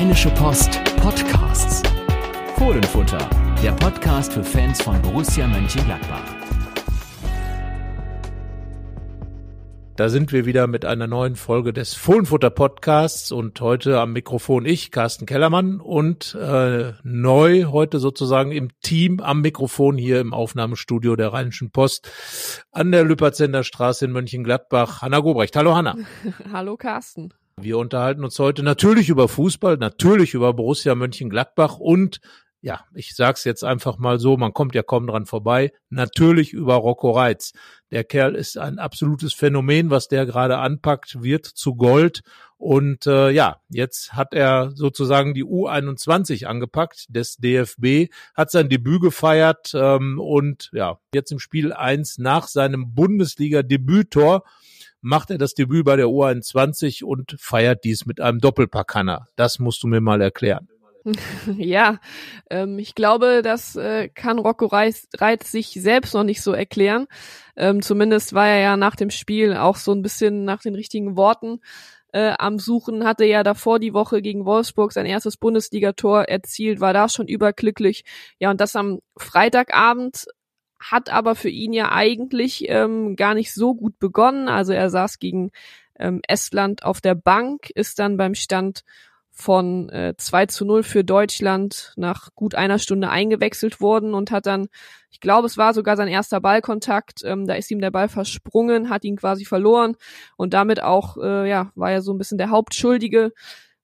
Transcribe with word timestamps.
Rheinische 0.00 0.30
Post 0.30 0.82
Podcasts. 0.96 1.82
Fohlenfutter, 2.56 3.18
der 3.62 3.72
Podcast 3.72 4.32
für 4.32 4.42
Fans 4.42 4.80
von 4.80 5.00
Borussia 5.02 5.46
Mönchengladbach. 5.46 6.24
Da 9.96 10.08
sind 10.08 10.32
wir 10.32 10.46
wieder 10.46 10.68
mit 10.68 10.86
einer 10.86 11.06
neuen 11.06 11.36
Folge 11.36 11.74
des 11.74 11.92
Fohlenfutter 11.92 12.48
Podcasts 12.48 13.30
und 13.30 13.60
heute 13.60 14.00
am 14.00 14.14
Mikrofon 14.14 14.64
ich, 14.64 14.90
Carsten 14.90 15.26
Kellermann 15.26 15.80
und 15.80 16.34
äh, 16.34 16.94
neu 17.02 17.64
heute 17.64 17.98
sozusagen 17.98 18.52
im 18.52 18.70
Team 18.80 19.20
am 19.20 19.42
Mikrofon 19.42 19.98
hier 19.98 20.20
im 20.20 20.32
Aufnahmestudio 20.32 21.14
der 21.14 21.34
Rheinischen 21.34 21.72
Post 21.72 22.10
an 22.72 22.90
der 22.90 23.04
Lüpertzender 23.04 23.64
Straße 23.64 24.06
in 24.06 24.12
Mönchengladbach, 24.12 25.02
Hanna 25.02 25.18
Gobrecht. 25.18 25.54
Hallo 25.56 25.76
Hanna. 25.76 25.94
Hallo 26.54 26.78
Carsten. 26.78 27.34
Wir 27.62 27.76
unterhalten 27.76 28.24
uns 28.24 28.38
heute 28.38 28.62
natürlich 28.62 29.10
über 29.10 29.28
Fußball, 29.28 29.76
natürlich 29.76 30.32
über 30.32 30.54
Borussia 30.54 30.94
Mönchengladbach 30.94 31.78
und 31.78 32.20
ja, 32.62 32.84
ich 32.94 33.14
sag's 33.14 33.44
jetzt 33.44 33.64
einfach 33.64 33.98
mal 33.98 34.18
so, 34.18 34.36
man 34.36 34.52
kommt 34.52 34.74
ja 34.74 34.82
kaum 34.82 35.06
dran 35.06 35.26
vorbei, 35.26 35.72
natürlich 35.88 36.52
über 36.52 36.74
Rocco 36.74 37.10
Reitz. 37.10 37.52
Der 37.90 38.04
Kerl 38.04 38.34
ist 38.34 38.58
ein 38.58 38.78
absolutes 38.78 39.32
Phänomen, 39.32 39.90
was 39.90 40.08
der 40.08 40.26
gerade 40.26 40.58
anpackt, 40.58 41.22
wird 41.22 41.46
zu 41.46 41.74
Gold. 41.74 42.22
Und 42.58 43.06
äh, 43.06 43.30
ja, 43.30 43.62
jetzt 43.70 44.12
hat 44.12 44.34
er 44.34 44.72
sozusagen 44.74 45.32
die 45.32 45.44
U21 45.44 46.44
angepackt 46.44 47.06
des 47.08 47.36
DFB, 47.38 48.12
hat 48.34 48.50
sein 48.50 48.68
Debüt 48.68 49.00
gefeiert 49.00 49.72
ähm, 49.74 50.20
und 50.20 50.70
ja, 50.74 50.98
jetzt 51.14 51.32
im 51.32 51.38
Spiel 51.38 51.72
eins 51.72 52.18
nach 52.18 52.48
seinem 52.48 52.94
Bundesliga-Debüttor 52.94 54.44
macht 55.00 55.30
er 55.30 55.38
das 55.38 55.54
Debüt 55.54 55.84
bei 55.84 55.96
der 55.96 56.06
U21 56.06 57.04
und 57.04 57.36
feiert 57.38 57.84
dies 57.84 58.06
mit 58.06 58.20
einem 58.20 58.38
Doppelpackhanner. 58.38 59.28
Das 59.36 59.58
musst 59.58 59.82
du 59.82 59.86
mir 59.86 60.00
mal 60.00 60.20
erklären. 60.20 60.68
Ja, 61.56 61.98
ähm, 62.50 62.78
ich 62.78 62.94
glaube, 62.94 63.40
das 63.42 63.74
äh, 63.76 64.08
kann 64.08 64.38
Rocco 64.38 64.66
Reitz, 64.66 65.08
Reitz 65.16 65.50
sich 65.50 65.68
selbst 65.68 66.14
noch 66.14 66.24
nicht 66.24 66.42
so 66.42 66.52
erklären. 66.52 67.06
Ähm, 67.56 67.82
zumindest 67.82 68.34
war 68.34 68.46
er 68.48 68.60
ja 68.60 68.76
nach 68.76 68.96
dem 68.96 69.10
Spiel 69.10 69.54
auch 69.54 69.76
so 69.76 69.92
ein 69.92 70.02
bisschen 70.02 70.44
nach 70.44 70.60
den 70.60 70.74
richtigen 70.74 71.16
Worten 71.16 71.60
äh, 72.12 72.32
am 72.38 72.58
Suchen, 72.58 73.04
hatte 73.04 73.24
ja 73.24 73.42
davor 73.42 73.78
die 73.78 73.94
Woche 73.94 74.22
gegen 74.22 74.44
Wolfsburg 74.44 74.92
sein 74.92 75.06
erstes 75.06 75.36
Bundesligator 75.36 76.24
erzielt, 76.24 76.80
war 76.80 76.92
da 76.92 77.08
schon 77.08 77.28
überglücklich. 77.28 78.04
Ja, 78.38 78.50
und 78.50 78.60
das 78.60 78.76
am 78.76 79.00
Freitagabend 79.16 80.26
hat 80.80 81.10
aber 81.10 81.34
für 81.34 81.50
ihn 81.50 81.72
ja 81.72 81.92
eigentlich 81.92 82.68
ähm, 82.68 83.14
gar 83.14 83.34
nicht 83.34 83.52
so 83.52 83.74
gut 83.74 83.98
begonnen. 83.98 84.48
Also 84.48 84.72
er 84.72 84.90
saß 84.90 85.18
gegen 85.18 85.50
ähm, 85.98 86.20
Estland 86.26 86.82
auf 86.82 87.00
der 87.00 87.14
Bank, 87.14 87.70
ist 87.70 87.98
dann 87.98 88.16
beim 88.16 88.34
Stand 88.34 88.82
von 89.30 89.88
äh, 89.90 90.14
2 90.16 90.46
zu 90.46 90.64
0 90.64 90.82
für 90.82 91.04
Deutschland 91.04 91.92
nach 91.96 92.34
gut 92.34 92.54
einer 92.54 92.78
Stunde 92.78 93.10
eingewechselt 93.10 93.80
worden 93.80 94.12
und 94.14 94.30
hat 94.30 94.46
dann, 94.46 94.68
ich 95.10 95.20
glaube, 95.20 95.46
es 95.46 95.56
war 95.56 95.72
sogar 95.72 95.96
sein 95.96 96.08
erster 96.08 96.40
Ballkontakt, 96.40 97.22
ähm, 97.24 97.46
da 97.46 97.54
ist 97.54 97.70
ihm 97.70 97.80
der 97.80 97.90
Ball 97.90 98.08
versprungen, 98.08 98.90
hat 98.90 99.04
ihn 99.04 99.16
quasi 99.16 99.44
verloren 99.44 99.96
und 100.36 100.52
damit 100.52 100.82
auch, 100.82 101.16
äh, 101.16 101.48
ja, 101.48 101.70
war 101.74 101.90
er 101.92 102.02
so 102.02 102.12
ein 102.12 102.18
bisschen 102.18 102.38
der 102.38 102.50
Hauptschuldige 102.50 103.32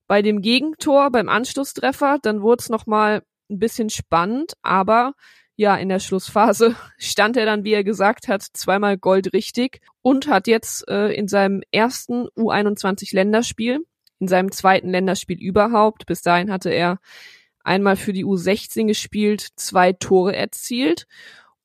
bei 0.06 0.22
dem 0.22 0.40
Gegentor, 0.40 1.10
beim 1.10 1.28
Anschlusstreffer. 1.28 2.18
Dann 2.22 2.42
wurde 2.42 2.60
es 2.60 2.68
nochmal 2.68 3.22
ein 3.50 3.58
bisschen 3.58 3.90
spannend, 3.90 4.54
aber 4.62 5.14
ja, 5.56 5.76
in 5.76 5.88
der 5.88 5.98
Schlussphase 5.98 6.76
stand 6.98 7.36
er 7.36 7.46
dann, 7.46 7.64
wie 7.64 7.72
er 7.72 7.84
gesagt 7.84 8.28
hat, 8.28 8.42
zweimal 8.42 8.98
Gold 8.98 9.32
richtig 9.32 9.80
und 10.02 10.28
hat 10.28 10.46
jetzt 10.46 10.88
äh, 10.88 11.12
in 11.12 11.28
seinem 11.28 11.62
ersten 11.72 12.28
U21 12.36 13.14
Länderspiel 13.14 13.80
in 14.18 14.28
seinem 14.28 14.50
zweiten 14.50 14.88
Länderspiel 14.90 15.38
überhaupt. 15.38 16.06
Bis 16.06 16.22
dahin 16.22 16.50
hatte 16.50 16.70
er 16.70 16.98
einmal 17.62 17.96
für 17.96 18.12
die 18.12 18.24
U16 18.24 18.86
gespielt, 18.86 19.48
zwei 19.56 19.92
Tore 19.92 20.34
erzielt 20.34 21.06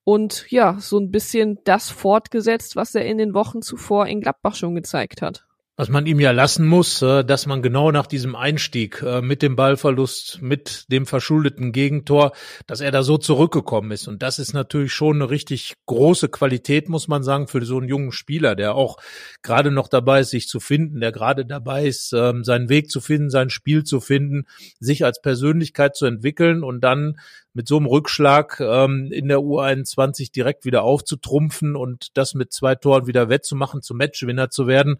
und 0.04 0.46
ja, 0.50 0.78
so 0.80 0.98
ein 0.98 1.12
bisschen 1.12 1.60
das 1.64 1.90
fortgesetzt, 1.90 2.76
was 2.76 2.96
er 2.96 3.06
in 3.06 3.18
den 3.18 3.34
Wochen 3.34 3.62
zuvor 3.62 4.08
in 4.08 4.22
Gladbach 4.22 4.56
schon 4.56 4.76
gezeigt 4.76 5.22
hat 5.22 5.46
was 5.82 5.90
man 5.90 6.06
ihm 6.06 6.20
ja 6.20 6.30
lassen 6.30 6.68
muss, 6.68 7.02
äh, 7.02 7.26
dass 7.26 7.48
man 7.48 7.64
genau 7.64 7.90
nach 7.90 8.06
diesem 8.06 8.36
Einstieg 8.36 9.02
äh, 9.02 9.20
mit 9.20 9.42
dem 9.42 9.56
Ballverlust, 9.56 10.40
mit 10.40 10.86
dem 10.92 11.08
verschuldeten 11.08 11.72
Gegentor, 11.72 12.34
dass 12.68 12.82
er 12.82 12.92
da 12.92 13.02
so 13.02 13.18
zurückgekommen 13.18 13.90
ist. 13.90 14.08
Und 14.08 14.22
das 14.22 14.38
ist 14.38 14.54
natürlich 14.54 14.94
schon 14.94 15.16
eine 15.16 15.32
richtig 15.32 15.74
große 15.88 16.30
Qualität, 16.30 16.88
muss 16.88 17.08
man 17.08 17.24
sagen, 17.24 17.48
für 17.48 17.66
so 17.66 17.80
einen 17.80 17.90
jungen 17.90 18.12
Spieler, 18.12 18.56
der 18.56 18.76
auch 18.76 18.98
gerade 19.42 19.72
noch 19.72 19.88
dabei 19.88 20.20
ist, 20.20 20.30
sich 20.30 20.48
zu 20.48 20.60
finden, 20.60 21.00
der 21.00 21.12
gerade 21.12 21.48
dabei 21.48 21.88
ist, 21.88 22.14
ähm, 22.14 22.44
seinen 22.44 22.70
Weg 22.70 22.92
zu 22.92 23.02
finden, 23.02 23.32
sein 23.32 23.50
Spiel 23.50 23.84
zu 23.84 24.02
finden, 24.02 24.46
sich 24.80 25.04
als 25.04 25.20
Persönlichkeit 25.20 25.96
zu 25.96 26.06
entwickeln 26.06 26.64
und 26.64 26.82
dann 26.82 27.16
mit 27.54 27.68
so 27.68 27.78
einem 27.78 27.86
Rückschlag 27.86 28.60
ähm, 28.60 29.10
in 29.12 29.28
der 29.28 29.40
U21 29.40 30.32
direkt 30.32 30.66
wieder 30.66 30.84
aufzutrumpfen 30.84 31.76
und 31.76 32.18
das 32.18 32.34
mit 32.34 32.54
zwei 32.54 32.76
Toren 32.76 33.08
wieder 33.08 33.30
wettzumachen, 33.30 33.82
zum 33.82 33.98
Matchwinner 33.98 34.50
zu 34.50 34.68
werden, 34.68 34.98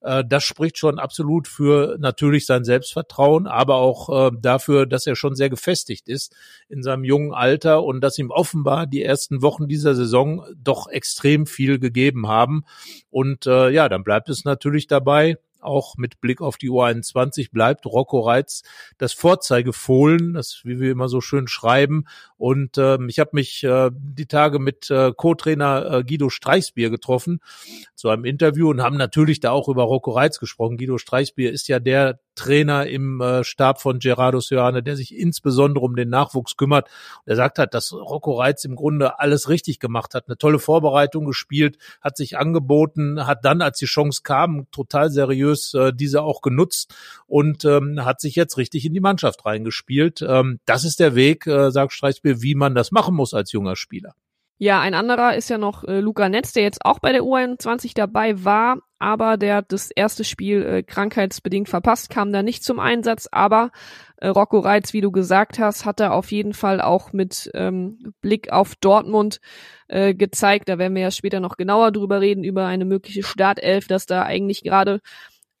äh, 0.00 0.23
das 0.24 0.44
spricht 0.44 0.78
schon 0.78 0.98
absolut 0.98 1.48
für 1.48 1.96
natürlich 1.98 2.46
sein 2.46 2.64
Selbstvertrauen, 2.64 3.46
aber 3.46 3.76
auch 3.76 4.28
äh, 4.28 4.36
dafür, 4.40 4.86
dass 4.86 5.06
er 5.06 5.16
schon 5.16 5.34
sehr 5.34 5.50
gefestigt 5.50 6.08
ist 6.08 6.34
in 6.68 6.82
seinem 6.82 7.04
jungen 7.04 7.32
Alter 7.32 7.84
und 7.84 8.00
dass 8.00 8.18
ihm 8.18 8.30
offenbar 8.30 8.86
die 8.86 9.02
ersten 9.02 9.42
Wochen 9.42 9.68
dieser 9.68 9.94
Saison 9.94 10.44
doch 10.56 10.88
extrem 10.88 11.46
viel 11.46 11.78
gegeben 11.78 12.26
haben. 12.28 12.64
Und 13.10 13.46
äh, 13.46 13.70
ja, 13.70 13.88
dann 13.88 14.04
bleibt 14.04 14.28
es 14.28 14.44
natürlich 14.44 14.86
dabei, 14.86 15.36
auch 15.64 15.96
mit 15.96 16.20
Blick 16.20 16.40
auf 16.40 16.56
die 16.56 16.70
U21 16.70 17.50
bleibt 17.52 17.86
Rocco 17.86 18.20
Reitz 18.20 18.62
das 18.98 19.12
Vorzeigefohlen, 19.12 20.34
das 20.34 20.60
wie 20.64 20.80
wir 20.80 20.92
immer 20.92 21.08
so 21.08 21.20
schön 21.20 21.48
schreiben. 21.48 22.04
Und 22.36 22.78
ähm, 22.78 23.08
ich 23.08 23.18
habe 23.18 23.30
mich 23.32 23.64
äh, 23.64 23.90
die 23.92 24.26
Tage 24.26 24.58
mit 24.58 24.90
äh, 24.90 25.12
Co-Trainer 25.16 25.90
äh, 25.90 26.04
Guido 26.04 26.28
Streichsbier 26.28 26.90
getroffen 26.90 27.40
zu 27.94 28.08
einem 28.08 28.24
Interview 28.24 28.70
und 28.70 28.82
haben 28.82 28.96
natürlich 28.96 29.40
da 29.40 29.50
auch 29.50 29.68
über 29.68 29.84
Rocco 29.84 30.10
Reitz 30.10 30.38
gesprochen. 30.38 30.76
Guido 30.76 30.98
Streichsbier 30.98 31.52
ist 31.52 31.68
ja 31.68 31.78
der 31.78 32.18
Trainer 32.34 32.86
im 32.86 33.20
äh, 33.20 33.44
Stab 33.44 33.80
von 33.80 33.98
Gerardo 33.98 34.40
Sioane, 34.40 34.82
der 34.82 34.96
sich 34.96 35.16
insbesondere 35.16 35.84
um 35.84 35.94
den 35.96 36.08
Nachwuchs 36.08 36.56
kümmert. 36.56 36.88
Er 37.26 37.36
sagt 37.36 37.58
hat, 37.58 37.74
dass 37.74 37.92
Rocco 37.92 38.32
Reitz 38.32 38.64
im 38.64 38.76
Grunde 38.76 39.20
alles 39.20 39.48
richtig 39.48 39.78
gemacht 39.78 40.14
hat, 40.14 40.24
eine 40.26 40.36
tolle 40.36 40.58
Vorbereitung 40.58 41.26
gespielt, 41.26 41.78
hat 42.00 42.16
sich 42.16 42.36
angeboten, 42.36 43.26
hat 43.26 43.44
dann, 43.44 43.62
als 43.62 43.78
die 43.78 43.86
Chance 43.86 44.22
kam, 44.24 44.70
total 44.70 45.10
seriös 45.10 45.53
äh, 45.74 45.92
diese 45.94 46.22
auch 46.22 46.40
genutzt 46.40 46.94
und 47.26 47.64
ähm, 47.64 48.04
hat 48.04 48.20
sich 48.20 48.34
jetzt 48.34 48.56
richtig 48.56 48.84
in 48.84 48.94
die 48.94 49.00
Mannschaft 49.00 49.44
reingespielt. 49.46 50.22
Ähm, 50.26 50.58
das 50.66 50.84
ist 50.84 51.00
der 51.00 51.14
Weg, 51.14 51.46
äh, 51.46 51.70
sagt 51.70 51.92
Streichspiel, 51.92 52.42
wie 52.42 52.54
man 52.54 52.74
das 52.74 52.90
machen 52.90 53.14
muss 53.14 53.34
als 53.34 53.52
junger 53.52 53.76
Spieler. 53.76 54.14
Ja, 54.58 54.80
ein 54.80 54.94
anderer 54.94 55.34
ist 55.34 55.50
ja 55.50 55.58
noch 55.58 55.82
äh, 55.84 55.98
Luca 55.98 56.28
Netz, 56.28 56.52
der 56.52 56.62
jetzt 56.62 56.84
auch 56.84 57.00
bei 57.00 57.10
der 57.10 57.22
U21 57.22 57.92
dabei 57.94 58.44
war, 58.44 58.78
aber 59.00 59.36
der 59.36 59.56
hat 59.56 59.72
das 59.72 59.90
erste 59.90 60.22
Spiel 60.22 60.62
äh, 60.62 60.82
krankheitsbedingt 60.84 61.68
verpasst, 61.68 62.08
kam 62.08 62.32
da 62.32 62.42
nicht 62.42 62.62
zum 62.62 62.78
Einsatz, 62.78 63.28
aber 63.32 63.72
äh, 64.16 64.28
Rocco 64.28 64.60
Reitz, 64.60 64.92
wie 64.92 65.00
du 65.00 65.10
gesagt 65.10 65.58
hast, 65.58 65.84
hat 65.84 65.98
er 65.98 66.14
auf 66.14 66.30
jeden 66.30 66.54
Fall 66.54 66.80
auch 66.80 67.12
mit 67.12 67.50
ähm, 67.52 68.14
Blick 68.20 68.52
auf 68.52 68.76
Dortmund 68.76 69.40
äh, 69.88 70.14
gezeigt, 70.14 70.68
da 70.68 70.78
werden 70.78 70.94
wir 70.94 71.02
ja 71.02 71.10
später 71.10 71.40
noch 71.40 71.56
genauer 71.56 71.90
drüber 71.90 72.20
reden, 72.20 72.44
über 72.44 72.64
eine 72.64 72.84
mögliche 72.84 73.24
Startelf, 73.24 73.88
dass 73.88 74.06
da 74.06 74.22
eigentlich 74.22 74.62
gerade 74.62 75.00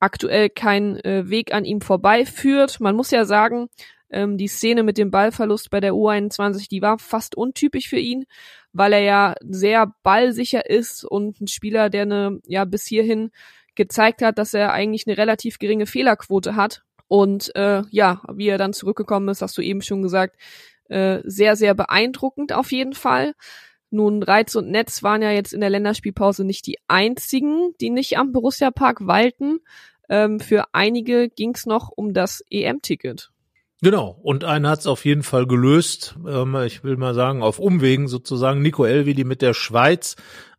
aktuell 0.04 0.50
kein 0.50 1.02
äh, 1.04 1.28
Weg 1.30 1.54
an 1.54 1.64
ihm 1.64 1.80
vorbeiführt. 1.80 2.78
Man 2.78 2.94
muss 2.94 3.10
ja 3.10 3.24
sagen, 3.24 3.68
ähm, 4.10 4.36
die 4.36 4.48
Szene 4.48 4.82
mit 4.82 4.98
dem 4.98 5.10
Ballverlust 5.10 5.70
bei 5.70 5.80
der 5.80 5.92
U21, 5.92 6.68
die 6.68 6.82
war 6.82 6.98
fast 6.98 7.36
untypisch 7.36 7.88
für 7.88 7.98
ihn, 7.98 8.26
weil 8.72 8.92
er 8.92 9.00
ja 9.00 9.34
sehr 9.40 9.94
ballsicher 10.02 10.68
ist 10.68 11.04
und 11.04 11.40
ein 11.40 11.48
Spieler, 11.48 11.88
der 11.88 12.02
eine, 12.02 12.40
ja, 12.46 12.66
bis 12.66 12.84
hierhin 12.84 13.30
gezeigt 13.74 14.20
hat, 14.22 14.38
dass 14.38 14.52
er 14.52 14.72
eigentlich 14.72 15.06
eine 15.06 15.16
relativ 15.16 15.58
geringe 15.58 15.86
Fehlerquote 15.86 16.54
hat. 16.54 16.82
Und 17.08 17.54
äh, 17.56 17.82
ja, 17.90 18.22
wie 18.32 18.48
er 18.48 18.58
dann 18.58 18.72
zurückgekommen 18.74 19.28
ist, 19.28 19.42
hast 19.42 19.56
du 19.56 19.62
eben 19.62 19.82
schon 19.82 20.02
gesagt, 20.02 20.36
äh, 20.88 21.20
sehr, 21.24 21.56
sehr 21.56 21.74
beeindruckend 21.74 22.52
auf 22.52 22.72
jeden 22.72 22.92
Fall. 22.92 23.34
Nun, 23.90 24.22
Reiz 24.22 24.54
und 24.56 24.70
Netz 24.70 25.02
waren 25.02 25.22
ja 25.22 25.30
jetzt 25.30 25.54
in 25.54 25.60
der 25.60 25.70
Länderspielpause 25.70 26.44
nicht 26.44 26.66
die 26.66 26.78
einzigen, 26.88 27.74
die 27.80 27.90
nicht 27.90 28.18
am 28.18 28.32
Borussia 28.32 28.70
Park 28.70 29.06
walten. 29.06 29.60
Ähm, 30.08 30.40
für 30.40 30.64
einige 30.72 31.28
ging 31.28 31.52
es 31.54 31.66
noch 31.66 31.90
um 31.94 32.14
das 32.14 32.42
EM-Ticket. 32.50 33.30
Genau, 33.82 34.18
und 34.22 34.44
einer 34.44 34.70
hat 34.70 34.80
es 34.80 34.86
auf 34.86 35.04
jeden 35.04 35.22
Fall 35.22 35.46
gelöst. 35.46 36.16
Ähm, 36.26 36.56
ich 36.64 36.84
will 36.84 36.96
mal 36.96 37.14
sagen, 37.14 37.42
auf 37.42 37.58
Umwegen 37.58 38.08
sozusagen. 38.08 38.62
Nico 38.62 38.84
Elvedi 38.84 39.24
mit 39.24 39.42
der 39.42 39.52
Schweiz. 39.52 40.16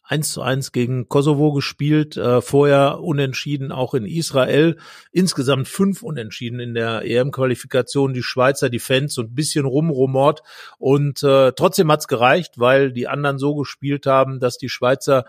1 0.08 0.34
zu 0.34 0.42
1 0.44 0.72
gegen 0.72 1.10
Kosovo 1.10 1.52
gespielt, 1.52 2.16
äh, 2.16 2.42
vorher 2.42 3.00
unentschieden 3.00 3.72
auch 3.72 3.96
in 3.96 4.06
Israel. 4.06 4.78
Insgesamt 5.12 5.68
fünf 5.68 6.04
Unentschieden 6.04 6.60
in 6.60 6.76
der 6.76 7.04
EM-Qualifikation. 7.04 8.14
Die 8.14 8.22
Schweizer, 8.22 8.70
die 8.70 8.80
Fans 8.80 9.16
so 9.16 9.24
ein 9.24 9.34
bisschen 9.34 9.66
rumrumort. 9.66 10.44
Und 10.78 11.24
äh, 11.24 11.54
trotzdem 11.54 11.92
hat's 11.92 12.08
gereicht, 12.08 12.60
weil 12.60 12.92
die 12.92 13.08
anderen 13.08 13.40
so 13.40 13.56
gespielt 13.56 14.06
haben, 14.06 14.40
dass 14.40 14.58
die 14.58 14.70
Schweizer 14.70 15.26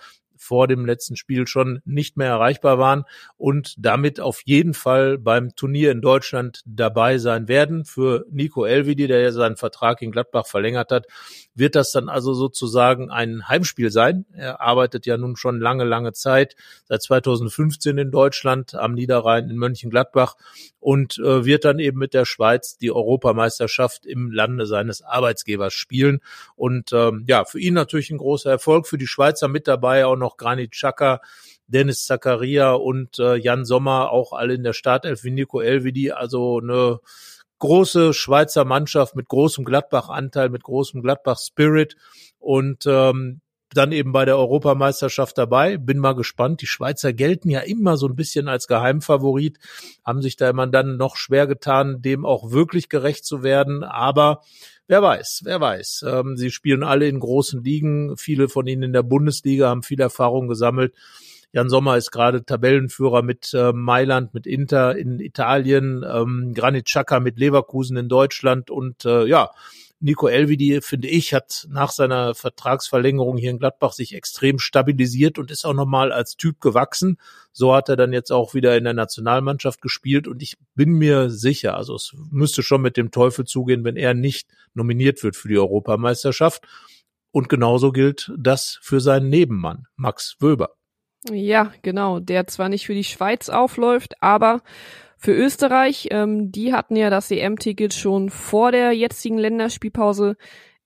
vor 0.46 0.69
dem 0.69 0.87
letzten 0.87 1.16
Spiel 1.16 1.46
schon 1.46 1.81
nicht 1.84 2.16
mehr 2.16 2.28
erreichbar 2.28 2.78
waren 2.78 3.04
und 3.37 3.75
damit 3.78 4.20
auf 4.20 4.43
jeden 4.44 4.75
Fall 4.75 5.19
beim 5.19 5.56
Turnier 5.56 5.90
in 5.90 6.00
Deutschland 6.00 6.62
dabei 6.64 7.19
sein 7.19 7.48
werden. 7.48 7.84
Für 7.84 8.25
Nico 8.31 8.64
Elvidi, 8.64 9.08
der 9.08 9.20
ja 9.20 9.32
seinen 9.32 9.56
Vertrag 9.56 10.02
in 10.02 10.12
Gladbach 10.12 10.46
verlängert 10.46 10.93
hat, 10.93 11.06
wird 11.54 11.75
das 11.75 11.90
dann 11.90 12.08
also 12.08 12.32
sozusagen 12.34 13.10
ein 13.10 13.48
Heimspiel 13.48 13.90
sein. 13.90 14.26
Er 14.32 14.60
arbeitet 14.60 15.06
ja 15.06 15.16
nun 15.16 15.37
schon 15.37 15.58
lange, 15.58 15.84
lange 15.84 16.12
Zeit, 16.12 16.54
seit 16.84 17.02
2015 17.02 17.98
in 17.98 18.10
Deutschland, 18.10 18.75
am 18.75 18.94
Niederrhein 18.94 19.50
in 19.50 19.56
Mönchengladbach 19.56 20.37
und 20.78 21.19
äh, 21.19 21.44
wird 21.44 21.64
dann 21.64 21.81
eben 21.81 21.98
mit 21.98 22.14
der 22.14 22.25
Schweiz 22.25 22.78
die 22.78 22.93
Europameisterschaft 22.93 24.06
im 24.06 24.31
Lande 24.31 24.66
seines 24.66 25.02
Arbeitsgebers 25.02 25.72
spielen. 25.72 26.20
Und 26.54 26.93
ähm, 26.93 27.25
ja, 27.26 27.44
für 27.44 27.58
ihn 27.58 27.75
natürlich 27.75 28.10
ein 28.10 28.19
großer 28.19 28.50
Erfolg, 28.50 28.87
für 28.87 28.98
die 28.98 29.08
Schweizer 29.08 29.48
mit 29.48 29.66
dabei 29.66 30.06
auch 30.06 30.16
noch 30.16 30.35
Granit 30.38 30.72
Xhaka, 30.72 31.20
Dennis 31.66 32.04
Zakaria 32.04 32.72
und 32.72 33.18
äh, 33.18 33.36
Jan 33.36 33.64
Sommer, 33.64 34.10
auch 34.10 34.32
alle 34.32 34.54
in 34.54 34.62
der 34.62 34.72
Startelf 34.72 35.24
wie 35.24 35.30
Nico 35.30 35.60
Elvidi, 35.60 36.12
also 36.12 36.60
eine 36.60 37.00
große 37.58 38.12
Schweizer 38.12 38.64
Mannschaft 38.64 39.16
mit 39.16 39.28
großem 39.28 39.64
Gladbach-Anteil, 39.64 40.50
mit 40.50 40.62
großem 40.62 41.02
Gladbach-Spirit 41.02 41.96
und 42.38 42.84
ähm, 42.86 43.40
dann 43.74 43.92
eben 43.92 44.12
bei 44.12 44.24
der 44.24 44.38
Europameisterschaft 44.38 45.36
dabei. 45.36 45.76
Bin 45.76 45.98
mal 45.98 46.14
gespannt. 46.14 46.62
Die 46.62 46.66
Schweizer 46.66 47.12
gelten 47.12 47.50
ja 47.50 47.60
immer 47.60 47.96
so 47.96 48.06
ein 48.06 48.16
bisschen 48.16 48.48
als 48.48 48.66
Geheimfavorit, 48.66 49.58
haben 50.04 50.22
sich 50.22 50.36
da 50.36 50.48
immer 50.48 50.66
dann 50.66 50.96
noch 50.96 51.16
schwer 51.16 51.46
getan, 51.46 52.00
dem 52.00 52.24
auch 52.24 52.50
wirklich 52.50 52.88
gerecht 52.88 53.24
zu 53.24 53.42
werden. 53.42 53.82
Aber 53.82 54.42
wer 54.88 55.02
weiß, 55.02 55.42
wer 55.44 55.60
weiß. 55.60 56.04
Ähm, 56.08 56.36
sie 56.36 56.50
spielen 56.50 56.82
alle 56.82 57.08
in 57.08 57.20
großen 57.20 57.62
Ligen. 57.62 58.16
Viele 58.16 58.48
von 58.48 58.66
ihnen 58.66 58.82
in 58.82 58.92
der 58.92 59.02
Bundesliga 59.02 59.68
haben 59.68 59.82
viel 59.82 60.00
Erfahrung 60.00 60.48
gesammelt. 60.48 60.94
Jan 61.52 61.70
Sommer 61.70 61.96
ist 61.96 62.10
gerade 62.10 62.44
Tabellenführer 62.44 63.22
mit 63.22 63.54
äh, 63.54 63.72
Mailand, 63.72 64.34
mit 64.34 64.46
Inter 64.46 64.96
in 64.96 65.20
Italien, 65.20 66.04
ähm, 66.06 66.52
Granit 66.54 66.86
Xhaka 66.86 67.20
mit 67.20 67.38
Leverkusen 67.38 67.96
in 67.96 68.08
Deutschland 68.08 68.70
und 68.70 69.04
äh, 69.04 69.24
ja, 69.24 69.50
Nico 69.98 70.28
Elvidi, 70.28 70.81
finde 70.82 71.08
ich, 71.08 71.32
hat 71.32 71.66
nach 71.70 71.90
seiner 71.90 72.34
Vertragsverlängerung 72.34 73.38
hier 73.38 73.50
in 73.50 73.58
Gladbach 73.58 73.93
sich 73.93 74.14
extrem 74.14 74.58
stabilisiert 74.58 75.38
und 75.38 75.50
ist 75.50 75.64
auch 75.64 75.72
nochmal 75.72 76.12
als 76.12 76.37
Typ 76.37 76.60
gewachsen. 76.60 77.19
So 77.52 77.75
hat 77.75 77.88
er 77.88 77.96
dann 77.96 78.12
jetzt 78.12 78.31
auch 78.31 78.52
wieder 78.52 78.76
in 78.76 78.84
der 78.84 78.93
Nationalmannschaft 78.93 79.81
gespielt 79.81 80.28
und 80.28 80.43
ich 80.43 80.58
bin 80.75 80.93
mir 80.93 81.31
sicher, 81.31 81.76
also 81.76 81.94
es 81.94 82.12
müsste 82.31 82.62
schon 82.62 82.82
mit 82.82 82.96
dem 82.96 83.10
Teufel 83.10 83.46
zugehen, 83.46 83.84
wenn 83.84 83.96
er 83.96 84.12
nicht 84.12 84.48
nominiert 84.75 85.22
wird 85.22 85.37
für 85.37 85.48
die 85.48 85.58
Europameisterschaft. 85.58 86.66
Und 87.32 87.48
genauso 87.48 87.93
gilt 87.93 88.32
das 88.38 88.78
für 88.82 89.00
seinen 89.00 89.28
Nebenmann, 89.28 89.87
Max 89.96 90.37
Wöber. 90.40 90.70
Ja, 91.31 91.72
genau, 91.82 92.20
der 92.20 92.46
zwar 92.46 92.69
nicht 92.69 92.87
für 92.87 92.94
die 92.94 93.04
Schweiz 93.04 93.48
aufläuft, 93.48 94.14
aber 94.22 94.62
für 95.16 95.32
Österreich, 95.32 96.08
ähm, 96.10 96.52
die 96.52 96.72
hatten 96.72 96.96
ja 96.96 97.10
das 97.10 97.30
EM-Ticket 97.30 97.94
schon 97.94 98.30
vor 98.30 98.70
der 98.72 98.92
jetzigen 98.92 99.38
Länderspielpause 99.38 100.36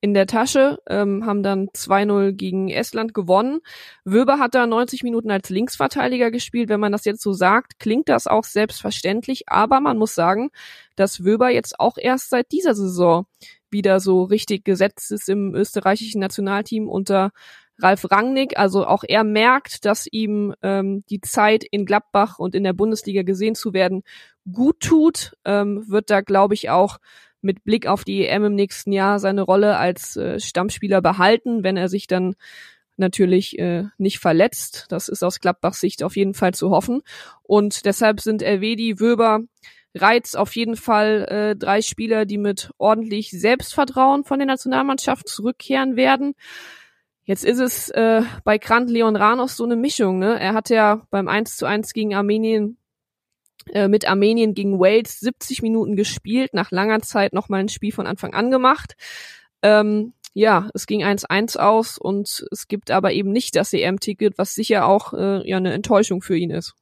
in 0.00 0.14
der 0.14 0.26
Tasche, 0.26 0.78
ähm, 0.88 1.26
haben 1.26 1.42
dann 1.42 1.68
2-0 1.74 2.32
gegen 2.32 2.70
Estland 2.70 3.12
gewonnen. 3.12 3.60
Wöber 4.04 4.38
hat 4.38 4.54
da 4.54 4.66
90 4.66 5.02
Minuten 5.02 5.30
als 5.30 5.50
Linksverteidiger 5.50 6.30
gespielt. 6.30 6.70
Wenn 6.70 6.80
man 6.80 6.92
das 6.92 7.04
jetzt 7.04 7.22
so 7.22 7.32
sagt, 7.32 7.78
klingt 7.78 8.08
das 8.08 8.26
auch 8.26 8.44
selbstverständlich, 8.44 9.48
aber 9.48 9.80
man 9.80 9.98
muss 9.98 10.14
sagen, 10.14 10.50
dass 10.96 11.24
Wöber 11.24 11.50
jetzt 11.50 11.78
auch 11.78 11.98
erst 11.98 12.30
seit 12.30 12.50
dieser 12.50 12.74
Saison 12.74 13.26
wieder 13.70 14.00
so 14.00 14.22
richtig 14.22 14.64
gesetzt 14.64 15.12
ist 15.12 15.28
im 15.28 15.54
österreichischen 15.54 16.20
Nationalteam 16.20 16.88
unter 16.88 17.30
Ralf 17.82 18.10
Rangnick. 18.10 18.58
Also 18.58 18.86
auch 18.86 19.04
er 19.06 19.24
merkt, 19.24 19.84
dass 19.84 20.06
ihm 20.10 20.54
ähm, 20.62 21.04
die 21.10 21.20
Zeit 21.20 21.64
in 21.64 21.86
Gladbach 21.86 22.38
und 22.38 22.54
in 22.54 22.64
der 22.64 22.72
Bundesliga 22.72 23.22
gesehen 23.22 23.54
zu 23.54 23.72
werden 23.72 24.02
gut 24.50 24.80
tut, 24.80 25.36
ähm, 25.44 25.84
wird 25.88 26.10
da, 26.10 26.20
glaube 26.20 26.54
ich, 26.54 26.70
auch 26.70 26.98
mit 27.42 27.64
Blick 27.64 27.86
auf 27.86 28.04
die 28.04 28.26
EM 28.26 28.44
im 28.44 28.54
nächsten 28.54 28.92
Jahr 28.92 29.18
seine 29.18 29.42
Rolle 29.42 29.76
als 29.76 30.16
äh, 30.16 30.38
Stammspieler 30.38 31.00
behalten, 31.00 31.62
wenn 31.62 31.76
er 31.76 31.88
sich 31.88 32.06
dann 32.06 32.34
natürlich 32.96 33.58
äh, 33.58 33.84
nicht 33.98 34.18
verletzt. 34.18 34.86
Das 34.90 35.08
ist 35.08 35.24
aus 35.24 35.40
Gladbachs 35.40 35.80
Sicht 35.80 36.02
auf 36.02 36.16
jeden 36.16 36.34
Fall 36.34 36.52
zu 36.54 36.70
hoffen. 36.70 37.00
Und 37.42 37.86
deshalb 37.86 38.20
sind 38.20 38.42
Elvedi, 38.42 39.00
Wöber, 39.00 39.40
Reiz 39.94 40.36
auf 40.36 40.54
jeden 40.54 40.76
Fall 40.76 41.24
äh, 41.28 41.56
drei 41.56 41.82
Spieler, 41.82 42.24
die 42.24 42.38
mit 42.38 42.70
ordentlich 42.78 43.30
Selbstvertrauen 43.30 44.24
von 44.24 44.38
der 44.38 44.46
Nationalmannschaft 44.46 45.28
zurückkehren 45.28 45.96
werden. 45.96 46.34
Jetzt 47.30 47.44
ist 47.44 47.60
es 47.60 47.90
äh, 47.90 48.22
bei 48.42 48.58
Grant 48.58 48.90
Leon 48.90 49.14
Ranos 49.14 49.56
so 49.56 49.62
eine 49.62 49.76
Mischung. 49.76 50.18
Ne? 50.18 50.40
Er 50.40 50.52
hat 50.52 50.68
ja 50.68 51.06
beim 51.10 51.28
1 51.28 51.56
zu 51.56 51.64
1 51.64 51.92
gegen 51.92 52.12
Armenien 52.12 52.76
äh, 53.72 53.86
mit 53.86 54.04
Armenien 54.08 54.52
gegen 54.52 54.80
Wales 54.80 55.20
70 55.20 55.62
Minuten 55.62 55.94
gespielt, 55.94 56.54
nach 56.54 56.72
langer 56.72 57.02
Zeit 57.02 57.32
nochmal 57.32 57.60
ein 57.60 57.68
Spiel 57.68 57.92
von 57.92 58.08
Anfang 58.08 58.34
an 58.34 58.50
gemacht. 58.50 58.96
Ähm, 59.62 60.12
ja, 60.34 60.70
es 60.74 60.88
ging 60.88 61.04
1-1 61.04 61.56
aus 61.56 61.98
und 61.98 62.44
es 62.50 62.66
gibt 62.66 62.90
aber 62.90 63.12
eben 63.12 63.30
nicht 63.30 63.54
das 63.54 63.72
EM-Ticket, 63.72 64.36
was 64.36 64.52
sicher 64.52 64.86
auch 64.86 65.12
äh, 65.12 65.48
ja 65.48 65.58
eine 65.58 65.72
Enttäuschung 65.72 66.22
für 66.22 66.36
ihn 66.36 66.50
ist. 66.50 66.74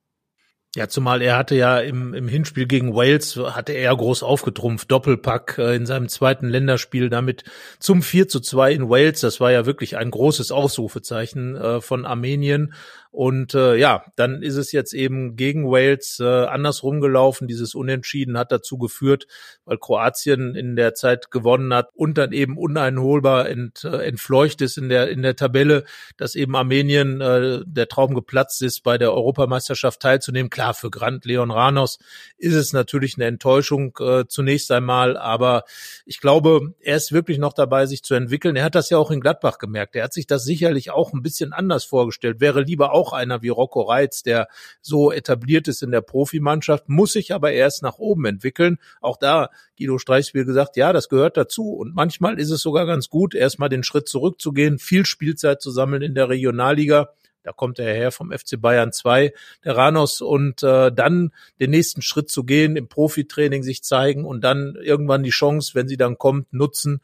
Ja, 0.78 0.86
zumal 0.86 1.22
er 1.22 1.36
hatte 1.36 1.56
ja 1.56 1.80
im, 1.80 2.14
im 2.14 2.28
Hinspiel 2.28 2.66
gegen 2.66 2.94
Wales, 2.94 3.34
hatte 3.36 3.72
er 3.72 3.96
groß 3.96 4.22
aufgetrumpft, 4.22 4.88
Doppelpack 4.88 5.58
äh, 5.58 5.75
in 5.75 5.86
seinem 5.86 6.08
zweiten 6.08 6.46
Länderspiel 6.46 7.10
damit 7.10 7.42
zum 7.80 8.00
4 8.00 8.28
zu 8.28 8.38
2 8.38 8.75
in 8.75 8.88
Wales. 8.88 9.19
Das 9.19 9.40
war 9.40 9.50
ja 9.50 9.66
wirklich 9.66 9.96
ein 9.96 10.12
großes 10.12 10.52
Ausrufezeichen 10.52 11.56
äh, 11.56 11.80
von 11.80 12.06
Armenien. 12.06 12.75
Und 13.10 13.55
äh, 13.55 13.76
ja, 13.76 14.05
dann 14.16 14.43
ist 14.43 14.56
es 14.56 14.70
jetzt 14.72 14.93
eben 14.93 15.34
gegen 15.37 15.70
Wales 15.70 16.20
äh, 16.20 16.25
andersrum 16.25 17.00
gelaufen. 17.00 17.49
Dieses 17.49 17.75
Unentschieden 17.75 18.37
hat 18.37 18.52
dazu 18.52 18.76
geführt, 18.76 19.26
weil 19.64 19.78
Kroatien 19.78 20.55
in 20.55 20.76
der 20.76 20.94
Zeit 20.94 21.31
gewonnen 21.31 21.72
hat 21.72 21.88
und 21.94 22.19
dann 22.19 22.32
eben 22.32 22.58
uneinholbar 22.58 23.49
ent, 23.49 23.84
äh, 23.84 24.06
entfleucht 24.06 24.60
ist 24.60 24.76
in 24.76 24.88
der 24.88 25.08
in 25.08 25.22
der 25.22 25.37
Tabelle, 25.37 25.84
dass 26.16 26.34
eben 26.34 26.55
Armenien 26.55 27.20
äh, 27.20 27.60
der 27.64 27.88
Traum 27.88 28.14
geplatzt 28.14 28.62
ist, 28.62 28.82
bei 28.82 28.99
der 28.99 29.12
Europameisterschaft 29.12 30.00
teilzunehmen. 30.00 30.50
Klar, 30.50 30.75
für 30.75 30.90
Grant 30.90 31.25
Leon 31.25 31.50
Ranos 31.50 31.99
ist 32.37 32.54
es 32.54 32.72
natürlich 32.72 33.16
eine 33.16 33.26
Enttäuschung 33.26 33.96
äh, 34.00 34.26
zunächst 34.28 34.70
einmal, 34.70 35.16
aber 35.16 35.64
ich 36.04 36.20
glaube, 36.20 36.75
er 36.81 36.96
ist 36.96 37.12
wirklich 37.12 37.38
noch 37.38 37.52
dabei, 37.52 37.87
sich 37.87 38.02
zu 38.02 38.14
entwickeln. 38.14 38.56
Er 38.56 38.64
hat 38.64 38.75
das 38.75 38.90
ja 38.90 38.99
auch 38.99 39.11
in 39.11 39.20
Gladbach 39.20 39.58
gemerkt. 39.58 39.96
Er 39.96 40.04
hat 40.04 40.12
sich 40.12 40.26
das 40.26 40.44
sicherlich 40.44 40.90
auch 40.90 41.12
ein 41.12 41.22
bisschen 41.22 41.52
anders 41.52 41.84
vorgestellt. 41.84 42.40
Wäre 42.40 42.61
lieber 42.61 42.93
auch 42.98 43.12
einer 43.12 43.42
wie 43.42 43.48
Rocco 43.48 43.82
Reitz, 43.82 44.22
der 44.22 44.48
so 44.80 45.12
etabliert 45.12 45.68
ist 45.68 45.82
in 45.82 45.90
der 45.90 46.00
Profimannschaft, 46.00 46.88
muss 46.88 47.12
sich 47.12 47.32
aber 47.32 47.52
erst 47.52 47.82
nach 47.82 47.98
oben 47.98 48.24
entwickeln. 48.24 48.78
Auch 49.00 49.16
da 49.16 49.50
Guido 49.78 49.98
Streichspiel 49.98 50.44
gesagt, 50.44 50.76
ja, 50.76 50.92
das 50.92 51.08
gehört 51.08 51.37
dazu. 51.37 51.70
Und 51.70 51.94
manchmal 51.94 52.38
ist 52.38 52.50
es 52.50 52.61
sogar 52.61 52.87
ganz 52.87 53.08
gut, 53.08 53.34
erstmal 53.34 53.68
den 53.68 53.84
Schritt 53.84 54.08
zurückzugehen, 54.08 54.78
viel 54.78 55.06
Spielzeit 55.06 55.62
zu 55.62 55.70
sammeln 55.70 56.02
in 56.02 56.14
der 56.14 56.28
Regionalliga. 56.28 57.11
Da 57.44 57.52
kommt 57.52 57.78
er 57.78 57.94
her 57.94 58.11
vom 58.11 58.32
FC 58.32 58.61
Bayern 58.61 58.92
2, 58.92 59.32
der 59.64 59.76
Ranos, 59.76 60.20
und 60.20 60.62
äh, 60.62 60.92
dann 60.92 61.32
den 61.61 61.70
nächsten 61.70 62.02
Schritt 62.02 62.28
zu 62.30 62.44
gehen, 62.44 62.76
im 62.76 62.88
Profitraining 62.88 63.62
sich 63.62 63.82
zeigen 63.82 64.25
und 64.25 64.42
dann 64.42 64.76
irgendwann 64.82 65.23
die 65.23 65.30
Chance, 65.30 65.75
wenn 65.75 65.88
sie 65.88 65.96
dann 65.96 66.18
kommt, 66.18 66.52
nutzen. 66.52 67.00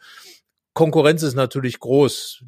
Konkurrenz 0.75 1.23
ist 1.23 1.35
natürlich 1.35 1.79
groß. 1.79 2.45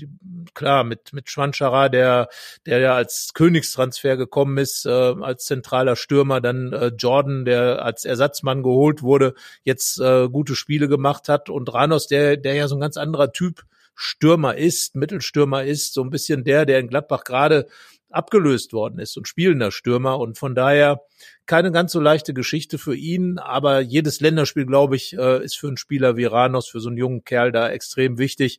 Klar, 0.54 0.84
mit, 0.84 1.12
mit 1.12 1.30
Schwanschara, 1.30 1.88
der, 1.88 2.28
der 2.66 2.80
ja 2.80 2.94
als 2.94 3.30
Königstransfer 3.34 4.16
gekommen 4.16 4.58
ist, 4.58 4.84
äh, 4.84 4.90
als 4.90 5.44
zentraler 5.44 5.94
Stürmer, 5.94 6.40
dann 6.40 6.72
äh, 6.72 6.88
Jordan, 6.98 7.44
der 7.44 7.84
als 7.84 8.04
Ersatzmann 8.04 8.64
geholt 8.64 9.02
wurde, 9.02 9.34
jetzt 9.62 10.00
äh, 10.00 10.28
gute 10.28 10.56
Spiele 10.56 10.88
gemacht 10.88 11.28
hat 11.28 11.48
und 11.48 11.72
Ranos, 11.72 12.08
der, 12.08 12.36
der 12.36 12.54
ja 12.54 12.66
so 12.66 12.76
ein 12.76 12.80
ganz 12.80 12.96
anderer 12.96 13.32
Typ 13.32 13.64
Stürmer 13.94 14.56
ist, 14.56 14.94
Mittelstürmer 14.94 15.64
ist, 15.64 15.94
so 15.94 16.02
ein 16.02 16.10
bisschen 16.10 16.44
der, 16.44 16.66
der 16.66 16.80
in 16.80 16.88
Gladbach 16.88 17.24
gerade 17.24 17.66
abgelöst 18.10 18.72
worden 18.72 18.98
ist 18.98 19.16
und 19.16 19.28
spielender 19.28 19.70
Stürmer 19.70 20.18
und 20.18 20.38
von 20.38 20.54
daher 20.54 21.00
keine 21.46 21.72
ganz 21.72 21.92
so 21.92 22.00
leichte 22.00 22.34
Geschichte 22.34 22.78
für 22.78 22.94
ihn, 22.94 23.38
aber 23.38 23.80
jedes 23.80 24.20
Länderspiel, 24.20 24.66
glaube 24.66 24.96
ich, 24.96 25.16
äh, 25.16 25.44
ist 25.44 25.56
für 25.56 25.68
einen 25.68 25.76
Spieler 25.76 26.16
wie 26.16 26.24
Ranos, 26.24 26.68
für 26.68 26.80
so 26.80 26.88
einen 26.88 26.98
jungen 26.98 27.24
Kerl 27.24 27.52
da 27.52 27.68
extrem 27.70 28.18
wichtig. 28.18 28.58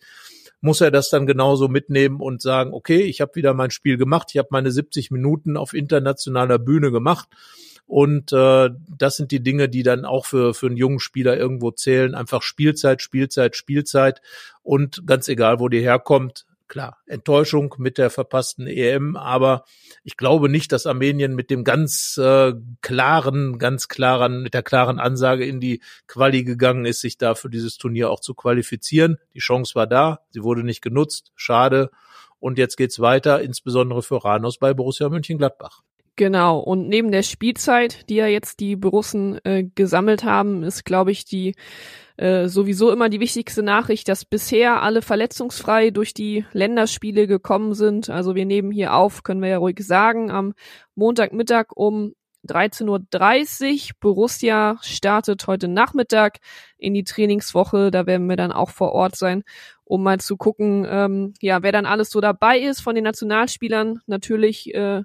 Muss 0.60 0.82
er 0.82 0.92
das 0.92 1.10
dann 1.10 1.28
genauso 1.28 1.68
mitnehmen 1.68 2.20
und 2.20 2.42
sagen, 2.42 2.74
okay, 2.74 3.02
ich 3.02 3.22
habe 3.22 3.36
wieder 3.36 3.54
mein 3.54 3.72
Spiel 3.72 3.98
gemacht, 3.98 4.30
ich 4.32 4.38
habe 4.38 4.50
meine 4.52 4.72
70 4.72 5.12
Minuten 5.12 5.56
auf 5.56 5.74
internationaler 5.74 6.60
Bühne 6.60 6.92
gemacht 6.92 7.30
und 7.88 8.34
äh, 8.34 8.70
das 8.98 9.16
sind 9.16 9.32
die 9.32 9.42
Dinge, 9.42 9.70
die 9.70 9.82
dann 9.82 10.04
auch 10.04 10.26
für, 10.26 10.54
für 10.54 10.68
einen 10.68 10.76
jungen 10.76 11.00
Spieler 11.00 11.38
irgendwo 11.38 11.72
zählen. 11.72 12.16
Einfach 12.16 12.42
Spielzeit, 12.42 13.02
Spielzeit, 13.02 13.56
Spielzeit. 13.56 14.22
Und 14.62 15.08
ganz 15.08 15.30
egal, 15.30 15.62
wo 15.62 15.70
die 15.70 15.80
herkommt, 15.80 16.46
klar, 16.68 16.98
Enttäuschung 17.06 17.76
mit 17.78 17.98
der 17.98 18.10
verpassten 18.10 18.68
EM, 18.68 19.16
aber 19.16 19.64
ich 20.04 20.18
glaube 20.18 20.50
nicht, 20.50 20.72
dass 20.72 20.86
Armenien 20.86 21.36
mit 21.36 21.50
dem 21.50 21.64
ganz 21.64 22.18
äh, 22.18 22.54
klaren, 22.82 23.58
ganz 23.60 23.88
klaren, 23.88 24.44
mit 24.44 24.54
der 24.54 24.64
klaren 24.64 25.00
Ansage 25.00 25.46
in 25.46 25.60
die 25.60 25.82
Quali 26.08 26.44
gegangen 26.44 26.86
ist, 26.86 27.02
sich 27.02 27.18
da 27.18 27.36
für 27.36 27.50
dieses 27.50 27.78
Turnier 27.78 28.10
auch 28.10 28.20
zu 28.20 28.34
qualifizieren. 28.34 29.18
Die 29.34 29.40
Chance 29.40 29.76
war 29.76 29.88
da, 29.88 30.20
sie 30.30 30.44
wurde 30.44 30.64
nicht 30.64 30.82
genutzt, 30.82 31.32
schade. 31.36 31.90
Und 32.40 32.58
jetzt 32.58 32.78
geht's 32.78 33.00
weiter, 33.00 33.42
insbesondere 33.42 34.04
für 34.04 34.24
Ranos 34.24 34.60
bei 34.60 34.74
Borussia 34.74 35.10
Mönchengladbach. 35.10 35.82
Genau, 36.16 36.60
und 36.60 36.88
neben 36.88 37.12
der 37.12 37.22
Spielzeit, 37.22 38.10
die 38.10 38.16
ja 38.16 38.26
jetzt 38.26 38.60
die 38.60 38.76
Borussen 38.76 39.40
äh, 39.44 39.64
gesammelt 39.64 40.24
haben, 40.24 40.64
ist, 40.64 40.84
glaube 40.84 41.12
ich, 41.12 41.26
die 41.26 41.54
äh, 42.18 42.48
sowieso 42.48 42.92
immer 42.92 43.10
die 43.10 43.20
wichtigste 43.20 43.62
Nachricht, 43.62 44.08
dass 44.10 44.26
bisher 44.26 44.82
alle 44.82 45.04
verletzungsfrei 45.04 45.92
durch 45.92 46.14
die 46.14 46.46
Länderspiele 46.52 47.28
gekommen 47.28 47.76
sind. 47.76 48.10
Also 48.10 48.34
wir 48.34 48.46
nehmen 48.46 48.72
hier 48.72 48.96
auf, 48.96 49.22
können 49.22 49.42
wir 49.42 49.50
ja 49.50 49.58
ruhig 49.60 49.80
sagen, 49.80 50.32
am 50.32 50.54
Montagmittag 50.96 51.68
um 51.76 52.14
13.30 52.48 52.90
Uhr. 52.90 53.96
Borussia 54.00 54.78
startet 54.82 55.46
heute 55.46 55.68
Nachmittag 55.68 56.38
in 56.78 56.96
die 56.96 57.04
Trainingswoche. 57.04 57.92
Da 57.92 58.08
werden 58.08 58.28
wir 58.28 58.36
dann 58.36 58.52
auch 58.52 58.72
vor 58.72 58.94
Ort 58.94 59.16
sein, 59.16 59.44
um 59.84 60.02
mal 60.02 60.20
zu 60.20 60.38
gucken, 60.38 60.88
ähm, 60.90 61.34
ja, 61.40 61.62
wer 61.62 61.72
dann 61.72 61.86
alles 61.86 62.10
so 62.10 62.20
dabei 62.20 62.60
ist 62.60 62.82
von 62.82 62.96
den 62.96 63.04
Nationalspielern. 63.04 64.00
Natürlich 64.08 64.74
äh, 64.74 65.04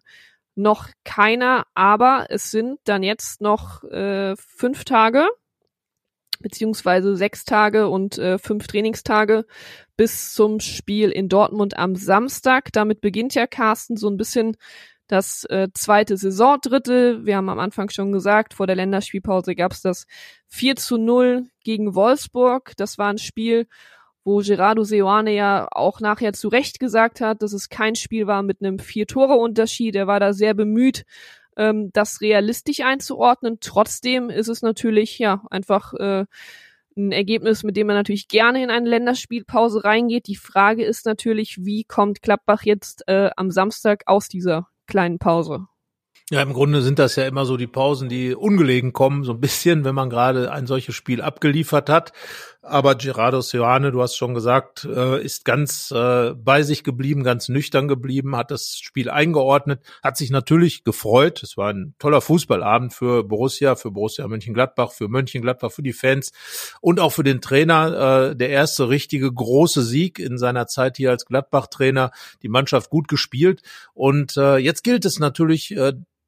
noch 0.54 0.88
keiner, 1.04 1.66
aber 1.74 2.26
es 2.30 2.50
sind 2.50 2.78
dann 2.84 3.02
jetzt 3.02 3.40
noch 3.40 3.84
äh, 3.84 4.34
fünf 4.36 4.84
Tage 4.84 5.28
beziehungsweise 6.42 7.16
sechs 7.16 7.44
Tage 7.44 7.88
und 7.88 8.18
äh, 8.18 8.38
fünf 8.38 8.66
Trainingstage 8.66 9.44
bis 9.96 10.34
zum 10.34 10.60
Spiel 10.60 11.10
in 11.10 11.28
Dortmund 11.28 11.76
am 11.76 11.96
Samstag. 11.96 12.72
Damit 12.72 13.00
beginnt 13.00 13.34
ja 13.34 13.46
Carsten 13.46 13.96
so 13.96 14.08
ein 14.08 14.16
bisschen 14.16 14.56
das 15.06 15.44
äh, 15.44 15.68
zweite 15.74 16.16
Saisondrittel. 16.16 17.26
Wir 17.26 17.36
haben 17.36 17.48
am 17.48 17.58
Anfang 17.58 17.90
schon 17.90 18.12
gesagt, 18.12 18.54
vor 18.54 18.66
der 18.66 18.76
Länderspielpause 18.76 19.54
gab 19.54 19.72
es 19.72 19.82
das 19.82 20.06
4 20.48 20.76
zu 20.76 20.96
0 20.96 21.46
gegen 21.64 21.94
Wolfsburg. 21.94 22.72
Das 22.76 22.98
war 22.98 23.10
ein 23.10 23.18
Spiel, 23.18 23.66
wo 24.24 24.38
Gerardo 24.38 24.84
Seoane 24.84 25.34
ja 25.34 25.68
auch 25.70 26.00
nachher 26.00 26.32
zu 26.32 26.48
Recht 26.48 26.80
gesagt 26.80 27.20
hat, 27.20 27.42
dass 27.42 27.52
es 27.52 27.68
kein 27.68 27.94
Spiel 27.94 28.26
war 28.26 28.42
mit 28.42 28.62
einem 28.62 28.78
Vier-Tore-Unterschied. 28.78 29.96
Er 29.96 30.06
war 30.06 30.20
da 30.20 30.32
sehr 30.32 30.54
bemüht, 30.54 31.04
ähm, 31.56 31.90
das 31.92 32.20
realistisch 32.20 32.80
einzuordnen. 32.80 33.58
Trotzdem 33.60 34.30
ist 34.30 34.48
es 34.48 34.62
natürlich 34.62 35.18
ja 35.18 35.42
einfach 35.50 35.94
äh, 35.94 36.26
ein 36.96 37.12
Ergebnis, 37.12 37.62
mit 37.62 37.76
dem 37.76 37.86
man 37.86 37.96
natürlich 37.96 38.28
gerne 38.28 38.62
in 38.62 38.70
eine 38.70 38.88
Länderspielpause 38.88 39.84
reingeht. 39.84 40.26
Die 40.26 40.36
Frage 40.36 40.84
ist 40.84 41.06
natürlich, 41.06 41.64
wie 41.64 41.84
kommt 41.84 42.22
Klappbach 42.22 42.62
jetzt 42.64 43.04
äh, 43.08 43.30
am 43.36 43.50
Samstag 43.50 44.02
aus 44.06 44.28
dieser 44.28 44.68
kleinen 44.86 45.18
Pause? 45.18 45.66
Ja, 46.32 46.40
im 46.40 46.54
Grunde 46.54 46.80
sind 46.80 46.98
das 46.98 47.16
ja 47.16 47.26
immer 47.26 47.44
so 47.44 47.58
die 47.58 47.66
Pausen, 47.66 48.08
die 48.08 48.34
ungelegen 48.34 48.94
kommen, 48.94 49.22
so 49.22 49.32
ein 49.32 49.40
bisschen, 49.40 49.84
wenn 49.84 49.94
man 49.94 50.08
gerade 50.08 50.50
ein 50.50 50.66
solches 50.66 50.94
Spiel 50.94 51.20
abgeliefert 51.20 51.90
hat. 51.90 52.14
Aber 52.62 52.94
Gerardo 52.94 53.42
Seoane, 53.42 53.92
du 53.92 54.00
hast 54.00 54.16
schon 54.16 54.32
gesagt, 54.32 54.84
äh, 54.86 55.22
ist 55.22 55.44
ganz 55.44 55.90
äh, 55.90 56.32
bei 56.32 56.62
sich 56.62 56.84
geblieben, 56.84 57.22
ganz 57.22 57.50
nüchtern 57.50 57.86
geblieben, 57.86 58.34
hat 58.34 58.50
das 58.50 58.78
Spiel 58.78 59.10
eingeordnet, 59.10 59.82
hat 60.02 60.16
sich 60.16 60.30
natürlich 60.30 60.84
gefreut. 60.84 61.42
Es 61.42 61.58
war 61.58 61.68
ein 61.70 61.94
toller 61.98 62.22
Fußballabend 62.22 62.94
für 62.94 63.24
Borussia, 63.24 63.74
für 63.74 63.90
Borussia 63.90 64.26
Mönchengladbach, 64.26 64.92
für 64.92 65.08
Mönchengladbach, 65.08 65.70
für 65.70 65.82
die 65.82 65.92
Fans 65.92 66.32
und 66.80 66.98
auch 66.98 67.12
für 67.12 67.24
den 67.24 67.42
Trainer. 67.42 68.30
Äh, 68.30 68.36
der 68.36 68.48
erste 68.48 68.88
richtige 68.88 69.30
große 69.30 69.82
Sieg 69.82 70.18
in 70.18 70.38
seiner 70.38 70.66
Zeit 70.66 70.96
hier 70.96 71.10
als 71.10 71.26
Gladbach-Trainer. 71.26 72.10
Die 72.40 72.48
Mannschaft 72.48 72.88
gut 72.88 73.08
gespielt. 73.08 73.60
Und 73.92 74.36
jetzt 74.36 74.82
gilt 74.82 75.04
es 75.04 75.18
natürlich, 75.18 75.74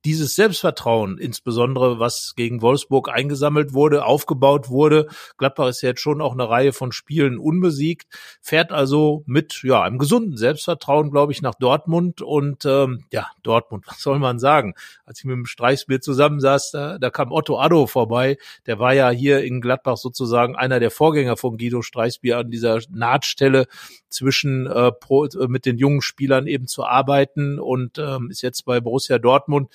dieses 0.04 0.34
Selbstvertrauen, 0.34 1.18
insbesondere 1.18 1.98
was 1.98 2.34
gegen 2.36 2.60
Wolfsburg 2.62 3.08
eingesammelt 3.08 3.72
wurde, 3.72 4.04
aufgebaut 4.04 4.68
wurde. 4.68 5.08
Gladbach 5.38 5.68
ist 5.68 5.82
jetzt 5.82 6.00
schon 6.00 6.20
auch 6.20 6.32
eine 6.32 6.48
Reihe 6.48 6.72
von 6.72 6.92
Spielen 6.92 7.38
unbesiegt, 7.38 8.06
fährt 8.40 8.70
also 8.70 9.22
mit 9.26 9.62
ja 9.62 9.82
einem 9.82 9.98
gesunden 9.98 10.36
Selbstvertrauen, 10.36 11.10
glaube 11.10 11.32
ich, 11.32 11.40
nach 11.40 11.54
Dortmund 11.54 12.20
und 12.20 12.64
ähm, 12.66 13.04
ja 13.12 13.28
Dortmund, 13.42 13.84
was 13.88 14.00
soll 14.00 14.18
man 14.18 14.38
sagen? 14.38 14.74
Als 15.06 15.20
ich 15.20 15.24
mit 15.24 15.36
dem 15.36 15.46
Streichsbier 15.46 16.00
zusammensaß, 16.00 16.70
da, 16.72 16.98
da 16.98 17.10
kam 17.10 17.32
Otto 17.32 17.58
Addo 17.58 17.86
vorbei. 17.86 18.36
Der 18.66 18.78
war 18.78 18.92
ja 18.92 19.10
hier 19.10 19.42
in 19.42 19.60
Gladbach 19.60 19.96
sozusagen 19.96 20.56
einer 20.56 20.80
der 20.80 20.90
Vorgänger 20.90 21.36
von 21.36 21.56
Guido 21.56 21.82
Streichsbier 21.82 22.38
an 22.38 22.50
dieser 22.50 22.80
Nahtstelle 22.90 23.66
zwischen 24.14 24.66
äh, 24.66 24.92
pro, 24.92 25.26
äh, 25.26 25.48
mit 25.48 25.66
den 25.66 25.76
jungen 25.76 26.00
Spielern 26.00 26.46
eben 26.46 26.66
zu 26.66 26.84
arbeiten 26.84 27.58
und 27.58 27.98
ähm, 27.98 28.30
ist 28.30 28.42
jetzt 28.42 28.64
bei 28.64 28.80
Borussia 28.80 29.18
Dortmund. 29.18 29.70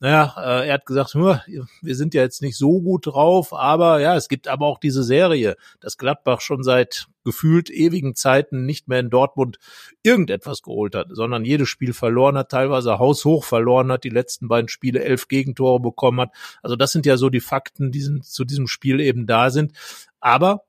Naja, 0.00 0.34
äh, 0.36 0.68
er 0.68 0.74
hat 0.74 0.86
gesagt, 0.86 1.14
wir 1.14 1.94
sind 1.94 2.14
ja 2.14 2.22
jetzt 2.22 2.42
nicht 2.42 2.56
so 2.56 2.80
gut 2.80 3.06
drauf, 3.06 3.52
aber 3.52 4.00
ja, 4.00 4.16
es 4.16 4.28
gibt 4.28 4.48
aber 4.48 4.66
auch 4.66 4.78
diese 4.78 5.02
Serie, 5.02 5.56
dass 5.80 5.96
Gladbach 5.96 6.40
schon 6.40 6.62
seit 6.62 7.06
gefühlt 7.24 7.70
ewigen 7.70 8.14
Zeiten 8.14 8.66
nicht 8.66 8.86
mehr 8.86 9.00
in 9.00 9.10
Dortmund 9.10 9.58
irgendetwas 10.02 10.62
geholt 10.62 10.94
hat, 10.94 11.08
sondern 11.10 11.44
jedes 11.44 11.68
Spiel 11.68 11.94
verloren 11.94 12.36
hat, 12.36 12.50
teilweise 12.50 12.98
haushoch 12.98 13.44
verloren 13.44 13.90
hat, 13.90 14.04
die 14.04 14.10
letzten 14.10 14.48
beiden 14.48 14.68
Spiele 14.68 15.02
elf 15.02 15.28
Gegentore 15.28 15.80
bekommen 15.80 16.20
hat. 16.20 16.30
Also 16.62 16.76
das 16.76 16.92
sind 16.92 17.06
ja 17.06 17.16
so 17.16 17.30
die 17.30 17.40
Fakten, 17.40 17.90
die 17.90 18.02
sind, 18.02 18.24
zu 18.26 18.44
diesem 18.44 18.66
Spiel 18.66 19.00
eben 19.00 19.26
da 19.26 19.50
sind. 19.50 19.72
Aber 20.20 20.63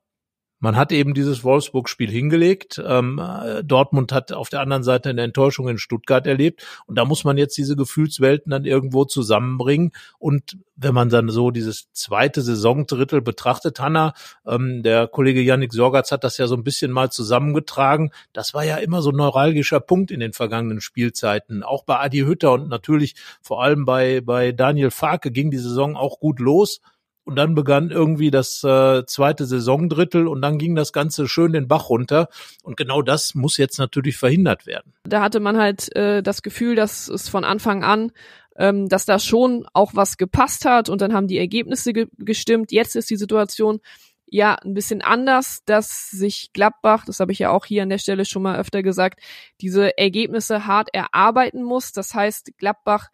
man 0.58 0.76
hat 0.76 0.90
eben 0.90 1.12
dieses 1.12 1.44
Wolfsburg-Spiel 1.44 2.10
hingelegt. 2.10 2.82
Ähm, 2.84 3.18
äh, 3.18 3.62
Dortmund 3.62 4.12
hat 4.12 4.32
auf 4.32 4.48
der 4.48 4.60
anderen 4.60 4.82
Seite 4.82 5.10
eine 5.10 5.22
Enttäuschung 5.22 5.68
in 5.68 5.78
Stuttgart 5.78 6.26
erlebt. 6.26 6.66
Und 6.86 6.96
da 6.96 7.04
muss 7.04 7.24
man 7.24 7.36
jetzt 7.36 7.58
diese 7.58 7.76
Gefühlswelten 7.76 8.50
dann 8.50 8.64
irgendwo 8.64 9.04
zusammenbringen. 9.04 9.92
Und 10.18 10.58
wenn 10.74 10.94
man 10.94 11.10
dann 11.10 11.28
so 11.28 11.50
dieses 11.50 11.92
zweite 11.92 12.40
Saisondrittel 12.40 13.20
betrachtet, 13.20 13.80
Hanna, 13.80 14.14
ähm, 14.46 14.82
der 14.82 15.08
Kollege 15.08 15.42
Yannick 15.42 15.74
Sorgatz 15.74 16.10
hat 16.10 16.24
das 16.24 16.38
ja 16.38 16.46
so 16.46 16.54
ein 16.54 16.64
bisschen 16.64 16.90
mal 16.90 17.10
zusammengetragen. 17.10 18.10
Das 18.32 18.54
war 18.54 18.64
ja 18.64 18.76
immer 18.76 19.02
so 19.02 19.10
ein 19.10 19.16
neuralgischer 19.16 19.80
Punkt 19.80 20.10
in 20.10 20.20
den 20.20 20.32
vergangenen 20.32 20.80
Spielzeiten. 20.80 21.62
Auch 21.64 21.84
bei 21.84 21.98
Adi 21.98 22.20
Hütter 22.20 22.52
und 22.52 22.68
natürlich 22.68 23.14
vor 23.42 23.62
allem 23.62 23.84
bei, 23.84 24.22
bei 24.22 24.52
Daniel 24.52 24.90
Farke 24.90 25.30
ging 25.30 25.50
die 25.50 25.58
Saison 25.58 25.96
auch 25.96 26.18
gut 26.18 26.40
los. 26.40 26.80
Und 27.26 27.36
dann 27.36 27.54
begann 27.54 27.90
irgendwie 27.90 28.30
das 28.30 28.62
äh, 28.62 29.04
zweite 29.04 29.46
Saisondrittel 29.46 30.28
und 30.28 30.40
dann 30.42 30.58
ging 30.58 30.76
das 30.76 30.92
Ganze 30.92 31.26
schön 31.26 31.52
den 31.52 31.66
Bach 31.66 31.90
runter. 31.90 32.28
Und 32.62 32.76
genau 32.76 33.02
das 33.02 33.34
muss 33.34 33.56
jetzt 33.56 33.78
natürlich 33.78 34.16
verhindert 34.16 34.64
werden. 34.64 34.94
Da 35.02 35.22
hatte 35.22 35.40
man 35.40 35.58
halt 35.58 35.94
äh, 35.96 36.22
das 36.22 36.42
Gefühl, 36.42 36.76
dass 36.76 37.08
es 37.08 37.28
von 37.28 37.44
Anfang 37.44 37.82
an 37.82 38.12
ähm, 38.58 38.88
dass 38.88 39.04
da 39.04 39.18
schon 39.18 39.66
auch 39.72 39.94
was 39.94 40.16
gepasst 40.16 40.64
hat 40.64 40.88
und 40.88 41.00
dann 41.00 41.12
haben 41.12 41.28
die 41.28 41.38
Ergebnisse 41.38 41.92
ge 41.92 42.06
gestimmt. 42.18 42.72
Jetzt 42.72 42.96
ist 42.96 43.10
die 43.10 43.16
Situation 43.16 43.80
ja 44.28 44.54
ein 44.54 44.74
bisschen 44.74 45.02
anders, 45.02 45.62
dass 45.66 46.10
sich 46.10 46.52
Gladbach, 46.52 47.04
das 47.04 47.20
habe 47.20 47.32
ich 47.32 47.38
ja 47.38 47.50
auch 47.50 47.64
hier 47.64 47.82
an 47.82 47.90
der 47.90 47.98
Stelle 47.98 48.24
schon 48.24 48.42
mal 48.42 48.58
öfter 48.58 48.82
gesagt, 48.82 49.20
diese 49.60 49.96
Ergebnisse 49.98 50.66
hart 50.66 50.88
erarbeiten 50.92 51.62
muss. 51.62 51.92
Das 51.92 52.14
heißt, 52.14 52.58
Gladbach 52.58 53.08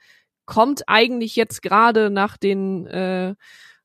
kommt 0.46 0.88
eigentlich 0.88 1.36
jetzt 1.36 1.62
gerade 1.62 2.10
nach 2.10 2.36
den 2.36 2.86
äh, 2.86 3.34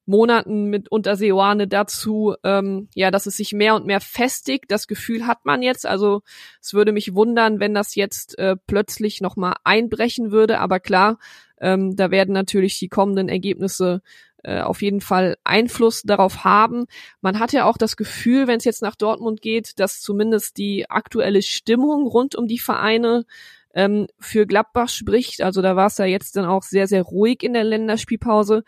Monaten 0.08 0.66
mit 0.66 0.90
unter 0.90 1.16
Seoane 1.16 1.68
dazu, 1.68 2.36
ähm, 2.44 2.90
ja, 2.96 3.12
dass 3.12 3.26
es 3.26 3.38
sich 3.38 3.54
mehr 3.54 3.76
und 3.76 3.86
mehr 3.86 4.02
festigt. 4.02 4.66
Das 4.70 4.88
Gefühl 4.88 5.28
hat 5.28 5.46
man 5.46 5.62
jetzt. 5.62 5.86
Also 5.86 6.22
es 6.62 6.74
würde 6.74 6.94
mich 6.94 7.14
wundern, 7.14 7.60
wenn 7.60 7.74
das 7.74 7.96
jetzt 7.96 8.40
äh, 8.40 8.56
plötzlich 8.56 9.22
nochmal 9.22 9.56
einbrechen 9.64 10.32
würde. 10.32 10.60
Aber 10.60 10.80
klar, 10.80 11.20
ähm, 11.60 11.96
da 11.96 12.10
werden 12.10 12.34
natürlich 12.34 12.80
die 12.80 12.90
kommenden 12.90 13.30
Ergebnisse 13.30 14.02
äh, 14.44 14.62
auf 14.62 14.82
jeden 14.82 15.02
Fall 15.02 15.38
Einfluss 15.44 16.04
darauf 16.04 16.44
haben. 16.46 16.86
Man 17.22 17.40
hat 17.40 17.52
ja 17.52 17.66
auch 17.66 17.78
das 17.78 17.98
Gefühl, 17.98 18.48
wenn 18.48 18.58
es 18.58 18.66
jetzt 18.66 18.82
nach 18.82 18.96
Dortmund 18.96 19.42
geht, 19.42 19.80
dass 19.80 20.00
zumindest 20.00 20.58
die 20.58 20.90
aktuelle 20.90 21.42
Stimmung 21.42 22.08
rund 22.08 22.36
um 22.36 22.48
die 22.48 22.60
Vereine 22.60 23.26
ähm, 23.74 24.08
für 24.20 24.46
Gladbach 24.46 24.90
spricht. 24.90 25.42
Also 25.42 25.62
da 25.62 25.76
war 25.76 25.88
es 25.88 25.98
ja 25.98 26.06
jetzt 26.06 26.36
dann 26.36 26.46
auch 26.46 26.64
sehr, 26.64 26.88
sehr 26.88 27.04
ruhig 27.04 27.44
in 27.44 27.54
der 27.54 27.64
Länderspielpause 27.64 28.64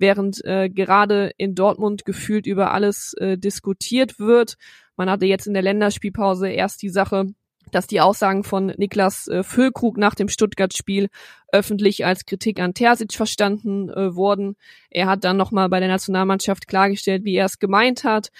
während 0.00 0.44
äh, 0.44 0.68
gerade 0.68 1.32
in 1.36 1.54
Dortmund 1.54 2.04
gefühlt 2.04 2.46
über 2.46 2.72
alles 2.72 3.14
äh, 3.14 3.38
diskutiert 3.38 4.18
wird. 4.18 4.56
Man 4.96 5.08
hatte 5.08 5.26
jetzt 5.26 5.46
in 5.46 5.54
der 5.54 5.62
Länderspielpause 5.62 6.48
erst 6.48 6.82
die 6.82 6.88
Sache, 6.88 7.26
dass 7.70 7.86
die 7.86 8.00
Aussagen 8.00 8.42
von 8.42 8.66
Niklas 8.76 9.28
äh, 9.28 9.42
Füllkrug 9.42 9.96
nach 9.96 10.14
dem 10.14 10.28
Stuttgart-Spiel 10.28 11.08
öffentlich 11.52 12.04
als 12.04 12.24
Kritik 12.24 12.60
an 12.60 12.74
Terzic 12.74 13.12
verstanden 13.12 13.88
äh, 13.90 14.14
wurden. 14.14 14.56
Er 14.90 15.06
hat 15.06 15.24
dann 15.24 15.36
nochmal 15.36 15.68
bei 15.68 15.80
der 15.80 15.88
Nationalmannschaft 15.88 16.66
klargestellt, 16.66 17.24
wie 17.24 17.36
er 17.36 17.46
es 17.46 17.58
gemeint 17.58 18.04
hat. 18.04 18.30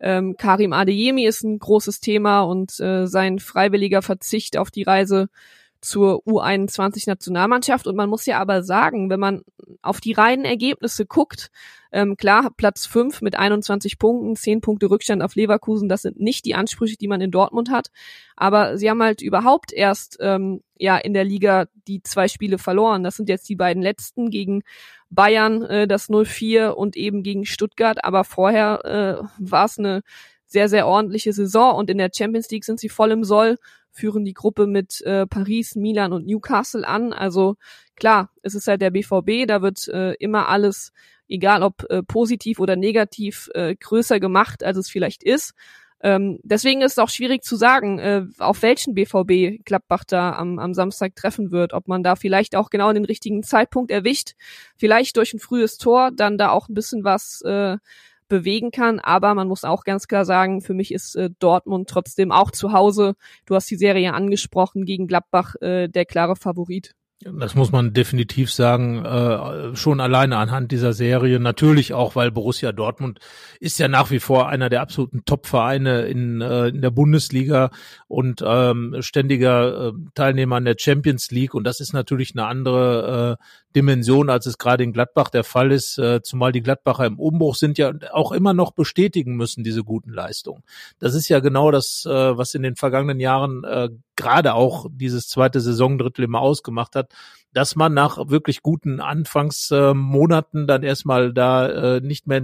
Ähm, 0.00 0.36
Karim 0.38 0.72
Adeyemi 0.72 1.26
ist 1.26 1.42
ein 1.44 1.58
großes 1.58 2.00
Thema 2.00 2.40
und 2.40 2.80
äh, 2.80 3.06
sein 3.06 3.38
freiwilliger 3.38 4.02
Verzicht 4.02 4.56
auf 4.56 4.70
die 4.70 4.82
Reise 4.82 5.28
zur 5.80 6.22
U21-Nationalmannschaft. 6.26 7.86
Und 7.86 7.96
man 7.96 8.08
muss 8.08 8.26
ja 8.26 8.38
aber 8.38 8.62
sagen, 8.62 9.10
wenn 9.10 9.20
man 9.20 9.42
auf 9.82 10.00
die 10.00 10.12
reinen 10.12 10.44
Ergebnisse 10.44 11.06
guckt, 11.06 11.50
ähm, 11.92 12.16
klar, 12.16 12.50
Platz 12.56 12.86
5 12.86 13.20
mit 13.22 13.36
21 13.36 13.98
Punkten, 13.98 14.36
10 14.36 14.60
Punkte 14.60 14.90
Rückstand 14.90 15.22
auf 15.22 15.34
Leverkusen, 15.34 15.88
das 15.88 16.02
sind 16.02 16.20
nicht 16.20 16.44
die 16.44 16.54
Ansprüche, 16.54 16.96
die 16.96 17.08
man 17.08 17.20
in 17.20 17.30
Dortmund 17.30 17.70
hat. 17.70 17.88
Aber 18.36 18.78
sie 18.78 18.88
haben 18.88 19.02
halt 19.02 19.22
überhaupt 19.22 19.72
erst 19.72 20.18
ähm, 20.20 20.62
ja 20.78 20.96
in 20.96 21.14
der 21.14 21.24
Liga 21.24 21.66
die 21.88 22.02
zwei 22.02 22.28
Spiele 22.28 22.58
verloren. 22.58 23.02
Das 23.02 23.16
sind 23.16 23.28
jetzt 23.28 23.48
die 23.48 23.56
beiden 23.56 23.82
letzten 23.82 24.30
gegen 24.30 24.62
Bayern, 25.08 25.62
äh, 25.62 25.88
das 25.88 26.08
0-4 26.08 26.68
und 26.68 26.96
eben 26.96 27.22
gegen 27.22 27.44
Stuttgart. 27.44 28.04
Aber 28.04 28.24
vorher 28.24 28.84
äh, 28.84 29.24
war 29.38 29.64
es 29.64 29.78
eine 29.78 30.02
sehr, 30.46 30.68
sehr 30.68 30.86
ordentliche 30.86 31.32
Saison 31.32 31.76
und 31.76 31.90
in 31.90 31.98
der 31.98 32.10
Champions 32.14 32.50
League 32.50 32.64
sind 32.64 32.80
sie 32.80 32.88
voll 32.88 33.12
im 33.12 33.24
Soll 33.24 33.56
führen 33.92 34.24
die 34.24 34.34
Gruppe 34.34 34.66
mit 34.66 35.00
äh, 35.02 35.26
Paris, 35.26 35.74
Milan 35.74 36.12
und 36.12 36.26
Newcastle 36.26 36.86
an. 36.86 37.12
Also 37.12 37.56
klar, 37.96 38.30
es 38.42 38.54
ist 38.54 38.66
halt 38.66 38.82
der 38.82 38.90
BVB, 38.90 39.46
da 39.46 39.62
wird 39.62 39.88
äh, 39.88 40.12
immer 40.14 40.48
alles, 40.48 40.92
egal 41.28 41.62
ob 41.62 41.84
äh, 41.90 42.02
positiv 42.02 42.60
oder 42.60 42.76
negativ, 42.76 43.50
äh, 43.54 43.74
größer 43.76 44.20
gemacht, 44.20 44.62
als 44.64 44.76
es 44.78 44.90
vielleicht 44.90 45.22
ist. 45.22 45.54
Ähm, 46.02 46.38
deswegen 46.42 46.80
ist 46.80 46.92
es 46.92 46.98
auch 46.98 47.10
schwierig 47.10 47.42
zu 47.42 47.56
sagen, 47.56 47.98
äh, 47.98 48.24
auf 48.38 48.62
welchen 48.62 48.94
BVB 48.94 49.62
Gladbach 49.64 50.04
da 50.04 50.32
am, 50.32 50.58
am 50.58 50.72
Samstag 50.72 51.14
treffen 51.14 51.50
wird. 51.50 51.74
Ob 51.74 51.88
man 51.88 52.02
da 52.02 52.16
vielleicht 52.16 52.56
auch 52.56 52.70
genau 52.70 52.92
den 52.92 53.04
richtigen 53.04 53.42
Zeitpunkt 53.42 53.90
erwischt, 53.90 54.32
vielleicht 54.76 55.18
durch 55.18 55.34
ein 55.34 55.40
frühes 55.40 55.76
Tor 55.76 56.10
dann 56.10 56.38
da 56.38 56.50
auch 56.50 56.68
ein 56.68 56.74
bisschen 56.74 57.04
was 57.04 57.42
äh, 57.42 57.76
bewegen 58.30 58.70
kann. 58.70 58.98
Aber 58.98 59.34
man 59.34 59.48
muss 59.48 59.64
auch 59.64 59.84
ganz 59.84 60.08
klar 60.08 60.24
sagen, 60.24 60.62
für 60.62 60.72
mich 60.72 60.94
ist 60.94 61.16
äh, 61.16 61.28
Dortmund 61.38 61.90
trotzdem 61.90 62.32
auch 62.32 62.50
zu 62.50 62.72
Hause. 62.72 63.14
Du 63.44 63.54
hast 63.54 63.70
die 63.70 63.76
Serie 63.76 64.14
angesprochen 64.14 64.86
gegen 64.86 65.06
Gladbach 65.06 65.56
äh, 65.60 65.88
der 65.88 66.06
klare 66.06 66.36
Favorit. 66.36 66.94
Das 67.22 67.54
muss 67.54 67.70
man 67.70 67.92
definitiv 67.92 68.50
sagen, 68.50 69.04
äh, 69.04 69.76
schon 69.76 70.00
alleine 70.00 70.38
anhand 70.38 70.72
dieser 70.72 70.94
Serie. 70.94 71.38
Natürlich 71.38 71.92
auch, 71.92 72.16
weil 72.16 72.30
Borussia 72.30 72.72
Dortmund 72.72 73.18
ist 73.58 73.78
ja 73.78 73.88
nach 73.88 74.10
wie 74.10 74.20
vor 74.20 74.48
einer 74.48 74.70
der 74.70 74.80
absoluten 74.80 75.26
Top-Vereine 75.26 76.06
in, 76.06 76.40
äh, 76.40 76.68
in 76.68 76.80
der 76.80 76.90
Bundesliga 76.90 77.72
und 78.08 78.42
ähm, 78.42 78.96
ständiger 79.00 79.88
äh, 79.88 79.92
Teilnehmer 80.14 80.56
an 80.56 80.64
der 80.64 80.76
Champions 80.78 81.30
League. 81.30 81.52
Und 81.52 81.64
das 81.64 81.80
ist 81.80 81.92
natürlich 81.92 82.32
eine 82.34 82.46
andere 82.46 83.38
äh, 83.38 83.44
Dimension, 83.76 84.30
als 84.30 84.46
es 84.46 84.58
gerade 84.58 84.82
in 84.84 84.92
Gladbach 84.92 85.30
der 85.30 85.44
Fall 85.44 85.70
ist, 85.70 85.98
äh, 85.98 86.22
zumal 86.22 86.52
die 86.52 86.62
Gladbacher 86.62 87.06
im 87.06 87.18
Umbruch 87.18 87.54
sind 87.54 87.78
ja 87.78 87.92
auch 88.12 88.32
immer 88.32 88.52
noch 88.52 88.72
bestätigen 88.72 89.36
müssen, 89.36 89.62
diese 89.62 89.84
guten 89.84 90.12
Leistungen. 90.12 90.62
Das 90.98 91.14
ist 91.14 91.28
ja 91.28 91.40
genau 91.40 91.70
das, 91.70 92.04
äh, 92.04 92.10
was 92.36 92.54
in 92.54 92.62
den 92.62 92.76
vergangenen 92.76 93.20
Jahren 93.20 93.64
äh, 93.64 93.90
gerade 94.16 94.54
auch 94.54 94.86
dieses 94.90 95.28
zweite 95.28 95.60
Saisondrittel 95.60 96.24
immer 96.24 96.40
ausgemacht 96.40 96.96
hat, 96.96 97.12
dass 97.52 97.74
man 97.74 97.94
nach 97.94 98.28
wirklich 98.28 98.62
guten 98.62 99.00
Anfangsmonaten 99.00 100.66
dann 100.66 100.82
erstmal 100.82 101.32
da 101.32 101.96
äh, 101.96 102.00
nicht 102.00 102.26
mehr 102.26 102.42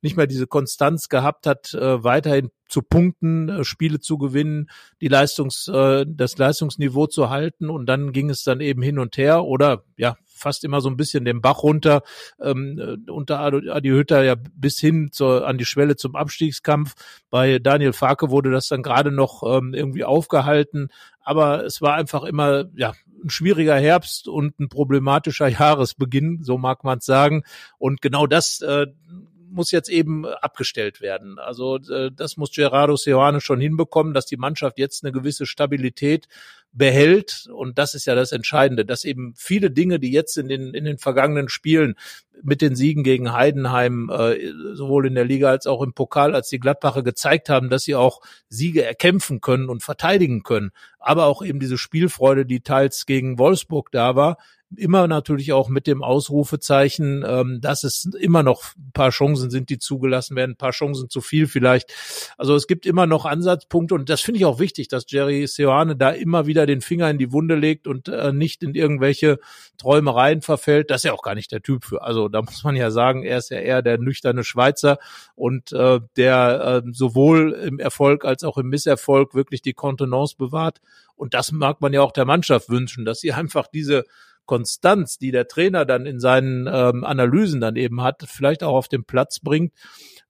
nicht 0.00 0.16
mehr 0.16 0.26
diese 0.26 0.46
Konstanz 0.46 1.08
gehabt 1.08 1.46
hat, 1.46 1.74
äh, 1.74 2.02
weiterhin 2.02 2.50
zu 2.68 2.82
punkten, 2.82 3.48
äh, 3.48 3.64
Spiele 3.64 4.00
zu 4.00 4.18
gewinnen, 4.18 4.70
die 5.00 5.08
Leistungs 5.08 5.68
äh, 5.68 6.06
das 6.08 6.38
Leistungsniveau 6.38 7.06
zu 7.06 7.28
halten 7.28 7.68
und 7.68 7.86
dann 7.86 8.12
ging 8.12 8.30
es 8.30 8.44
dann 8.44 8.60
eben 8.60 8.82
hin 8.82 8.98
und 8.98 9.16
her 9.18 9.44
oder 9.44 9.84
ja 9.96 10.16
fast 10.36 10.64
immer 10.64 10.80
so 10.80 10.88
ein 10.88 10.96
bisschen 10.96 11.24
den 11.24 11.40
Bach 11.40 11.62
runter 11.62 12.02
ähm, 12.40 12.78
äh, 12.78 13.10
unter 13.10 13.40
Adi 13.40 13.88
Hütter 13.88 14.22
ja 14.22 14.34
bis 14.54 14.78
hin 14.78 15.10
zur, 15.12 15.46
an 15.46 15.58
die 15.58 15.64
Schwelle 15.64 15.96
zum 15.96 16.16
Abstiegskampf. 16.16 16.94
Bei 17.30 17.58
Daniel 17.58 17.92
Farke 17.92 18.30
wurde 18.30 18.50
das 18.50 18.68
dann 18.68 18.82
gerade 18.82 19.10
noch 19.10 19.42
ähm, 19.42 19.74
irgendwie 19.74 20.04
aufgehalten, 20.04 20.88
aber 21.20 21.64
es 21.64 21.82
war 21.82 21.94
einfach 21.94 22.24
immer 22.24 22.64
ja 22.76 22.94
ein 23.24 23.30
schwieriger 23.30 23.76
Herbst 23.76 24.28
und 24.28 24.58
ein 24.60 24.68
problematischer 24.68 25.48
Jahresbeginn, 25.48 26.42
so 26.42 26.58
mag 26.58 26.84
man 26.84 26.98
es 26.98 27.06
sagen. 27.06 27.42
Und 27.78 28.02
genau 28.02 28.26
das 28.26 28.60
äh, 28.60 28.86
muss 29.56 29.72
jetzt 29.72 29.88
eben 29.88 30.24
abgestellt 30.24 31.00
werden. 31.00 31.40
Also 31.40 31.76
äh, 31.76 32.12
das 32.14 32.36
muss 32.36 32.52
Gerardo 32.52 32.96
Seoane 32.96 33.40
schon 33.40 33.60
hinbekommen, 33.60 34.14
dass 34.14 34.26
die 34.26 34.36
Mannschaft 34.36 34.78
jetzt 34.78 35.04
eine 35.04 35.12
gewisse 35.12 35.46
Stabilität 35.46 36.28
behält. 36.72 37.48
Und 37.52 37.78
das 37.78 37.94
ist 37.94 38.06
ja 38.06 38.14
das 38.14 38.32
Entscheidende, 38.32 38.84
dass 38.84 39.04
eben 39.04 39.34
viele 39.36 39.70
Dinge, 39.70 39.98
die 39.98 40.12
jetzt 40.12 40.36
in 40.36 40.48
den, 40.48 40.74
in 40.74 40.84
den 40.84 40.98
vergangenen 40.98 41.48
Spielen 41.48 41.96
mit 42.42 42.60
den 42.60 42.76
Siegen 42.76 43.02
gegen 43.02 43.32
Heidenheim, 43.32 44.10
äh, 44.10 44.36
sowohl 44.74 45.06
in 45.06 45.14
der 45.14 45.24
Liga 45.24 45.48
als 45.48 45.66
auch 45.66 45.82
im 45.82 45.94
Pokal, 45.94 46.34
als 46.34 46.48
die 46.48 46.60
Gladbacher 46.60 47.02
gezeigt 47.02 47.48
haben, 47.48 47.70
dass 47.70 47.84
sie 47.84 47.94
auch 47.94 48.20
Siege 48.48 48.84
erkämpfen 48.84 49.40
können 49.40 49.68
und 49.68 49.82
verteidigen 49.82 50.42
können. 50.42 50.70
Aber 50.98 51.26
auch 51.26 51.42
eben 51.42 51.60
diese 51.60 51.78
Spielfreude, 51.78 52.44
die 52.44 52.60
teils 52.60 53.06
gegen 53.06 53.38
Wolfsburg 53.38 53.90
da 53.90 54.16
war, 54.16 54.36
immer 54.74 55.06
natürlich 55.06 55.52
auch 55.52 55.68
mit 55.68 55.86
dem 55.86 56.02
Ausrufezeichen, 56.02 57.24
ähm, 57.26 57.60
dass 57.60 57.84
es 57.84 58.04
immer 58.18 58.42
noch 58.42 58.74
ein 58.76 58.90
paar 58.92 59.10
Chancen 59.10 59.50
sind, 59.50 59.70
die 59.70 59.78
zugelassen 59.78 60.34
werden, 60.34 60.52
ein 60.52 60.56
paar 60.56 60.72
Chancen 60.72 61.08
zu 61.08 61.20
viel 61.20 61.46
vielleicht. 61.46 61.92
Also 62.36 62.54
es 62.56 62.66
gibt 62.66 62.84
immer 62.84 63.06
noch 63.06 63.26
Ansatzpunkte 63.26 63.94
und 63.94 64.10
das 64.10 64.20
finde 64.20 64.38
ich 64.38 64.44
auch 64.44 64.58
wichtig, 64.58 64.88
dass 64.88 65.04
Jerry 65.08 65.46
Seoane 65.46 65.94
da 65.96 66.10
immer 66.10 66.46
wieder 66.46 66.66
den 66.66 66.80
Finger 66.80 67.08
in 67.08 67.18
die 67.18 67.32
Wunde 67.32 67.54
legt 67.54 67.86
und 67.86 68.08
äh, 68.08 68.32
nicht 68.32 68.62
in 68.62 68.74
irgendwelche 68.74 69.38
Träumereien 69.78 70.42
verfällt. 70.42 70.90
Das 70.90 70.98
ist 70.98 71.04
ja 71.04 71.12
auch 71.12 71.22
gar 71.22 71.36
nicht 71.36 71.52
der 71.52 71.62
Typ 71.62 71.84
für. 71.84 72.02
Also 72.02 72.28
da 72.28 72.42
muss 72.42 72.64
man 72.64 72.74
ja 72.74 72.90
sagen, 72.90 73.22
er 73.22 73.38
ist 73.38 73.50
ja 73.50 73.58
eher 73.58 73.82
der 73.82 73.98
nüchterne 73.98 74.42
Schweizer 74.42 74.98
und 75.36 75.72
äh, 75.72 76.00
der 76.16 76.82
äh, 76.84 76.90
sowohl 76.92 77.52
im 77.52 77.78
Erfolg 77.78 78.24
als 78.24 78.42
auch 78.42 78.58
im 78.58 78.68
Misserfolg 78.68 79.34
wirklich 79.34 79.62
die 79.62 79.74
Kontenance 79.74 80.34
bewahrt. 80.36 80.80
Und 81.14 81.34
das 81.34 81.50
mag 81.50 81.80
man 81.80 81.92
ja 81.92 82.02
auch 82.02 82.12
der 82.12 82.26
Mannschaft 82.26 82.68
wünschen, 82.68 83.04
dass 83.04 83.20
sie 83.20 83.32
einfach 83.32 83.68
diese 83.68 84.04
Konstanz, 84.46 85.18
die 85.18 85.30
der 85.30 85.48
Trainer 85.48 85.84
dann 85.84 86.06
in 86.06 86.20
seinen 86.20 86.66
ähm, 86.66 87.04
Analysen 87.04 87.60
dann 87.60 87.76
eben 87.76 88.02
hat, 88.02 88.24
vielleicht 88.26 88.62
auch 88.62 88.74
auf 88.74 88.88
den 88.88 89.04
Platz 89.04 89.40
bringt, 89.40 89.72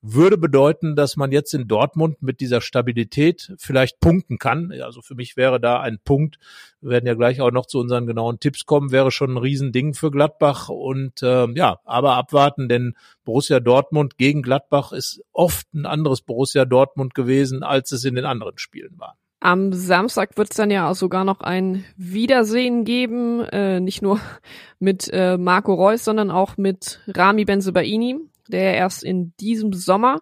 würde 0.03 0.39
bedeuten, 0.39 0.95
dass 0.95 1.17
man 1.17 1.33
jetzt 1.33 1.53
in 1.55 1.69
Dortmund 1.69 2.23
mit 2.23 2.41
dieser 2.41 2.61
Stabilität 2.61 3.53
vielleicht 3.59 4.01
punkten 4.01 4.39
kann. 4.39 4.73
Also 4.81 5.03
für 5.03 5.15
mich 5.15 5.37
wäre 5.37 5.61
da 5.61 5.81
ein 5.81 5.99
Punkt, 6.05 6.39
wir 6.81 6.91
werden 6.91 7.07
ja 7.07 7.15
gleich 7.15 7.41
auch 7.41 7.51
noch 7.51 7.67
zu 7.67 7.79
unseren 7.81 8.07
genauen 8.07 8.39
Tipps 8.39 8.67
kommen, 8.67 8.93
wäre 8.93 9.11
schon 9.11 9.33
ein 9.33 9.39
Riesending 9.39 9.95
für 9.95 10.11
Gladbach. 10.11 10.69
Und 10.69 11.23
äh, 11.23 11.49
ja, 11.55 11.81
aber 11.85 12.15
abwarten, 12.15 12.69
denn 12.69 12.95
Borussia 13.25 13.61
Dortmund 13.61 14.19
gegen 14.19 14.43
Gladbach 14.43 14.93
ist 14.93 15.23
oft 15.33 15.73
ein 15.75 15.87
anderes 15.87 16.23
Borussia 16.23 16.65
Dortmund 16.65 17.15
gewesen, 17.15 17.63
als 17.63 17.93
es 17.93 18.05
in 18.05 18.15
den 18.15 18.25
anderen 18.25 18.59
Spielen 18.59 18.99
war. 18.99 19.17
Am 19.47 19.73
Samstag 19.73 20.37
wird 20.37 20.51
es 20.51 20.57
dann 20.57 20.73
ja 20.73 20.91
auch 20.91 20.97
sogar 20.97 21.25
noch 21.25 21.41
ein 21.41 21.85
Wiedersehen 21.97 22.85
geben, 22.85 23.45
äh, 23.45 23.79
nicht 23.79 24.03
nur 24.03 24.19
mit 24.81 25.09
äh, 25.13 25.39
Marco 25.39 25.73
Reus, 25.73 26.05
sondern 26.05 26.33
auch 26.33 26.57
mit 26.57 27.01
Rami 27.07 27.45
Benzebaini, 27.45 28.19
der 28.49 28.75
erst 28.75 29.05
in 29.05 29.35
diesem 29.39 29.73
Sommer 29.73 30.19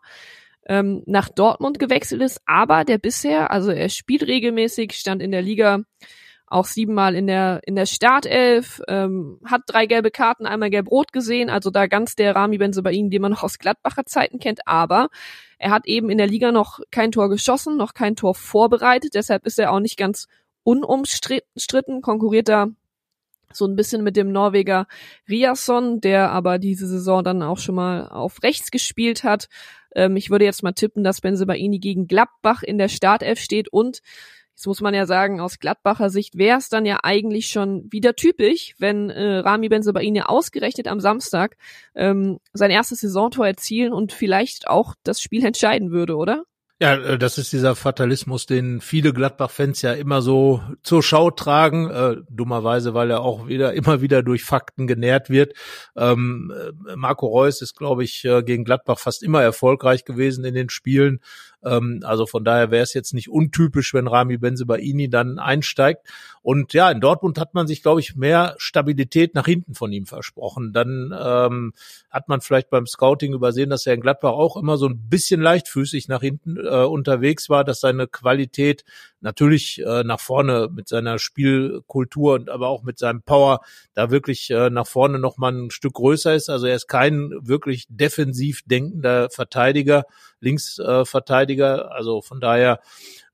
ähm, 0.67 1.05
nach 1.07 1.31
Dortmund 1.31 1.79
gewechselt 1.79 2.21
ist, 2.21 2.43
aber 2.45 2.85
der 2.85 2.99
bisher, 2.99 3.51
also 3.51 3.71
er 3.71 3.89
spielt 3.89 4.27
regelmäßig, 4.27 4.93
stand 4.93 5.23
in 5.23 5.31
der 5.31 5.41
Liga 5.41 5.81
auch 6.55 6.67
siebenmal 6.67 7.15
in 7.15 7.27
der 7.27 7.61
in 7.65 7.75
der 7.75 7.87
Startelf, 7.87 8.81
ähm, 8.89 9.41
hat 9.45 9.63
drei 9.67 9.87
gelbe 9.87 10.11
Karten, 10.11 10.47
einmal 10.47 10.71
gelb-rot 10.71 11.13
gesehen, 11.13 11.51
also 11.51 11.71
da 11.71 11.87
ganz 11.87 12.15
der 12.15 12.37
Rami 12.37 12.59
Benzebaini, 12.59 13.11
den 13.11 13.23
man 13.23 13.33
noch 13.33 13.43
aus 13.43 13.59
Gladbacher 13.59 14.07
Zeiten 14.07 14.39
kennt, 14.39 14.67
aber 14.67 15.09
er 15.59 15.71
hat 15.71 15.87
eben 15.87 16.11
in 16.11 16.19
der 16.19 16.29
Liga 16.29 16.53
noch 16.53 16.81
kein 16.91 17.13
Tor 17.13 17.29
geschossen, 17.29 17.77
noch 17.77 17.93
kein 17.93 18.17
Tor 18.17 18.35
vorbereitet, 18.35 19.15
deshalb 19.15 19.47
ist 19.47 19.59
er 19.59 19.73
auch 19.73 19.81
nicht 19.81 19.97
ganz 19.97 20.29
unumstritten, 20.63 22.01
konkurriert 22.01 22.49
da 22.49 22.69
so 23.53 23.67
ein 23.67 23.77
bisschen 23.77 24.03
mit 24.03 24.17
dem 24.17 24.33
Norweger 24.33 24.87
Riasson, 25.29 26.01
der 26.01 26.31
aber 26.31 26.59
diese 26.59 26.87
Saison 26.87 27.23
dann 27.23 27.43
auch 27.43 27.59
schon 27.59 27.75
mal 27.75 28.09
auf 28.09 28.43
rechts 28.43 28.71
gespielt 28.71 29.25
hat. 29.25 29.49
Ähm, 29.95 30.17
ich 30.17 30.31
würde 30.31 30.45
jetzt 30.45 30.63
mal 30.63 30.73
tippen, 30.73 31.05
dass 31.05 31.21
Benzebaini 31.21 31.79
gegen 31.79 32.07
Gladbach 32.07 32.63
in 32.63 32.79
der 32.79 32.89
Startelf 32.89 33.39
steht 33.39 33.69
und 33.69 34.01
Jetzt 34.55 34.67
muss 34.67 34.81
man 34.81 34.95
ja 34.95 35.05
sagen, 35.05 35.41
aus 35.41 35.59
Gladbacher 35.59 36.11
Sicht 36.11 36.39
wäre 36.39 36.59
es 36.59 36.69
dann 36.69 36.87
ja 36.87 37.01
eigentlich 37.03 37.49
schon 37.49 37.91
wieder 37.91 38.15
typisch, 38.15 38.75
wenn 38.79 39.11
äh, 39.11 39.39
Rami 39.39 39.69
Benzebaini 39.69 40.23
ausgerechnet 40.23 40.87
am 40.87 41.01
Samstag 41.01 41.57
ähm, 41.95 42.39
sein 42.53 42.71
erstes 42.71 43.01
Saisontor 43.01 43.47
erzielen 43.47 43.93
und 43.93 44.13
vielleicht 44.13 44.69
auch 44.69 44.95
das 45.03 45.21
Spiel 45.21 45.45
entscheiden 45.47 45.91
würde, 45.91 46.17
oder? 46.17 46.45
Ja, 46.81 46.97
äh, 46.97 47.19
das 47.19 47.39
ist 47.39 47.53
dieser 47.53 47.77
Fatalismus, 47.77 48.47
den 48.47 48.81
viele 48.81 49.13
Gladbach-Fans 49.13 49.81
ja 49.83 49.93
immer 49.93 50.23
so 50.23 50.61
zur 50.83 51.03
Schau 51.03 51.31
tragen, 51.31 51.89
äh, 51.89 52.17
dummerweise, 52.29 52.95
weil 52.95 53.11
er 53.11 53.21
auch 53.21 53.47
wieder 53.47 53.73
immer 53.75 54.01
wieder 54.01 54.23
durch 54.23 54.45
Fakten 54.45 54.87
genährt 54.87 55.31
wird. 55.31 55.55
Ähm, 55.97 56.53
äh, 56.55 56.97
Marco 56.97 57.27
Reus 57.27 57.63
ist, 57.63 57.77
glaube 57.77 58.05
ich, 58.05 58.25
äh, 58.25 58.43
gegen 58.43 58.65
Gladbach 58.65 58.99
fast 58.99 59.23
immer 59.23 59.43
erfolgreich 59.43 60.05
gewesen 60.05 60.45
in 60.45 60.55
den 60.55 60.69
Spielen. 60.69 61.21
Ähm, 61.65 62.01
also 62.05 62.27
von 62.27 62.45
daher 62.45 62.71
wäre 62.71 62.83
es 62.83 62.95
jetzt 62.95 63.15
nicht 63.15 63.29
untypisch, 63.29 63.95
wenn 63.95 64.07
Rami 64.07 64.39
Benzebaini 64.39 65.09
dann 65.09 65.39
einsteigt. 65.39 66.07
Und 66.43 66.75
ja, 66.75 66.91
in 66.91 67.01
Dortmund 67.01 67.39
hat 67.39 67.55
man 67.55 67.67
sich, 67.67 67.83
glaube 67.83 68.01
ich, 68.01 68.17
mehr 68.17 68.55
Stabilität 68.59 69.35
nach 69.35 69.47
hinten 69.47 69.75
von 69.75 69.93
ihm 69.93 70.07
versprochen. 70.07 70.73
Dann 70.73 71.15
ähm, 71.19 71.73
hat 72.11 72.29
man 72.29 72.41
vielleicht 72.41 72.71
beim 72.71 72.87
Scouting 72.87 73.33
übersehen, 73.33 73.71
dass 73.71 73.87
er 73.87 73.95
in 73.95 74.01
Gladbach 74.01 74.33
auch 74.33 74.57
immer 74.57 74.77
so 74.77 74.87
ein 74.87 75.09
bisschen 75.09 75.41
leichtfüßig 75.41 76.09
nach 76.09 76.21
hinten 76.21 76.57
äh, 76.59 76.85
unterwegs 76.85 77.49
war, 77.49 77.65
dass 77.65 77.81
seine 77.81 78.07
Qualität 78.07 78.85
natürlich 79.25 79.83
äh, 79.85 80.05
nach 80.05 80.21
vorne 80.21 80.69
mit 80.71 80.87
seiner 80.89 81.19
Spielkultur 81.19 82.35
und 82.35 82.51
aber 82.51 82.69
auch 82.69 82.83
mit 82.85 82.99
seinem 82.99 83.23
Power 83.23 83.61
da 83.95 84.11
wirklich 84.11 84.51
äh, 84.51 84.71
nach 84.71 84.87
vorne 84.87 85.19
noch 85.19 85.39
mal 85.39 85.51
ein 85.51 85.71
Stück 85.71 85.95
größer 85.95 86.35
ist. 86.35 86.51
Also 86.51 86.67
er 86.67 86.77
ist 86.77 86.87
kein 86.87 87.31
wirklich 87.41 87.87
defensiv 87.89 88.63
denkender 88.67 89.31
Verteidiger, 89.31 90.05
Linksverteidiger. 90.41 91.87
Äh, 91.87 91.95
also 91.95 92.21
von 92.21 92.41
daher 92.41 92.81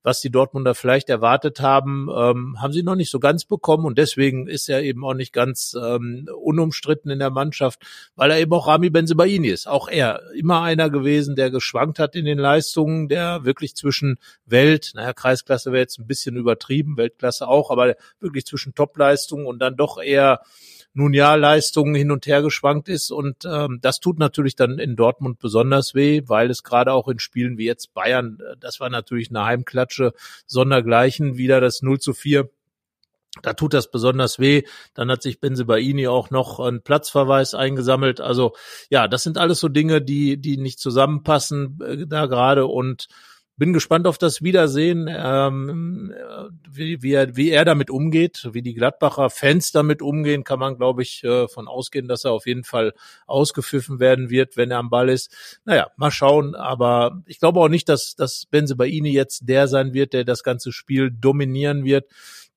was 0.03 0.21
die 0.21 0.31
Dortmunder 0.31 0.75
vielleicht 0.75 1.09
erwartet 1.11 1.61
haben, 1.61 2.09
ähm, 2.15 2.57
haben 2.61 2.73
sie 2.73 2.83
noch 2.83 2.95
nicht 2.95 3.11
so 3.11 3.21
ganz 3.21 3.45
bekommen 3.45 3.85
und 3.85 3.99
deswegen 3.99 4.47
ist 4.47 4.69
er 4.69 4.83
eben 4.83 5.05
auch 5.05 5.15
nicht 5.15 5.33
ganz 5.33 5.77
ähm, 5.81 6.29
unumstritten 6.43 7.11
in 7.11 7.19
der 7.19 7.31
Mannschaft, 7.31 7.83
weil 8.17 8.31
er 8.31 8.39
eben 8.39 8.53
auch 8.53 8.67
Rami 8.67 8.91
Benzebaini 8.91 9.49
ist. 9.49 9.69
Auch 9.69 9.89
er, 9.89 10.23
immer 10.35 10.63
einer 10.63 10.91
gewesen, 10.91 11.37
der 11.37 11.51
geschwankt 11.51 11.99
hat 11.99 12.17
in 12.17 12.25
den 12.25 12.39
Leistungen, 12.39 13.09
der 13.09 13.45
wirklich 13.45 13.77
zwischen 13.77 14.19
Welt, 14.47 14.93
naja, 14.95 15.13
Kreisklasse 15.13 15.73
wäre 15.73 15.83
jetzt 15.83 15.99
ein 15.99 16.07
bisschen 16.07 16.37
übertrieben, 16.37 16.97
Weltklasse 16.97 17.47
auch, 17.47 17.71
aber 17.71 17.97
wirklich 18.21 18.47
zwischen 18.47 18.75
Topleistungen 18.75 19.47
und 19.47 19.59
dann 19.59 19.77
doch 19.77 20.01
eher 20.01 20.41
nun 20.93 21.15
ja 21.15 21.35
Leistungen 21.35 21.95
hin 21.95 22.11
und 22.11 22.27
her 22.27 22.43
geschwankt 22.43 22.89
ist 22.89 23.11
und 23.11 23.45
ähm, 23.45 23.79
das 23.81 24.01
tut 24.01 24.19
natürlich 24.19 24.57
dann 24.57 24.79
in 24.79 24.97
Dortmund 24.97 25.39
besonders 25.39 25.95
weh, 25.95 26.23
weil 26.27 26.51
es 26.51 26.63
gerade 26.63 26.93
auch 26.93 27.09
in 27.09 27.19
Spielen 27.19 27.59
wie 27.59 27.67
jetzt 27.67 27.95
Bayern, 27.95 28.39
äh, 28.41 28.57
das 28.59 28.81
war 28.81 28.91
natürlich 28.91 29.31
eine 29.31 29.45
Heimklatsche, 29.45 30.13
sondergleichen, 30.47 31.37
wieder 31.37 31.61
das 31.61 31.83
0 31.83 32.01
zu 32.01 32.13
4 32.13 32.49
da 33.43 33.53
tut 33.53 33.75
das 33.75 33.91
besonders 33.91 34.39
weh. 34.39 34.65
Dann 34.95 35.11
hat 35.11 35.23
sich 35.23 35.41
Benzebaini 35.41 36.09
auch 36.09 36.31
noch 36.31 36.59
einen 36.59 36.83
Platzverweis 36.83 37.55
eingesammelt. 37.55 38.21
Also 38.21 38.55
ja, 38.91 39.07
das 39.07 39.23
sind 39.23 39.39
alles 39.39 39.61
so 39.61 39.69
Dinge, 39.69 40.03
die 40.03 40.37
die 40.37 40.57
nicht 40.57 40.81
zusammenpassen 40.81 41.79
äh, 41.81 42.07
da 42.07 42.27
gerade 42.27 42.67
und 42.67 43.07
bin 43.61 43.75
gespannt 43.75 44.07
auf 44.07 44.17
das 44.17 44.41
Wiedersehen, 44.41 45.07
ähm, 45.07 46.15
wie, 46.67 47.03
wie, 47.03 47.13
er, 47.13 47.37
wie 47.37 47.51
er 47.51 47.67
damit 47.67 47.91
umgeht, 47.91 48.49
wie 48.53 48.63
die 48.63 48.73
Gladbacher 48.73 49.29
Fans 49.29 49.71
damit 49.71 50.01
umgehen, 50.01 50.45
kann 50.45 50.59
man, 50.59 50.79
glaube 50.79 51.03
ich, 51.03 51.23
äh, 51.25 51.47
von 51.47 51.69
ausgehen, 51.69 52.09
dass 52.09 52.25
er 52.25 52.33
auf 52.33 52.47
jeden 52.47 52.65
Fall 52.65 52.95
ausgepfiffen 53.27 54.01
werden 54.01 54.31
wird, 54.31 54.57
wenn 54.57 54.71
er 54.71 54.79
am 54.79 54.89
Ball 54.89 55.11
ist. 55.11 55.61
Naja, 55.67 55.89
mal 55.99 56.11
schauen, 56.11 56.55
aber 56.55 57.23
ich 57.27 57.39
glaube 57.39 57.61
auch 57.61 57.69
nicht, 57.69 57.91
dass, 57.91 58.15
dass 58.17 58.47
Benze 58.47 58.77
Baini 58.77 59.13
jetzt 59.13 59.47
der 59.47 59.69
sein 59.69 59.93
wird, 59.93 60.15
der 60.15 60.25
das 60.25 60.43
ganze 60.43 60.73
Spiel 60.73 61.11
dominieren 61.11 61.85
wird. 61.85 62.07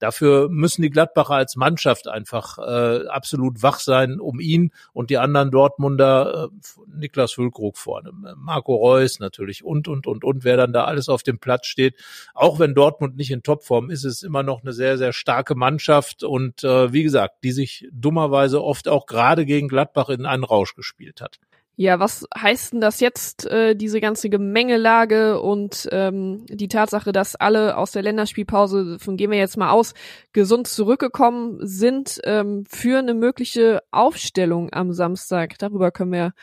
Dafür 0.04 0.50
müssen 0.50 0.82
die 0.82 0.89
Gladbacher 0.89 1.36
als 1.36 1.56
Mannschaft 1.56 2.10
einfach 2.10 2.58
äh, 2.58 3.08
absolut 3.08 3.63
wach 3.63 3.80
sein, 3.80 4.20
um 4.20 4.42
ihn 4.42 4.74
und 4.92 5.10
die 5.10 5.18
anderen 5.18 5.50
Dortmunder, 5.50 6.50
äh, 6.52 6.82
Niklas 6.94 7.32
Füllkrug 7.32 7.78
vorne, 7.78 8.12
Marco 8.36 8.76
Reus 8.76 9.20
natürlich 9.20 9.63
und, 9.63 9.88
und, 9.88 10.06
und, 10.06 10.26
und, 10.26 10.44
wer 10.44 10.58
dann 10.58 10.74
da 10.74 10.84
alles 10.84 11.08
auf 11.08 11.24
dem 11.24 11.39
Platz 11.39 11.68
steht. 11.68 11.96
Auch 12.34 12.60
wenn 12.60 12.76
Dortmund 12.76 13.16
nicht 13.16 13.32
in 13.32 13.44
Topform 13.44 13.89
ist, 13.89 14.04
ist 14.04 14.16
es 14.16 14.24
immer 14.24 14.44
noch 14.44 14.63
eine 14.63 14.74
sehr, 14.74 14.98
sehr 14.98 15.13
starke 15.13 15.56
Mannschaft 15.56 16.26
und 16.26 16.66
äh, 16.66 16.92
wie 16.92 17.04
gesagt, 17.04 17.36
die 17.46 17.54
sich 17.54 17.88
dummerweise 17.94 18.62
oft 18.62 18.89
auch 18.89 19.06
gerade 19.06 19.46
gegen 19.46 19.70
Gladbach 19.70 20.10
in 20.10 20.26
einen 20.26 20.44
Rausch 20.44 20.76
gespielt 20.76 21.22
hat. 21.22 21.39
Ja, 21.75 21.99
was 21.99 22.27
heißt 22.38 22.73
denn 22.73 22.81
das 22.81 22.99
jetzt, 22.99 23.47
äh, 23.47 23.75
diese 23.75 23.99
ganze 23.99 24.29
Gemengelage 24.29 25.41
und 25.41 25.89
ähm, 25.91 26.45
die 26.47 26.67
Tatsache, 26.67 27.12
dass 27.12 27.36
alle 27.36 27.77
aus 27.77 27.91
der 27.91 28.03
Länderspielpause, 28.03 28.99
von 28.99 29.17
gehen 29.17 29.31
wir 29.31 29.39
jetzt 29.39 29.57
mal 29.57 29.71
aus, 29.71 29.95
gesund 30.33 30.67
zurückgekommen 30.67 31.57
sind 31.62 32.21
ähm, 32.25 32.63
für 32.69 32.99
eine 32.99 33.15
mögliche 33.15 33.81
Aufstellung 33.89 34.71
am 34.71 34.93
Samstag? 34.93 35.57
Darüber 35.57 35.89
können 35.89 36.12
wir 36.12 36.33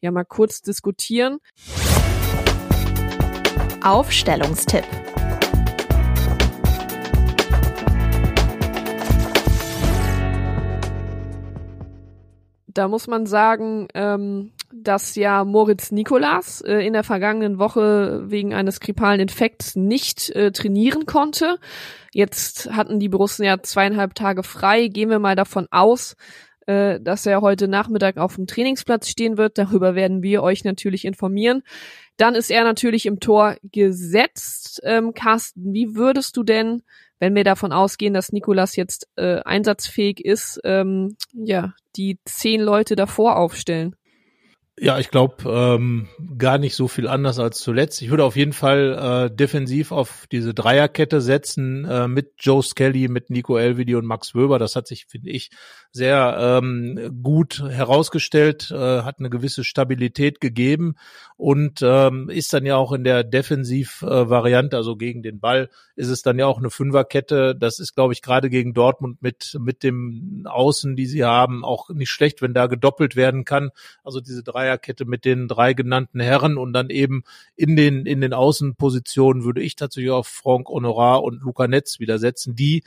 ja 0.00 0.10
mal 0.10 0.24
kurz 0.24 0.60
diskutieren. 0.60 1.38
Aufstellungstipp. 3.80 4.84
Da 12.66 12.88
muss 12.88 13.06
man 13.06 13.24
sagen, 13.26 13.86
ähm, 13.94 14.50
dass 14.76 15.14
ja 15.14 15.44
Moritz 15.44 15.92
Nikolas 15.92 16.60
äh, 16.60 16.78
in 16.78 16.92
der 16.92 17.04
vergangenen 17.04 17.58
Woche 17.58 18.24
wegen 18.26 18.52
eines 18.54 18.80
grippalen 18.80 19.20
Infekts 19.20 19.76
nicht 19.76 20.30
äh, 20.30 20.50
trainieren 20.50 21.06
konnte. 21.06 21.58
Jetzt 22.12 22.70
hatten 22.72 22.98
die 22.98 23.08
Borussen 23.08 23.44
ja 23.44 23.62
zweieinhalb 23.62 24.14
Tage 24.14 24.42
frei. 24.42 24.88
Gehen 24.88 25.10
wir 25.10 25.20
mal 25.20 25.36
davon 25.36 25.68
aus, 25.70 26.16
äh, 26.66 27.00
dass 27.00 27.24
er 27.24 27.40
heute 27.40 27.68
Nachmittag 27.68 28.16
auf 28.16 28.34
dem 28.34 28.46
Trainingsplatz 28.46 29.08
stehen 29.08 29.36
wird. 29.36 29.58
Darüber 29.58 29.94
werden 29.94 30.22
wir 30.22 30.42
euch 30.42 30.64
natürlich 30.64 31.04
informieren. 31.04 31.62
Dann 32.16 32.34
ist 32.34 32.50
er 32.50 32.64
natürlich 32.64 33.06
im 33.06 33.20
Tor 33.20 33.56
gesetzt. 33.62 34.80
Ähm, 34.82 35.14
Carsten, 35.14 35.72
wie 35.72 35.94
würdest 35.94 36.36
du 36.36 36.42
denn, 36.42 36.82
wenn 37.20 37.34
wir 37.34 37.44
davon 37.44 37.72
ausgehen, 37.72 38.14
dass 38.14 38.32
Nikolas 38.32 38.74
jetzt 38.74 39.08
äh, 39.16 39.40
einsatzfähig 39.44 40.24
ist, 40.24 40.60
ähm, 40.64 41.16
ja, 41.32 41.74
die 41.96 42.18
zehn 42.24 42.60
Leute 42.60 42.96
davor 42.96 43.36
aufstellen? 43.36 43.94
Ja, 44.76 44.98
ich 44.98 45.10
glaube 45.10 45.36
ähm, 45.46 46.08
gar 46.36 46.58
nicht 46.58 46.74
so 46.74 46.88
viel 46.88 47.06
anders 47.06 47.38
als 47.38 47.60
zuletzt. 47.60 48.02
Ich 48.02 48.10
würde 48.10 48.24
auf 48.24 48.34
jeden 48.34 48.52
Fall 48.52 49.28
äh, 49.30 49.34
defensiv 49.34 49.92
auf 49.92 50.26
diese 50.32 50.52
Dreierkette 50.52 51.20
setzen 51.20 51.84
äh, 51.84 52.08
mit 52.08 52.32
Joe 52.40 52.60
Skelly, 52.60 53.06
mit 53.06 53.30
Nico 53.30 53.56
Elvidi 53.56 53.94
und 53.94 54.04
Max 54.04 54.34
Wöber. 54.34 54.58
Das 54.58 54.74
hat 54.74 54.88
sich, 54.88 55.06
finde 55.06 55.30
ich, 55.30 55.50
sehr 55.92 56.60
ähm, 56.60 57.20
gut 57.22 57.62
herausgestellt, 57.68 58.72
äh, 58.72 59.02
hat 59.02 59.20
eine 59.20 59.30
gewisse 59.30 59.62
Stabilität 59.62 60.40
gegeben 60.40 60.96
und 61.36 61.80
ähm, 61.82 62.28
ist 62.28 62.52
dann 62.52 62.66
ja 62.66 62.74
auch 62.74 62.90
in 62.90 63.04
der 63.04 63.22
Defensiv-Variante, 63.22 64.76
also 64.76 64.96
gegen 64.96 65.22
den 65.22 65.38
Ball, 65.38 65.70
ist 65.94 66.08
es 66.08 66.22
dann 66.22 66.36
ja 66.36 66.46
auch 66.46 66.58
eine 66.58 66.70
Fünferkette. 66.70 67.54
Das 67.54 67.78
ist, 67.78 67.94
glaube 67.94 68.12
ich, 68.12 68.22
gerade 68.22 68.50
gegen 68.50 68.74
Dortmund 68.74 69.22
mit 69.22 69.56
mit 69.60 69.84
dem 69.84 70.46
Außen, 70.48 70.96
die 70.96 71.06
sie 71.06 71.22
haben, 71.24 71.64
auch 71.64 71.90
nicht 71.90 72.10
schlecht, 72.10 72.42
wenn 72.42 72.54
da 72.54 72.66
gedoppelt 72.66 73.14
werden 73.14 73.44
kann. 73.44 73.70
Also 74.02 74.20
diese 74.20 74.42
Dreierkette 74.64 75.04
mit 75.04 75.24
den 75.24 75.48
drei 75.48 75.74
genannten 75.74 76.20
Herren 76.20 76.56
und 76.56 76.72
dann 76.72 76.90
eben 76.90 77.24
in 77.56 77.76
den 77.76 78.06
in 78.06 78.20
den 78.20 78.32
Außenpositionen 78.32 79.44
würde 79.44 79.62
ich 79.62 79.76
tatsächlich 79.76 80.10
auf 80.10 80.26
Franck 80.26 80.68
Honorar 80.68 81.22
und 81.22 81.42
Luca 81.42 81.68
Netz 81.68 82.00
wieder 82.00 82.18
setzen, 82.18 82.56
die 82.56 82.82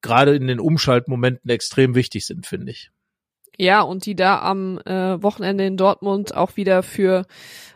gerade 0.00 0.36
in 0.36 0.46
den 0.46 0.60
Umschaltmomenten 0.60 1.50
extrem 1.50 1.94
wichtig 1.94 2.24
sind, 2.26 2.46
finde 2.46 2.70
ich. 2.70 2.90
Ja, 3.56 3.80
und 3.80 4.06
die 4.06 4.14
da 4.14 4.38
am 4.40 4.78
äh, 4.86 5.20
Wochenende 5.20 5.66
in 5.66 5.76
Dortmund 5.76 6.32
auch 6.32 6.56
wieder 6.56 6.84
für 6.84 7.26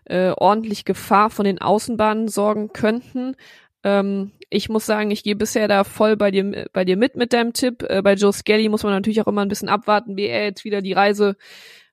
äh, 0.05 0.31
ordentlich 0.31 0.85
Gefahr 0.85 1.29
von 1.29 1.45
den 1.45 1.61
Außenbahnen 1.61 2.29
sorgen 2.29 2.73
könnten. 2.73 3.35
Ähm, 3.83 4.31
ich 4.49 4.69
muss 4.69 4.87
sagen, 4.87 5.11
ich 5.11 5.25
gehe 5.25 5.35
bisher 5.35 5.67
da 5.67 5.83
voll 5.83 6.17
bei 6.17 6.31
dir, 6.31 6.69
bei 6.73 6.85
dir 6.85 6.97
mit 6.97 7.17
mit 7.17 7.33
deinem 7.33 7.53
Tipp. 7.53 7.83
Äh, 7.83 8.03
bei 8.03 8.15
Joe 8.15 8.33
Skelly 8.33 8.69
muss 8.69 8.85
man 8.85 8.93
natürlich 8.93 9.21
auch 9.21 9.27
immer 9.27 9.43
ein 9.43 9.49
bisschen 9.49 9.69
abwarten, 9.69 10.17
wie 10.17 10.27
er 10.27 10.45
jetzt 10.45 10.65
wieder 10.65 10.83
die 10.83 10.93
Reise 10.93 11.35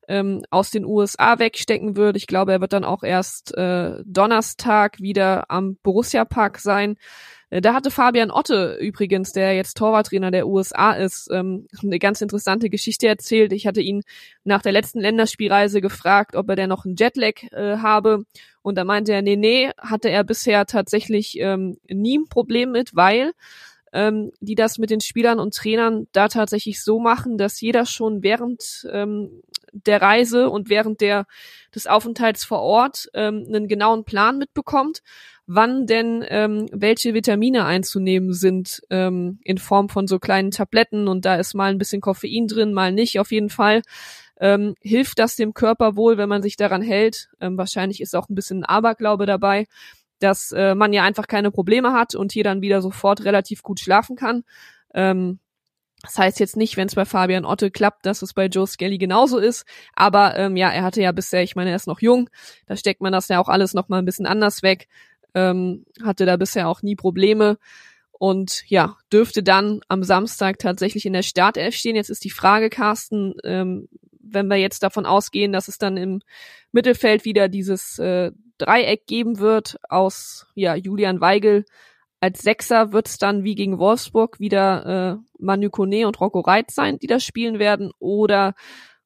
ähm, 0.09 0.43
aus 0.49 0.71
den 0.71 0.85
USA 0.85 1.39
wegstecken 1.39 1.95
wird. 1.95 2.17
Ich 2.17 2.27
glaube, 2.27 2.51
er 2.51 2.61
wird 2.61 2.73
dann 2.73 2.83
auch 2.83 3.03
erst 3.03 3.55
äh, 3.55 3.93
Donnerstag 4.05 4.99
wieder 4.99 5.49
am 5.49 5.77
Borussia 5.83 6.25
Park 6.25 6.57
sein. 6.57 6.97
Äh, 7.51 7.61
da 7.61 7.75
hatte 7.75 7.91
Fabian 7.91 8.31
Otte 8.31 8.77
übrigens, 8.81 9.33
der 9.33 9.55
jetzt 9.55 9.77
Torwarttrainer 9.77 10.31
der 10.31 10.47
USA 10.47 10.93
ist, 10.93 11.29
ähm, 11.31 11.67
eine 11.81 11.99
ganz 11.99 12.21
interessante 12.21 12.71
Geschichte 12.71 13.07
erzählt. 13.07 13.53
Ich 13.53 13.67
hatte 13.67 13.81
ihn 13.81 14.01
nach 14.43 14.63
der 14.63 14.71
letzten 14.71 14.99
Länderspielreise 14.99 15.79
gefragt, 15.79 16.35
ob 16.35 16.49
er 16.49 16.55
denn 16.55 16.69
noch 16.69 16.85
einen 16.85 16.95
Jetlag 16.97 17.43
äh, 17.51 17.77
habe. 17.77 18.23
Und 18.63 18.79
da 18.79 18.83
meinte 18.83 19.13
er, 19.13 19.21
nee, 19.21 19.35
nee, 19.35 19.69
hatte 19.77 20.09
er 20.09 20.23
bisher 20.23 20.65
tatsächlich 20.65 21.39
ähm, 21.39 21.77
nie 21.87 22.17
ein 22.17 22.29
Problem 22.29 22.71
mit, 22.71 22.95
weil 22.95 23.33
ähm, 23.93 24.31
die 24.39 24.55
das 24.55 24.77
mit 24.77 24.89
den 24.89 25.01
Spielern 25.01 25.39
und 25.39 25.53
Trainern 25.53 26.07
da 26.11 26.27
tatsächlich 26.27 26.83
so 26.83 26.99
machen, 26.99 27.37
dass 27.37 27.61
jeder 27.61 27.85
schon 27.85 28.23
während 28.23 28.87
ähm, 28.91 29.41
der 29.73 30.01
Reise 30.01 30.49
und 30.49 30.69
während 30.69 31.01
der 31.01 31.25
des 31.73 31.87
Aufenthalts 31.87 32.43
vor 32.43 32.61
Ort 32.61 33.09
ähm, 33.13 33.45
einen 33.47 33.67
genauen 33.67 34.05
Plan 34.05 34.37
mitbekommt 34.37 35.01
wann 35.51 35.87
denn 35.87 36.23
ähm, 36.29 36.67
welche 36.71 37.15
Vitamine 37.15 37.65
einzunehmen 37.65 38.33
sind 38.33 38.83
ähm, 38.91 39.39
in 39.43 39.57
Form 39.57 39.89
von 39.89 40.05
so 40.05 40.19
kleinen 40.19 40.51
Tabletten 40.51 41.07
und 41.07 41.25
da 41.25 41.37
ist 41.37 41.55
mal 41.55 41.71
ein 41.71 41.79
bisschen 41.79 42.01
Koffein 42.01 42.45
drin, 42.45 42.71
mal 42.71 42.91
nicht 42.91 43.19
auf 43.19 43.31
jeden 43.31 43.49
Fall. 43.49 43.81
Ähm, 44.39 44.75
hilft 44.79 45.17
das 45.17 45.35
dem 45.35 45.55
Körper 45.55 45.95
wohl, 45.95 46.19
wenn 46.19 46.29
man 46.29 46.43
sich 46.43 46.55
daran 46.55 46.83
hält? 46.83 47.29
Ähm, 47.41 47.57
wahrscheinlich 47.57 47.99
ist 47.99 48.15
auch 48.15 48.29
ein 48.29 48.35
bisschen 48.35 48.63
Aberglaube 48.63 49.25
dabei, 49.25 49.65
dass 50.19 50.51
äh, 50.51 50.75
man 50.75 50.93
ja 50.93 51.01
einfach 51.01 51.25
keine 51.25 51.49
Probleme 51.49 51.93
hat 51.93 52.13
und 52.13 52.31
hier 52.31 52.43
dann 52.43 52.61
wieder 52.61 52.83
sofort 52.83 53.25
relativ 53.25 53.63
gut 53.63 53.79
schlafen 53.79 54.15
kann. 54.15 54.43
Ähm, 54.93 55.39
das 56.01 56.17
heißt 56.17 56.39
jetzt 56.39 56.55
nicht, 56.55 56.77
wenn 56.77 56.87
es 56.87 56.95
bei 56.95 57.05
Fabian 57.05 57.45
Otte 57.45 57.71
klappt, 57.71 58.05
dass 58.05 58.21
es 58.21 58.33
bei 58.33 58.45
Joe 58.45 58.65
Skelly 58.65 58.97
genauso 58.97 59.37
ist. 59.37 59.65
Aber 59.95 60.37
ähm, 60.37 60.55
ja, 60.55 60.69
er 60.69 60.83
hatte 60.83 61.01
ja 61.01 61.11
bisher, 61.11 61.43
ich 61.43 61.55
meine, 61.55 61.71
er 61.71 61.75
ist 61.75 61.87
noch 61.87 61.99
jung, 62.01 62.29
da 62.67 62.77
steckt 62.77 63.01
man 63.01 63.11
das 63.11 63.27
ja 63.27 63.39
auch 63.39 63.49
alles 63.49 63.73
noch 63.73 63.89
mal 63.89 63.99
ein 63.99 64.05
bisschen 64.05 64.25
anders 64.25 64.63
weg 64.63 64.87
ähm, 65.33 65.85
hatte 66.03 66.25
da 66.25 66.37
bisher 66.37 66.67
auch 66.67 66.81
nie 66.81 66.95
Probleme 66.95 67.57
und 68.11 68.63
ja, 68.67 68.97
dürfte 69.11 69.43
dann 69.43 69.81
am 69.87 70.03
Samstag 70.03 70.59
tatsächlich 70.59 71.05
in 71.05 71.13
der 71.13 71.23
Startelf 71.23 71.75
stehen. 71.75 71.95
Jetzt 71.95 72.09
ist 72.09 72.23
die 72.23 72.29
Frage, 72.29 72.69
Carsten, 72.69 73.35
ähm, 73.43 73.87
wenn 74.19 74.47
wir 74.47 74.57
jetzt 74.57 74.83
davon 74.83 75.05
ausgehen, 75.05 75.53
dass 75.53 75.67
es 75.67 75.77
dann 75.77 75.97
im 75.97 76.21
Mittelfeld 76.71 77.25
wieder 77.25 77.47
dieses 77.47 77.97
äh, 77.99 78.31
Dreieck 78.57 79.07
geben 79.07 79.39
wird 79.39 79.77
aus 79.87 80.47
ja, 80.53 80.75
Julian 80.75 81.21
Weigel 81.21 81.65
als 82.19 82.41
Sechser, 82.41 82.91
wird 82.91 83.07
es 83.07 83.17
dann 83.17 83.43
wie 83.43 83.55
gegen 83.55 83.79
Wolfsburg 83.79 84.39
wieder 84.39 85.19
äh, 85.19 85.43
Manu 85.43 85.69
Kone 85.69 86.05
und 86.07 86.19
Rocco 86.19 86.41
Reit 86.41 86.71
sein, 86.71 86.99
die 86.99 87.07
das 87.07 87.23
spielen 87.23 87.59
werden? 87.59 87.91
Oder 87.99 88.55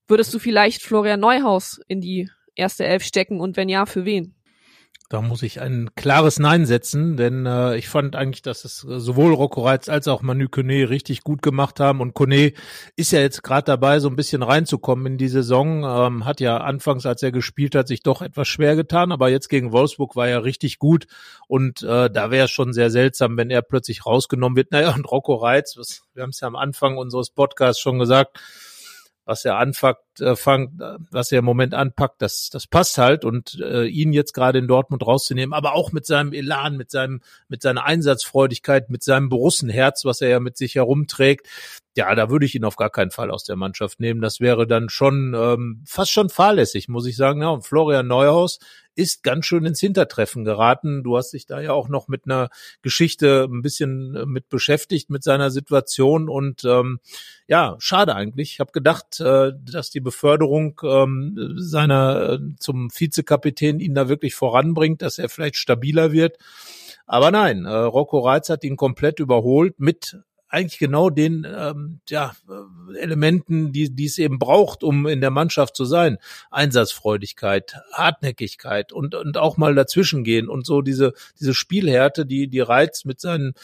würdest 0.08 0.34
du 0.34 0.40
vielleicht 0.40 0.82
Florian 0.82 1.20
Neuhaus 1.20 1.80
in 1.88 2.02
die 2.02 2.30
erste 2.56 2.86
Elf 2.86 3.04
stecken 3.04 3.40
und 3.40 3.58
wenn 3.58 3.70
ja, 3.70 3.86
für 3.86 4.06
wen? 4.06 4.36
Da 5.10 5.22
muss 5.22 5.44
ich 5.44 5.62
ein 5.62 5.92
klares 5.96 6.40
Nein 6.40 6.66
setzen, 6.66 7.18
denn 7.18 7.46
äh, 7.46 7.76
ich 7.78 7.88
fand 7.88 8.16
eigentlich, 8.16 8.42
dass 8.42 8.66
es 8.66 8.78
sowohl 8.78 9.34
Rocco 9.34 9.62
Reitz 9.62 9.88
als 9.88 10.08
auch 10.08 10.22
Manu 10.22 10.48
Kone 10.50 10.90
richtig 10.90 11.24
gut 11.24 11.42
gemacht 11.42 11.80
haben. 11.80 12.02
Und 12.02 12.14
Kone 12.14 12.54
ist 12.96 13.12
ja 13.12 13.20
jetzt 13.20 13.44
gerade 13.44 13.66
dabei, 13.66 14.00
so 14.00 14.08
ein 14.08 14.16
bisschen 14.16 14.42
reinzukommen 14.42 15.06
in 15.06 15.18
die 15.18 15.28
Saison. 15.28 15.84
Ähm, 15.84 16.26
hat 16.26 16.40
ja 16.40 16.58
anfangs, 16.58 17.06
als 17.06 17.22
er 17.22 17.32
gespielt 17.32 17.76
hat, 17.76 17.88
sich 17.88 18.02
doch 18.02 18.22
etwas 18.22 18.48
schwer 18.48 18.76
getan, 18.76 19.12
aber 19.12 19.30
jetzt 19.30 19.50
gegen 19.50 19.72
Wolfsburg 19.72 20.16
war 20.16 20.28
er 20.28 20.44
richtig 20.46 20.80
gut. 20.80 21.06
Und 21.48 21.84
äh, 21.84 22.10
da 22.10 22.32
wäre 22.32 22.46
es 22.46 22.52
schon 22.52 22.74
sehr 22.74 22.90
seltsam, 22.90 23.38
wenn 23.38 23.52
er 23.52 23.62
plötzlich 23.62 24.06
rausgenommen 24.06 24.56
wird. 24.56 24.64
Naja, 24.74 24.96
und 24.96 25.12
Rocco 25.12 25.36
Reitz, 25.36 25.78
was, 25.78 26.02
wir 26.16 26.24
haben 26.24 26.32
es 26.32 26.40
ja 26.40 26.48
am 26.48 26.56
Anfang 26.56 26.98
unseres 26.98 27.30
Podcasts 27.30 27.80
schon 27.80 28.00
gesagt, 28.00 28.40
was 29.26 29.46
er 29.46 29.58
anfängt, 29.58 29.98
äh, 30.13 30.13
fangt, 30.36 30.82
was 31.12 31.32
er 31.32 31.40
im 31.40 31.46
Moment 31.46 31.74
anpackt, 31.74 32.22
das, 32.22 32.50
das 32.50 32.68
passt 32.68 32.98
halt 32.98 33.26
und 33.26 33.60
äh, 33.60 33.86
ihn 33.86 34.14
jetzt 34.14 34.34
gerade 34.34 34.60
in 34.60 34.68
Dortmund 34.68 35.06
rauszunehmen, 35.06 35.54
aber 35.54 35.74
auch 35.74 35.92
mit 35.92 36.06
seinem 36.06 36.34
Elan, 36.34 36.78
mit 36.78 36.92
seinem, 36.92 37.22
mit 37.48 37.62
seiner 37.62 37.86
Einsatzfreudigkeit, 37.86 38.90
mit 38.90 39.04
seinem 39.04 39.30
Borussenherz, 39.30 40.06
was 40.06 40.22
er 40.22 40.30
ja 40.30 40.40
mit 40.40 40.58
sich 40.58 40.76
herumträgt, 40.76 41.48
ja, 41.96 42.14
da 42.16 42.30
würde 42.30 42.46
ich 42.46 42.56
ihn 42.56 42.66
auf 42.66 42.76
gar 42.76 42.90
keinen 42.90 43.12
Fall 43.12 43.30
aus 43.30 43.44
der 43.44 43.56
Mannschaft 43.56 44.00
nehmen. 44.00 44.20
Das 44.20 44.40
wäre 44.40 44.66
dann 44.66 44.90
schon 44.90 45.36
ähm, 45.36 45.84
fast 45.86 46.12
schon 46.12 46.30
fahrlässig, 46.30 46.88
muss 46.88 47.06
ich 47.06 47.16
sagen. 47.16 47.42
Ja, 47.42 47.50
und 47.50 47.66
Florian 47.66 48.08
Neuhaus 48.08 48.58
ist 48.96 49.24
ganz 49.24 49.46
schön 49.46 49.66
ins 49.66 49.80
Hintertreffen 49.80 50.44
geraten. 50.44 51.04
Du 51.04 51.18
hast 51.18 51.34
dich 51.34 51.46
da 51.46 51.60
ja 51.60 51.72
auch 51.72 51.90
noch 51.90 52.08
mit 52.08 52.26
einer 52.26 52.50
Geschichte 52.82 53.48
ein 53.50 53.62
bisschen 53.62 54.16
äh, 54.16 54.26
mit 54.26 54.50
beschäftigt, 54.50 55.12
mit 55.12 55.24
seiner 55.24 55.52
Situation. 55.52 56.30
Und 56.30 56.64
ähm, 56.66 57.00
ja, 57.48 57.76
schade 57.78 58.16
eigentlich. 58.16 58.54
Ich 58.54 58.60
habe 58.60 58.72
gedacht, 58.72 59.20
äh, 59.20 59.52
dass 59.64 59.92
die 59.92 60.02
Beförderung 60.04 60.80
ähm, 60.84 61.56
seiner 61.58 62.34
äh, 62.34 62.40
zum 62.60 62.90
Vizekapitän 62.92 63.80
ihn 63.80 63.96
da 63.96 64.10
wirklich 64.10 64.36
voranbringt, 64.36 65.02
dass 65.02 65.18
er 65.18 65.30
vielleicht 65.30 65.56
stabiler 65.56 66.12
wird. 66.12 66.38
Aber 67.06 67.32
nein, 67.32 67.66
äh, 67.66 67.74
Rocco 67.74 68.20
Reitz 68.20 68.50
hat 68.50 68.64
ihn 68.64 68.78
komplett 68.78 69.20
überholt 69.20 69.80
mit 69.80 70.18
eigentlich 70.54 70.78
genau 70.78 71.10
den 71.10 71.48
ähm, 71.50 72.00
ja, 72.08 72.34
Elementen, 73.00 73.72
die, 73.72 73.90
die 73.90 74.06
es 74.06 74.20
eben 74.20 74.38
braucht, 74.38 74.84
um 74.84 75.08
in 75.08 75.20
der 75.20 75.32
Mannschaft 75.32 75.76
zu 75.76 75.84
sein. 75.84 76.20
Einsatzfreudigkeit, 76.52 77.78
Hartnäckigkeit 77.92 78.94
und, 78.94 79.16
und 79.16 79.38
auch 79.38 79.58
mal 79.58 79.74
dazwischen 79.74 80.24
gehen 80.24 80.50
und 80.50 80.68
so 80.68 80.84
diese, 80.84 81.14
diese 81.40 81.56
Spielhärte, 81.56 82.28
die, 82.28 82.50
die 82.50 82.60
Reiz 82.60 83.04
mit 83.04 83.20
seinen 83.20 83.56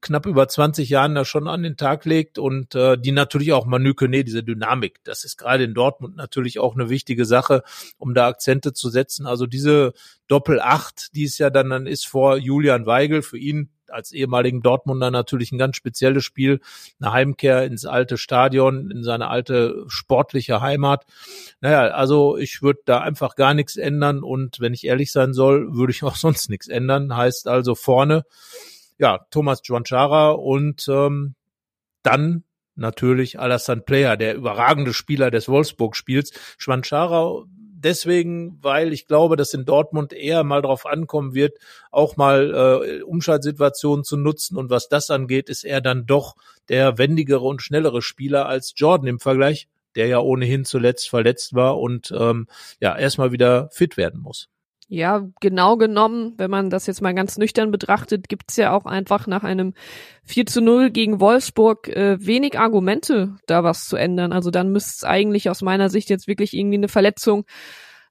knapp 0.00 0.26
über 0.26 0.48
20 0.48 0.88
Jahren 0.88 1.14
da 1.14 1.24
schon 1.24 1.48
an 1.48 1.62
den 1.62 1.76
Tag 1.76 2.04
legt 2.04 2.38
und 2.38 2.74
äh, 2.74 2.96
die 2.96 3.12
natürlich 3.12 3.52
auch 3.52 3.66
Manu 3.66 3.94
Kone, 3.94 4.24
diese 4.24 4.42
Dynamik, 4.42 5.00
das 5.04 5.24
ist 5.24 5.36
gerade 5.36 5.64
in 5.64 5.74
Dortmund 5.74 6.16
natürlich 6.16 6.58
auch 6.58 6.74
eine 6.74 6.88
wichtige 6.88 7.24
Sache, 7.24 7.62
um 7.98 8.14
da 8.14 8.28
Akzente 8.28 8.72
zu 8.72 8.90
setzen. 8.90 9.26
Also 9.26 9.46
diese 9.46 9.92
Doppel-Acht, 10.28 11.14
die 11.14 11.24
es 11.24 11.38
ja 11.38 11.50
dann, 11.50 11.70
dann 11.70 11.86
ist 11.86 12.06
vor 12.06 12.36
Julian 12.36 12.86
Weigel, 12.86 13.22
für 13.22 13.38
ihn 13.38 13.70
als 13.92 14.12
ehemaligen 14.12 14.62
Dortmunder 14.62 15.10
natürlich 15.10 15.52
ein 15.52 15.58
ganz 15.58 15.76
spezielles 15.76 16.24
Spiel, 16.24 16.60
eine 17.00 17.12
Heimkehr 17.12 17.64
ins 17.64 17.84
alte 17.84 18.16
Stadion, 18.16 18.90
in 18.90 19.02
seine 19.02 19.28
alte 19.28 19.84
sportliche 19.88 20.60
Heimat. 20.60 21.04
Naja, 21.60 21.88
also 21.88 22.36
ich 22.38 22.62
würde 22.62 22.80
da 22.86 23.00
einfach 23.00 23.36
gar 23.36 23.52
nichts 23.54 23.76
ändern 23.76 24.22
und 24.22 24.60
wenn 24.60 24.72
ich 24.72 24.86
ehrlich 24.86 25.12
sein 25.12 25.34
soll, 25.34 25.74
würde 25.74 25.92
ich 25.92 26.02
auch 26.02 26.16
sonst 26.16 26.48
nichts 26.50 26.68
ändern. 26.68 27.14
Heißt 27.14 27.46
also 27.48 27.74
vorne, 27.74 28.24
ja, 28.98 29.26
Thomas 29.30 29.60
Juanchara 29.64 30.30
und 30.30 30.86
ähm, 30.88 31.34
dann 32.02 32.44
natürlich 32.74 33.38
Alassane 33.38 33.82
Player, 33.82 34.16
der 34.16 34.34
überragende 34.34 34.94
Spieler 34.94 35.30
des 35.30 35.48
Wolfsburg-Spiels. 35.48 36.32
Schwanchara 36.58 37.44
deswegen, 37.82 38.58
weil 38.62 38.92
ich 38.92 39.06
glaube, 39.06 39.36
dass 39.36 39.54
in 39.54 39.64
Dortmund 39.64 40.12
eher 40.12 40.44
mal 40.44 40.62
drauf 40.62 40.86
ankommen 40.86 41.34
wird, 41.34 41.58
auch 41.90 42.16
mal 42.16 42.82
äh, 42.84 43.02
Umschaltsituationen 43.02 44.04
zu 44.04 44.16
nutzen. 44.16 44.56
Und 44.56 44.70
was 44.70 44.88
das 44.88 45.10
angeht, 45.10 45.48
ist 45.48 45.64
er 45.64 45.80
dann 45.80 46.06
doch 46.06 46.36
der 46.68 46.98
wendigere 46.98 47.44
und 47.44 47.62
schnellere 47.62 48.02
Spieler 48.02 48.46
als 48.46 48.74
Jordan 48.76 49.08
im 49.08 49.20
Vergleich, 49.20 49.68
der 49.94 50.06
ja 50.06 50.20
ohnehin 50.20 50.64
zuletzt 50.64 51.10
verletzt 51.10 51.54
war 51.54 51.78
und 51.78 52.12
ähm, 52.16 52.46
ja 52.80 52.96
erstmal 52.96 53.32
wieder 53.32 53.68
fit 53.70 53.96
werden 53.96 54.20
muss. 54.20 54.48
Ja, 54.94 55.26
genau 55.40 55.78
genommen, 55.78 56.34
wenn 56.36 56.50
man 56.50 56.68
das 56.68 56.86
jetzt 56.86 57.00
mal 57.00 57.14
ganz 57.14 57.38
nüchtern 57.38 57.70
betrachtet, 57.70 58.28
gibt's 58.28 58.58
ja 58.58 58.76
auch 58.76 58.84
einfach 58.84 59.26
nach 59.26 59.42
einem 59.42 59.72
4 60.24 60.44
zu 60.44 60.60
0 60.60 60.90
gegen 60.90 61.18
Wolfsburg 61.18 61.88
äh, 61.88 62.18
wenig 62.20 62.58
Argumente, 62.58 63.36
da 63.46 63.64
was 63.64 63.86
zu 63.86 63.96
ändern. 63.96 64.34
Also 64.34 64.50
dann 64.50 64.70
müsste 64.70 64.92
es 64.96 65.04
eigentlich 65.04 65.48
aus 65.48 65.62
meiner 65.62 65.88
Sicht 65.88 66.10
jetzt 66.10 66.28
wirklich 66.28 66.52
irgendwie 66.52 66.76
eine 66.76 66.88
Verletzung 66.88 67.46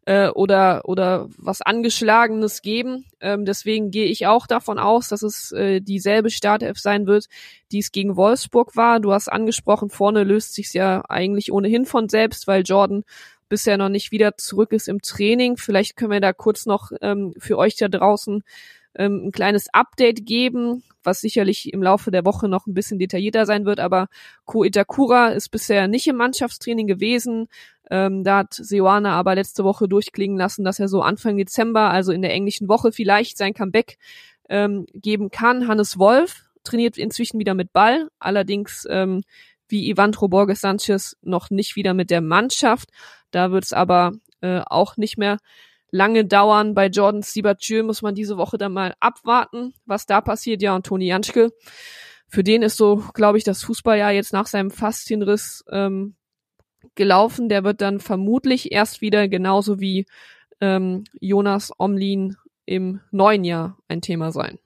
äh, 0.05 0.29
oder, 0.29 0.81
oder 0.85 1.29
was 1.37 1.61
Angeschlagenes 1.61 2.63
geben. 2.63 3.05
Ähm, 3.19 3.45
deswegen 3.45 3.91
gehe 3.91 4.07
ich 4.07 4.25
auch 4.25 4.47
davon 4.47 4.79
aus, 4.79 5.07
dass 5.07 5.21
es 5.21 5.51
äh, 5.51 5.81
dieselbe 5.81 6.31
Startelf 6.31 6.79
sein 6.79 7.05
wird, 7.05 7.27
die 7.71 7.77
es 7.77 7.91
gegen 7.91 8.15
Wolfsburg 8.15 8.75
war. 8.75 8.99
Du 8.99 9.13
hast 9.13 9.27
angesprochen, 9.31 9.91
vorne 9.91 10.23
löst 10.23 10.55
sich's 10.55 10.73
ja 10.73 11.03
eigentlich 11.07 11.51
ohnehin 11.51 11.85
von 11.85 12.09
selbst, 12.09 12.47
weil 12.47 12.63
Jordan 12.63 13.03
bisher 13.51 13.77
noch 13.77 13.89
nicht 13.89 14.11
wieder 14.11 14.37
zurück 14.37 14.71
ist 14.71 14.87
im 14.87 15.01
Training. 15.01 15.57
Vielleicht 15.57 15.97
können 15.97 16.11
wir 16.11 16.21
da 16.21 16.31
kurz 16.31 16.65
noch 16.65 16.91
ähm, 17.01 17.33
für 17.37 17.57
euch 17.57 17.75
da 17.75 17.89
draußen 17.89 18.43
ähm, 18.95 19.25
ein 19.25 19.31
kleines 19.33 19.67
Update 19.73 20.25
geben, 20.25 20.83
was 21.03 21.19
sicherlich 21.19 21.73
im 21.73 21.83
Laufe 21.83 22.11
der 22.11 22.23
Woche 22.23 22.47
noch 22.47 22.65
ein 22.65 22.73
bisschen 22.73 22.97
detaillierter 22.97 23.45
sein 23.45 23.65
wird. 23.65 23.81
Aber 23.81 24.07
Ko 24.45 24.63
Itakura 24.63 25.29
ist 25.29 25.49
bisher 25.49 25.89
nicht 25.89 26.07
im 26.07 26.15
Mannschaftstraining 26.15 26.87
gewesen. 26.87 27.49
Ähm, 27.89 28.23
da 28.23 28.37
hat 28.37 28.53
Seoane 28.53 29.09
aber 29.09 29.35
letzte 29.35 29.65
Woche 29.65 29.89
durchklingen 29.89 30.37
lassen, 30.37 30.63
dass 30.63 30.79
er 30.79 30.87
so 30.87 31.01
Anfang 31.01 31.35
Dezember, 31.35 31.89
also 31.89 32.13
in 32.13 32.21
der 32.21 32.31
englischen 32.31 32.69
Woche, 32.69 32.93
vielleicht 32.93 33.37
sein 33.37 33.53
Comeback 33.53 33.97
ähm, 34.47 34.85
geben 34.93 35.29
kann. 35.29 35.67
Hannes 35.67 35.99
Wolf 35.99 36.45
trainiert 36.63 36.97
inzwischen 36.97 37.37
wieder 37.37 37.53
mit 37.53 37.73
Ball, 37.73 38.07
allerdings 38.17 38.87
ähm, 38.89 39.23
wie 39.67 39.89
Ivandro 39.89 40.27
Borges 40.27 40.61
Sanchez 40.61 41.17
noch 41.21 41.49
nicht 41.49 41.75
wieder 41.75 41.93
mit 41.93 42.11
der 42.11 42.21
Mannschaft. 42.21 42.89
Da 43.31 43.51
wird 43.51 43.63
es 43.63 43.73
aber 43.73 44.13
äh, 44.41 44.61
auch 44.65 44.97
nicht 44.97 45.17
mehr 45.17 45.37
lange 45.91 46.25
dauern. 46.25 46.73
Bei 46.73 46.87
Jordan 46.87 47.21
Sibachö 47.21 47.83
muss 47.83 48.01
man 48.01 48.15
diese 48.15 48.37
Woche 48.37 48.57
dann 48.57 48.73
mal 48.73 48.95
abwarten, 48.99 49.73
was 49.85 50.05
da 50.05 50.21
passiert. 50.21 50.61
Ja, 50.61 50.75
und 50.75 50.85
Toni 50.85 51.07
Janschke, 51.07 51.51
für 52.27 52.43
den 52.43 52.61
ist 52.63 52.77
so, 52.77 53.03
glaube 53.13 53.37
ich, 53.37 53.43
das 53.43 53.63
Fußballjahr 53.63 54.11
jetzt 54.11 54.33
nach 54.33 54.47
seinem 54.47 54.71
Faszienriss 54.71 55.63
ähm, 55.69 56.15
gelaufen. 56.95 57.49
Der 57.49 57.63
wird 57.63 57.81
dann 57.81 57.99
vermutlich 57.99 58.71
erst 58.71 59.01
wieder 59.01 59.27
genauso 59.27 59.79
wie 59.79 60.05
ähm, 60.61 61.03
Jonas 61.19 61.71
Omlin 61.77 62.37
im 62.65 63.01
neuen 63.11 63.43
Jahr 63.43 63.77
ein 63.89 64.01
Thema 64.01 64.31
sein. 64.31 64.59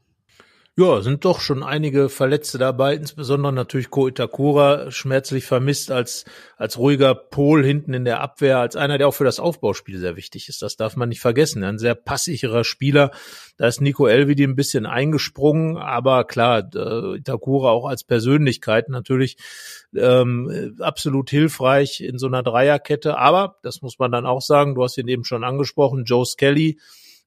Ja, 0.77 1.01
sind 1.01 1.23
doch 1.23 1.39
schon 1.39 1.63
einige 1.63 2.09
Verletzte 2.09 2.57
dabei, 2.57 2.95
insbesondere 2.95 3.53
natürlich 3.53 3.89
Ko 3.89 4.09
Itakura, 4.09 4.91
schmerzlich 4.91 5.45
vermisst 5.45 5.89
als, 5.89 6.25
als 6.57 6.77
ruhiger 6.77 7.15
Pol 7.15 7.63
hinten 7.63 7.93
in 7.93 8.03
der 8.03 8.19
Abwehr, 8.19 8.59
als 8.59 8.75
einer, 8.75 8.97
der 8.97 9.07
auch 9.07 9.13
für 9.13 9.23
das 9.23 9.39
Aufbauspiel 9.39 9.97
sehr 9.99 10.17
wichtig 10.17 10.49
ist. 10.49 10.61
Das 10.61 10.75
darf 10.75 10.97
man 10.97 11.07
nicht 11.07 11.21
vergessen. 11.21 11.63
Ein 11.63 11.77
sehr 11.77 11.95
passsicherer 11.95 12.65
Spieler. 12.65 13.11
Da 13.55 13.67
ist 13.67 13.79
Nico 13.79 14.05
Elvidi 14.05 14.43
ein 14.43 14.57
bisschen 14.57 14.85
eingesprungen, 14.85 15.77
aber 15.77 16.25
klar, 16.25 16.69
äh, 16.75 17.19
Itakura 17.19 17.69
auch 17.69 17.85
als 17.85 18.03
Persönlichkeit 18.03 18.89
natürlich 18.89 19.37
ähm, 19.95 20.75
absolut 20.81 21.29
hilfreich 21.29 22.01
in 22.01 22.17
so 22.17 22.27
einer 22.27 22.43
Dreierkette. 22.43 23.17
Aber, 23.17 23.59
das 23.63 23.81
muss 23.81 23.97
man 23.97 24.11
dann 24.11 24.25
auch 24.25 24.41
sagen, 24.41 24.75
du 24.75 24.83
hast 24.83 24.97
ihn 24.97 25.07
eben 25.07 25.23
schon 25.23 25.45
angesprochen, 25.45 26.03
Joe 26.03 26.25
Skelly, 26.25 26.79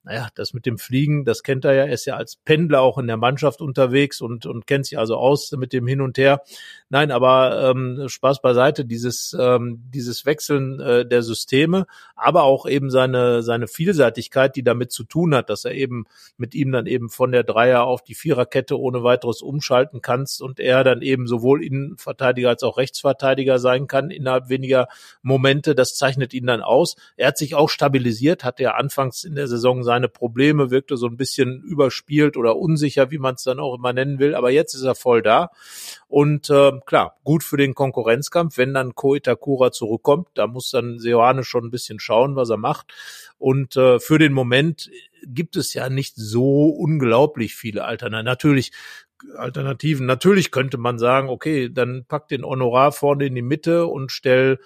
naja, 0.05 0.29
das 0.35 0.55
mit 0.55 0.65
dem 0.65 0.79
Fliegen, 0.79 1.25
das 1.25 1.43
kennt 1.43 1.65
er 1.65 1.75
ja, 1.75 1.85
er 1.85 1.93
ist 1.93 2.07
ja 2.07 2.17
als 2.17 2.37
Pendler 2.37 2.81
auch 2.81 2.99
in 2.99 3.07
der 3.07 3.17
Mannschaft 3.17 3.61
unterwegs 3.61 4.21
und, 4.21 4.47
und 4.47 4.67
kennt 4.67 4.87
sich 4.87 4.99
also 4.99 5.17
aus 5.17 5.53
mit 5.53 5.73
dem 5.73 5.87
Hin 5.87 6.01
und 6.01 6.17
Her. 6.17 6.43
Nein, 6.89 7.11
aber 7.11 7.71
ähm, 7.71 8.09
Spaß 8.09 8.41
beiseite, 8.41 8.85
dieses, 8.85 9.37
ähm, 9.39 9.83
dieses 9.93 10.25
Wechseln 10.25 10.81
äh, 10.81 11.07
der 11.07 11.23
Systeme, 11.23 11.87
aber 12.17 12.45
auch 12.45 12.67
eben 12.67 12.91
seine, 12.91 13.43
seine 13.43 13.69
Vielseitigkeit, 13.69 14.57
die 14.57 14.63
damit 14.63 14.93
zu 14.93 15.05
tun 15.05 15.35
hat, 15.35 15.51
dass 15.51 15.65
er 15.65 15.73
eben 15.73 16.07
mit 16.39 16.55
ihm 16.55 16.73
dann 16.73 16.87
eben 16.87 17.11
von 17.11 17.31
der 17.31 17.43
Dreier 17.43 17.85
auf 17.85 18.03
die 18.03 18.15
Viererkette 18.15 18.79
ohne 18.79 19.03
weiteres 19.03 19.43
umschalten 19.43 20.01
kannst 20.01 20.41
und 20.41 20.61
er 20.61 20.85
dann 20.85 21.03
eben 21.03 21.27
sowohl 21.27 21.63
Innenverteidiger 21.63 22.49
als 22.49 22.63
auch 22.63 22.79
Rechtsverteidiger 22.79 23.59
sein 23.59 23.87
kann 23.87 24.11
innerhalb 24.11 24.49
weniger 24.49 24.89
Momente. 25.23 25.75
Das 25.75 25.95
zeichnet 25.97 26.33
ihn 26.33 26.47
dann 26.47 26.63
aus. 26.63 26.97
Er 27.17 27.29
hat 27.29 27.39
sich 27.39 27.55
auch 27.55 27.69
stabilisiert, 27.69 28.45
hatte 28.45 28.63
ja 28.63 28.75
anfangs 28.75 29.25
in 29.25 29.35
der 29.35 29.49
Saison 29.49 29.83
seine 29.89 30.09
Probleme, 30.09 30.71
wirkte 30.71 30.99
so 30.99 31.07
ein 31.07 31.17
bisschen 31.17 31.63
überspielt 31.63 32.37
oder 32.37 32.57
unsicher, 32.57 33.11
wie 33.11 33.17
man 33.17 33.37
es 33.37 33.43
dann 33.45 33.59
auch 33.59 33.75
immer 33.75 33.95
nennen 33.95 34.19
will. 34.19 34.35
Aber 34.35 34.51
jetzt 34.51 34.75
ist 34.75 34.83
er 34.83 34.95
voll 34.95 35.23
da 35.23 35.51
und 36.07 36.51
äh, 36.51 36.73
klar, 36.85 37.17
gut 37.25 37.43
für 37.43 37.57
den 37.57 37.75
Konkurrenzkampf, 37.75 38.59
wenn 38.59 38.75
dann 38.75 38.95
Ko 38.95 39.15
Itakura 39.15 39.73
zurückkommt. 39.73 40.29
Da 40.35 40.47
muss 40.47 40.71
dann 40.71 40.99
Seoane 40.99 41.43
schon 41.43 41.65
ein 41.65 41.71
bisschen 41.71 42.01
schauen, 42.01 42.37
was 42.37 42.51
er 42.51 42.59
macht. 42.59 42.93
Und 43.39 43.77
äh, 43.77 43.99
für 43.99 44.19
den 44.19 44.35
Moment 44.35 44.91
gibt 45.25 45.57
es 45.57 45.73
ja 45.73 45.89
nicht 45.89 46.17
so 46.17 46.67
unglaublich 46.67 47.55
viele 47.55 47.85
Alternativen. 47.85 48.27
Natürlich 48.27 48.73
Alternativen. 49.37 50.07
Natürlich 50.07 50.51
könnte 50.51 50.79
man 50.79 50.99
sagen, 50.99 51.29
okay, 51.29 51.69
dann 51.73 52.05
pack 52.07 52.29
den 52.29 52.45
Honorar 52.45 52.93
vorne 52.93 53.27
in 53.27 53.35
die 53.35 53.43
Mitte 53.43 53.87
und 53.87 54.13
stell 54.13 54.59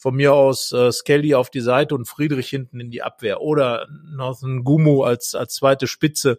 von 0.00 0.14
mir 0.14 0.32
aus 0.32 0.72
äh, 0.72 0.90
Skelly 0.90 1.34
auf 1.34 1.50
die 1.50 1.60
Seite 1.60 1.94
und 1.94 2.06
Friedrich 2.06 2.48
hinten 2.48 2.80
in 2.80 2.90
die 2.90 3.02
Abwehr 3.02 3.42
oder 3.42 3.86
Nathan 4.16 4.64
Gumu 4.64 5.02
als, 5.02 5.34
als 5.34 5.56
zweite 5.56 5.86
Spitze 5.86 6.38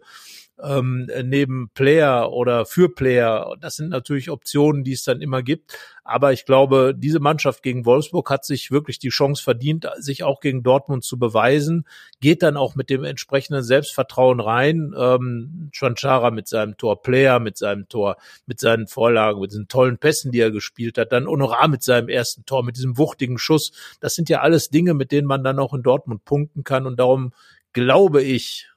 ähm, 0.62 1.08
neben 1.24 1.70
Player 1.74 2.30
oder 2.32 2.64
für 2.66 2.88
Player. 2.88 3.54
Das 3.60 3.76
sind 3.76 3.88
natürlich 3.88 4.30
Optionen, 4.30 4.84
die 4.84 4.92
es 4.92 5.04
dann 5.04 5.20
immer 5.20 5.42
gibt. 5.42 5.76
Aber 6.04 6.32
ich 6.32 6.44
glaube, 6.44 6.94
diese 6.96 7.20
Mannschaft 7.20 7.62
gegen 7.62 7.86
Wolfsburg 7.86 8.28
hat 8.28 8.44
sich 8.44 8.72
wirklich 8.72 8.98
die 8.98 9.10
Chance 9.10 9.42
verdient, 9.42 9.88
sich 9.98 10.24
auch 10.24 10.40
gegen 10.40 10.64
Dortmund 10.64 11.04
zu 11.04 11.16
beweisen. 11.18 11.86
Geht 12.20 12.42
dann 12.42 12.56
auch 12.56 12.74
mit 12.74 12.90
dem 12.90 13.04
entsprechenden 13.04 13.62
Selbstvertrauen 13.62 14.40
rein. 14.40 14.92
Ähm, 14.98 15.68
Chanchara 15.72 16.32
mit 16.32 16.48
seinem 16.48 16.76
Tor, 16.76 17.02
Player 17.02 17.38
mit 17.38 17.56
seinem 17.56 17.88
Tor, 17.88 18.16
mit 18.46 18.58
seinen 18.58 18.88
Vorlagen, 18.88 19.40
mit 19.40 19.52
diesen 19.52 19.68
tollen 19.68 19.98
Pässen, 19.98 20.32
die 20.32 20.40
er 20.40 20.50
gespielt 20.50 20.98
hat. 20.98 21.12
Dann 21.12 21.26
Honorar 21.26 21.68
mit 21.68 21.84
seinem 21.84 22.08
ersten 22.08 22.44
Tor, 22.44 22.64
mit 22.64 22.76
diesem 22.76 22.98
wuchtigen 22.98 23.38
Schuss. 23.38 23.72
Das 24.00 24.14
sind 24.14 24.28
ja 24.28 24.40
alles 24.40 24.70
Dinge, 24.70 24.94
mit 24.94 25.12
denen 25.12 25.28
man 25.28 25.44
dann 25.44 25.60
auch 25.60 25.72
in 25.72 25.82
Dortmund 25.82 26.24
punkten 26.24 26.64
kann. 26.64 26.86
Und 26.86 26.98
darum 26.98 27.32
glaube 27.72 28.22
ich, 28.22 28.68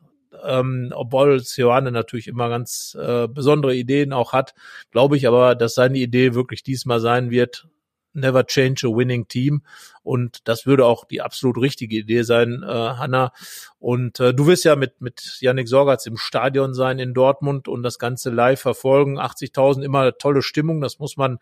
ähm, 0.43 0.91
obwohl 0.95 1.39
Sioane 1.39 1.91
natürlich 1.91 2.27
immer 2.27 2.49
ganz 2.49 2.97
äh, 2.99 3.27
besondere 3.27 3.75
Ideen 3.75 4.13
auch 4.13 4.33
hat, 4.33 4.53
glaube 4.91 5.17
ich 5.17 5.27
aber, 5.27 5.55
dass 5.55 5.75
seine 5.75 5.97
Idee 5.97 6.33
wirklich 6.33 6.63
diesmal 6.63 6.99
sein 6.99 7.29
wird, 7.29 7.67
never 8.13 8.45
change 8.45 8.87
a 8.87 8.95
winning 8.95 9.27
team. 9.27 9.63
Und 10.05 10.47
das 10.47 10.67
würde 10.67 10.85
auch 10.85 11.03
die 11.03 11.21
absolut 11.21 11.57
richtige 11.57 11.97
Idee 11.97 12.21
sein, 12.21 12.63
äh, 12.63 12.67
Hanna. 12.67 13.33
Und 13.79 14.19
äh, 14.19 14.35
du 14.35 14.45
wirst 14.45 14.63
ja 14.63 14.75
mit, 14.75 15.01
mit 15.01 15.37
Yannick 15.41 15.67
Sorgatz 15.67 16.05
im 16.05 16.15
Stadion 16.15 16.75
sein 16.75 16.99
in 16.99 17.15
Dortmund 17.15 17.67
und 17.67 17.81
das 17.81 17.97
Ganze 17.97 18.29
live 18.29 18.61
verfolgen. 18.61 19.19
80.000 19.19 19.81
immer 19.81 20.15
tolle 20.19 20.43
Stimmung. 20.43 20.79
Das 20.79 20.99
muss 20.99 21.17
man 21.17 21.39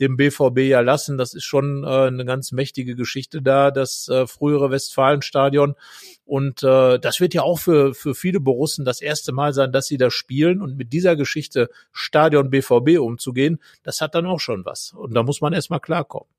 dem 0.00 0.16
BVB 0.16 0.58
ja 0.60 0.80
lassen. 0.80 1.18
Das 1.18 1.34
ist 1.34 1.44
schon 1.44 1.82
äh, 1.82 2.06
eine 2.06 2.24
ganz 2.24 2.52
mächtige 2.52 2.94
Geschichte 2.94 3.42
da, 3.42 3.72
das 3.72 4.08
äh, 4.08 4.28
frühere 4.28 4.70
Westfalenstadion. 4.70 5.74
Und 6.24 6.62
äh, 6.62 7.00
das 7.00 7.18
wird 7.18 7.34
ja 7.34 7.42
auch 7.42 7.58
für, 7.58 7.94
für 7.94 8.14
viele 8.14 8.38
Borussen 8.38 8.84
das 8.84 9.00
erste 9.00 9.32
Mal 9.32 9.52
sein, 9.52 9.72
dass 9.72 9.88
sie 9.88 9.98
da 9.98 10.10
spielen. 10.10 10.62
Und 10.62 10.76
mit 10.76 10.92
dieser 10.92 11.16
Geschichte 11.16 11.68
Stadion 11.90 12.50
BVB 12.50 13.00
umzugehen, 13.00 13.60
das 13.82 14.00
hat 14.00 14.14
dann 14.14 14.26
auch 14.26 14.40
schon 14.40 14.64
was. 14.64 14.92
Und 14.92 15.14
da 15.14 15.24
muss 15.24 15.40
man 15.40 15.52
erstmal 15.52 15.80
klarkommen. 15.80 16.33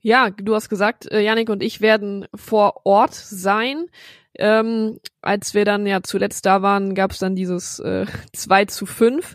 Ja, 0.00 0.30
du 0.30 0.54
hast 0.54 0.68
gesagt, 0.68 1.10
äh, 1.10 1.20
Janik 1.20 1.50
und 1.50 1.62
ich 1.62 1.80
werden 1.80 2.26
vor 2.34 2.82
Ort 2.86 3.14
sein. 3.14 3.86
Ähm, 4.34 5.00
als 5.20 5.54
wir 5.54 5.64
dann 5.64 5.86
ja 5.86 6.02
zuletzt 6.02 6.46
da 6.46 6.62
waren, 6.62 6.94
gab 6.94 7.10
es 7.10 7.18
dann 7.18 7.34
dieses 7.34 7.80
äh, 7.80 8.06
2 8.32 8.66
zu 8.66 8.86
5. 8.86 9.34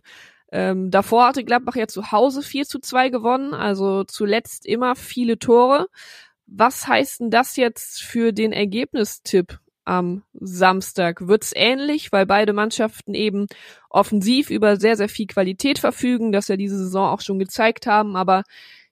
Ähm, 0.52 0.91
davor 0.91 1.28
hatte 1.28 1.43
Gladbach 1.43 1.76
ja 1.76 1.88
zu 1.88 2.12
Hause 2.12 2.41
4 2.41 2.65
zu 2.65 2.80
2 2.80 3.10
gewonnen, 3.10 3.54
also 3.54 4.04
zuletzt 4.04 4.65
immer 4.65 4.95
viele 4.95 5.39
Tore. 5.39 5.88
Was 6.45 6.88
heißt 6.88 7.21
denn 7.21 7.32
das 7.32 7.56
jetzt 7.58 8.04
für 8.04 8.32
den 8.32 8.54
Ergebnistipp 8.54 9.60
am 9.84 10.23
Samstag? 10.34 11.28
Wird's 11.28 11.52
ähnlich, 11.56 12.12
weil 12.12 12.26
beide 12.26 12.54
Mannschaften 12.54 13.15
eben 13.15 13.47
offensiv 13.89 14.49
über 14.52 14.78
sehr, 14.78 14.95
sehr 14.95 15.10
viel 15.10 15.28
Qualität 15.28 15.80
verfügen, 15.80 16.32
das 16.32 16.47
ja 16.47 16.56
diese 16.56 16.78
Saison 16.78 17.10
auch 17.10 17.21
schon 17.21 17.39
gezeigt 17.39 17.88
haben, 17.88 18.15
aber 18.15 18.43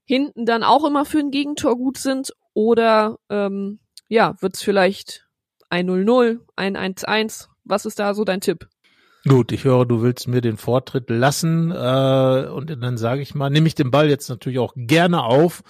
hinten 0.05 0.45
dann 0.45 0.63
auch 0.63 0.85
immer 0.85 1.05
für 1.05 1.19
ein 1.19 1.31
Gegentor 1.31 1.75
gut 1.75 1.97
sind? 1.97 2.33
Oder 2.53 3.17
ähm, 3.29 3.79
ja, 4.07 4.35
wird's 4.41 4.61
vielleicht 4.61 5.27
ein 5.69 5.89
0-0, 5.89 6.39
ein 6.55 6.77
1-1? 6.77 7.47
Was 7.63 7.85
ist 7.85 7.99
da 7.99 8.13
so 8.13 8.23
dein 8.23 8.41
Tipp? 8.41 8.67
Gut, 9.27 9.51
ich 9.51 9.65
höre, 9.65 9.85
du 9.85 10.01
willst 10.01 10.27
mir 10.27 10.41
den 10.41 10.57
Vortritt 10.57 11.11
lassen 11.11 11.69
äh, 11.69 12.47
und 12.49 12.71
dann 12.71 12.97
sage 12.97 13.21
ich 13.21 13.35
mal, 13.35 13.51
nehme 13.51 13.67
ich 13.67 13.75
den 13.75 13.91
Ball 13.91 14.09
jetzt 14.09 14.29
natürlich 14.29 14.57
auch 14.57 14.73
gerne 14.75 15.23
auf 15.23 15.61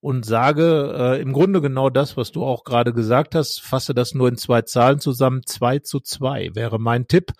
und 0.00 0.24
sage 0.24 0.94
äh, 0.96 1.20
im 1.20 1.32
Grunde 1.32 1.60
genau 1.60 1.90
das, 1.90 2.16
was 2.16 2.30
du 2.30 2.44
auch 2.44 2.62
gerade 2.62 2.92
gesagt 2.94 3.34
hast, 3.34 3.60
fasse 3.60 3.94
das 3.94 4.14
nur 4.14 4.28
in 4.28 4.36
zwei 4.36 4.62
Zahlen 4.62 5.00
zusammen. 5.00 5.42
2 5.44 5.80
zu 5.80 5.98
2 5.98 6.50
wäre 6.54 6.78
mein 6.78 7.08
Tipp 7.08 7.32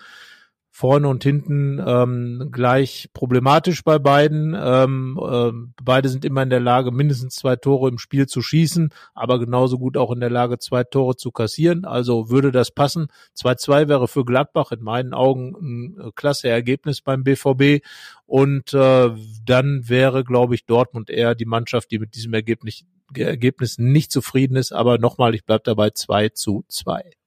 vorne 0.81 1.09
und 1.09 1.23
hinten 1.23 1.79
ähm, 1.87 2.49
gleich 2.51 3.11
problematisch 3.13 3.85
bei 3.85 3.99
beiden. 3.99 4.57
Ähm, 4.59 5.21
äh, 5.23 5.53
beide 5.83 6.09
sind 6.09 6.25
immer 6.25 6.43
in 6.43 6.49
der 6.49 6.61
Lage, 6.61 6.91
mindestens 6.91 7.35
zwei 7.35 7.57
Tore 7.57 7.91
im 7.91 7.99
Spiel 7.99 8.27
zu 8.27 8.41
schießen, 8.41 8.89
aber 9.13 9.39
genauso 9.39 9.79
gut 9.79 9.99
auch 9.99 10.11
in 10.11 10.21
der 10.21 10.31
Lage, 10.31 10.59
zwei 10.59 10.83
Tore 10.83 11.17
zu 11.17 11.33
kassieren. 11.33 11.85
Also 11.85 12.31
würde 12.31 12.51
das 12.51 12.71
passen. 12.71 13.09
2-2 13.37 13.89
wäre 13.89 14.09
für 14.09 14.25
Gladbach 14.25 14.73
in 14.73 14.81
meinen 14.83 15.13
Augen 15.13 15.55
ein 15.61 16.01
äh, 16.01 16.11
klasse 16.15 16.49
Ergebnis 16.49 17.03
beim 17.03 17.25
BVB. 17.25 17.85
Und 18.25 18.73
äh, 18.73 19.11
dann 19.45 19.87
wäre, 19.87 20.25
glaube 20.25 20.55
ich, 20.55 20.65
Dortmund 20.65 21.11
eher 21.11 21.35
die 21.35 21.45
Mannschaft, 21.45 21.91
die 21.91 21.99
mit 21.99 22.15
diesem 22.15 22.33
Ergebnis, 22.33 22.85
Ergebnis 23.15 23.77
nicht 23.77 24.11
zufrieden 24.11 24.57
ist. 24.57 24.73
Aber 24.73 24.97
nochmal, 24.97 25.35
ich 25.35 25.45
bleibe 25.45 25.63
dabei 25.63 25.91
2 25.91 26.31
zu 26.31 26.65
2. 26.69 27.20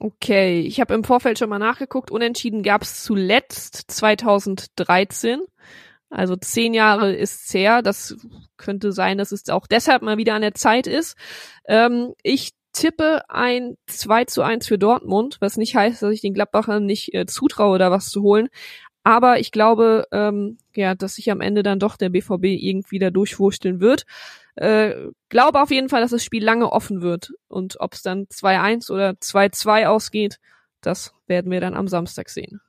Okay, 0.00 0.60
ich 0.60 0.80
habe 0.80 0.94
im 0.94 1.02
Vorfeld 1.02 1.38
schon 1.38 1.48
mal 1.48 1.58
nachgeguckt. 1.58 2.10
Unentschieden 2.12 2.62
gab 2.62 2.82
es 2.82 3.02
zuletzt 3.02 3.90
2013. 3.90 5.40
Also 6.08 6.36
zehn 6.36 6.72
Jahre 6.72 7.12
ist's 7.12 7.52
her. 7.52 7.82
Das 7.82 8.16
könnte 8.56 8.92
sein, 8.92 9.18
dass 9.18 9.32
es 9.32 9.48
auch 9.48 9.66
deshalb 9.66 10.02
mal 10.02 10.16
wieder 10.16 10.34
an 10.34 10.42
der 10.42 10.54
Zeit 10.54 10.86
ist. 10.86 11.16
Ähm, 11.66 12.14
ich 12.22 12.52
tippe 12.72 13.22
ein 13.28 13.76
2 13.86 14.26
zu 14.26 14.42
1 14.42 14.66
für 14.68 14.78
Dortmund, 14.78 15.38
was 15.40 15.56
nicht 15.56 15.74
heißt, 15.74 16.02
dass 16.02 16.12
ich 16.12 16.20
den 16.20 16.34
Gladbachern 16.34 16.86
nicht 16.86 17.12
äh, 17.14 17.26
zutraue, 17.26 17.78
da 17.78 17.90
was 17.90 18.06
zu 18.06 18.22
holen. 18.22 18.48
Aber 19.04 19.38
ich 19.38 19.52
glaube, 19.52 20.06
ähm, 20.12 20.58
ja, 20.74 20.94
dass 20.94 21.14
sich 21.14 21.30
am 21.30 21.40
Ende 21.40 21.62
dann 21.62 21.78
doch 21.78 21.96
der 21.96 22.10
BVB 22.10 22.44
irgendwie 22.44 22.98
da 22.98 23.10
durchwursteln 23.10 23.80
wird. 23.80 24.04
Äh, 24.54 24.94
glaube 25.28 25.62
auf 25.62 25.70
jeden 25.70 25.88
Fall, 25.88 26.02
dass 26.02 26.10
das 26.10 26.24
Spiel 26.24 26.44
lange 26.44 26.70
offen 26.72 27.00
wird. 27.00 27.32
Und 27.48 27.80
ob 27.80 27.94
es 27.94 28.02
dann 28.02 28.26
2-1 28.26 28.90
oder 28.90 29.10
2-2 29.10 29.86
ausgeht, 29.86 30.38
das 30.80 31.14
werden 31.26 31.50
wir 31.50 31.60
dann 31.60 31.74
am 31.74 31.88
Samstag 31.88 32.28
sehen. 32.28 32.60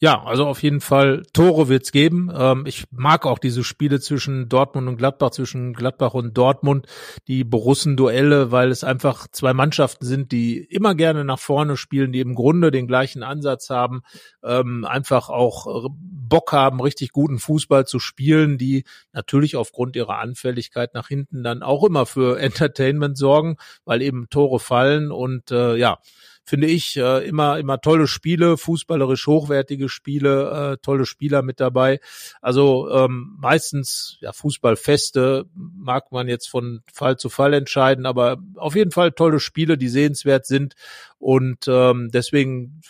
Ja, 0.00 0.22
also 0.22 0.46
auf 0.46 0.62
jeden 0.62 0.80
Fall 0.80 1.24
Tore 1.32 1.68
wird's 1.68 1.90
geben. 1.90 2.30
Ähm, 2.32 2.66
ich 2.66 2.84
mag 2.92 3.26
auch 3.26 3.40
diese 3.40 3.64
Spiele 3.64 3.98
zwischen 3.98 4.48
Dortmund 4.48 4.86
und 4.86 4.96
Gladbach, 4.96 5.30
zwischen 5.30 5.72
Gladbach 5.72 6.14
und 6.14 6.38
Dortmund, 6.38 6.86
die 7.26 7.42
Borussen-Duelle, 7.42 8.52
weil 8.52 8.70
es 8.70 8.84
einfach 8.84 9.26
zwei 9.32 9.52
Mannschaften 9.54 10.06
sind, 10.06 10.30
die 10.30 10.58
immer 10.58 10.94
gerne 10.94 11.24
nach 11.24 11.40
vorne 11.40 11.76
spielen, 11.76 12.12
die 12.12 12.20
im 12.20 12.36
Grunde 12.36 12.70
den 12.70 12.86
gleichen 12.86 13.24
Ansatz 13.24 13.70
haben, 13.70 14.02
ähm, 14.44 14.84
einfach 14.84 15.30
auch 15.30 15.88
Bock 15.90 16.52
haben, 16.52 16.80
richtig 16.80 17.10
guten 17.10 17.40
Fußball 17.40 17.84
zu 17.84 17.98
spielen, 17.98 18.56
die 18.56 18.84
natürlich 19.12 19.56
aufgrund 19.56 19.96
ihrer 19.96 20.18
Anfälligkeit 20.18 20.94
nach 20.94 21.08
hinten 21.08 21.42
dann 21.42 21.64
auch 21.64 21.82
immer 21.82 22.06
für 22.06 22.38
Entertainment 22.40 23.18
sorgen, 23.18 23.56
weil 23.84 24.02
eben 24.02 24.28
Tore 24.30 24.60
fallen 24.60 25.10
und 25.10 25.50
äh, 25.50 25.74
ja, 25.74 25.98
finde 26.48 26.66
ich, 26.66 26.96
äh, 26.96 27.28
immer, 27.28 27.58
immer 27.58 27.78
tolle 27.78 28.06
Spiele, 28.06 28.56
fußballerisch 28.56 29.26
hochwertige 29.26 29.90
Spiele, 29.90 30.72
äh, 30.72 30.76
tolle 30.82 31.04
Spieler 31.04 31.42
mit 31.42 31.60
dabei. 31.60 32.00
Also 32.40 32.90
ähm, 32.90 33.36
meistens, 33.38 34.16
ja, 34.20 34.32
Fußballfeste 34.32 35.44
mag 35.54 36.10
man 36.10 36.26
jetzt 36.26 36.48
von 36.48 36.80
Fall 36.90 37.18
zu 37.18 37.28
Fall 37.28 37.52
entscheiden, 37.52 38.06
aber 38.06 38.38
auf 38.56 38.74
jeden 38.74 38.92
Fall 38.92 39.12
tolle 39.12 39.40
Spiele, 39.40 39.76
die 39.76 39.88
sehenswert 39.88 40.46
sind. 40.46 40.72
Und 41.18 41.66
ähm, 41.68 42.08
deswegen 42.14 42.80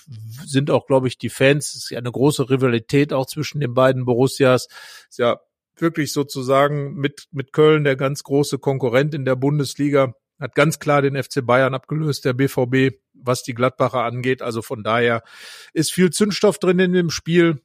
sind 0.47 0.71
auch, 0.71 0.87
glaube 0.87 1.09
ich, 1.09 1.19
die 1.19 1.29
Fans, 1.29 1.75
ist 1.75 1.91
ja 1.91 1.99
eine 1.99 2.13
große 2.13 2.51
Rivalität 2.51 3.13
auch 3.13 3.27
zwischen 3.27 3.61
den 3.61 3.75
beiden 3.75 4.05
Borussias. 4.05 4.69
Ist 5.11 5.19
ja 5.19 5.41
wirklich 5.77 6.13
sozusagen 6.13 6.95
mit, 6.95 7.27
mit 7.33 7.53
Köln 7.53 7.83
der 7.83 7.97
ganz 7.97 8.23
große 8.23 8.61
Konkurrent 8.61 9.15
in 9.15 9.25
der 9.25 9.35
Bundesliga 9.35 10.15
hat 10.41 10.55
ganz 10.55 10.79
klar 10.79 11.03
den 11.03 11.21
FC 11.21 11.45
Bayern 11.45 11.75
abgelöst, 11.75 12.25
der 12.25 12.33
BVB, 12.33 12.97
was 13.23 13.43
die 13.43 13.55
Gladbacher 13.55 14.05
angeht. 14.05 14.43
Also 14.43 14.63
von 14.63 14.83
daher 14.83 15.23
ist 15.73 15.93
viel 15.93 16.11
Zündstoff 16.11 16.59
drin 16.59 16.79
in 16.79 16.93
dem 16.93 17.11
Spiel. 17.11 17.61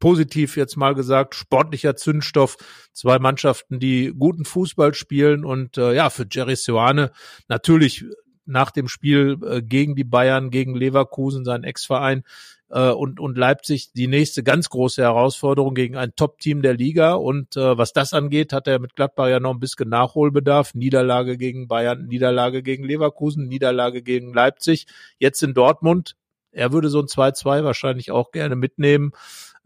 Positiv 0.00 0.56
jetzt 0.56 0.76
mal 0.76 0.94
gesagt, 0.94 1.34
sportlicher 1.34 1.96
Zündstoff. 1.96 2.56
Zwei 2.92 3.18
Mannschaften, 3.18 3.80
die 3.80 4.12
guten 4.16 4.44
Fußball 4.44 4.94
spielen 4.94 5.44
und 5.44 5.76
äh, 5.76 5.94
ja, 5.94 6.10
für 6.10 6.26
Jerry 6.30 6.56
Seoane 6.56 7.10
natürlich 7.48 8.04
nach 8.48 8.70
dem 8.70 8.88
Spiel 8.88 9.38
äh, 9.44 9.62
gegen 9.62 9.94
die 9.94 10.04
Bayern, 10.04 10.50
gegen 10.50 10.74
Leverkusen, 10.74 11.44
sein 11.44 11.64
Ex-Verein, 11.64 12.22
äh, 12.70 12.90
und, 12.90 13.20
und 13.20 13.36
Leipzig 13.38 13.92
die 13.92 14.08
nächste 14.08 14.42
ganz 14.42 14.68
große 14.68 15.02
Herausforderung 15.02 15.74
gegen 15.74 15.96
ein 15.96 16.14
Top-Team 16.14 16.62
der 16.62 16.74
Liga. 16.74 17.14
Und 17.14 17.56
äh, 17.56 17.78
was 17.78 17.92
das 17.92 18.12
angeht, 18.12 18.52
hat 18.52 18.66
er 18.66 18.78
mit 18.78 18.94
Gladbach 18.94 19.28
ja 19.28 19.40
noch 19.40 19.54
ein 19.54 19.60
bisschen 19.60 19.88
Nachholbedarf. 19.88 20.74
Niederlage 20.74 21.36
gegen 21.36 21.68
Bayern, 21.68 22.06
Niederlage 22.06 22.62
gegen 22.62 22.84
Leverkusen, 22.84 23.48
Niederlage 23.48 24.02
gegen 24.02 24.32
Leipzig. 24.32 24.86
Jetzt 25.18 25.42
in 25.42 25.54
Dortmund. 25.54 26.16
Er 26.50 26.72
würde 26.72 26.88
so 26.88 27.00
ein 27.00 27.06
2-2 27.06 27.64
wahrscheinlich 27.64 28.10
auch 28.10 28.32
gerne 28.32 28.56
mitnehmen. 28.56 29.12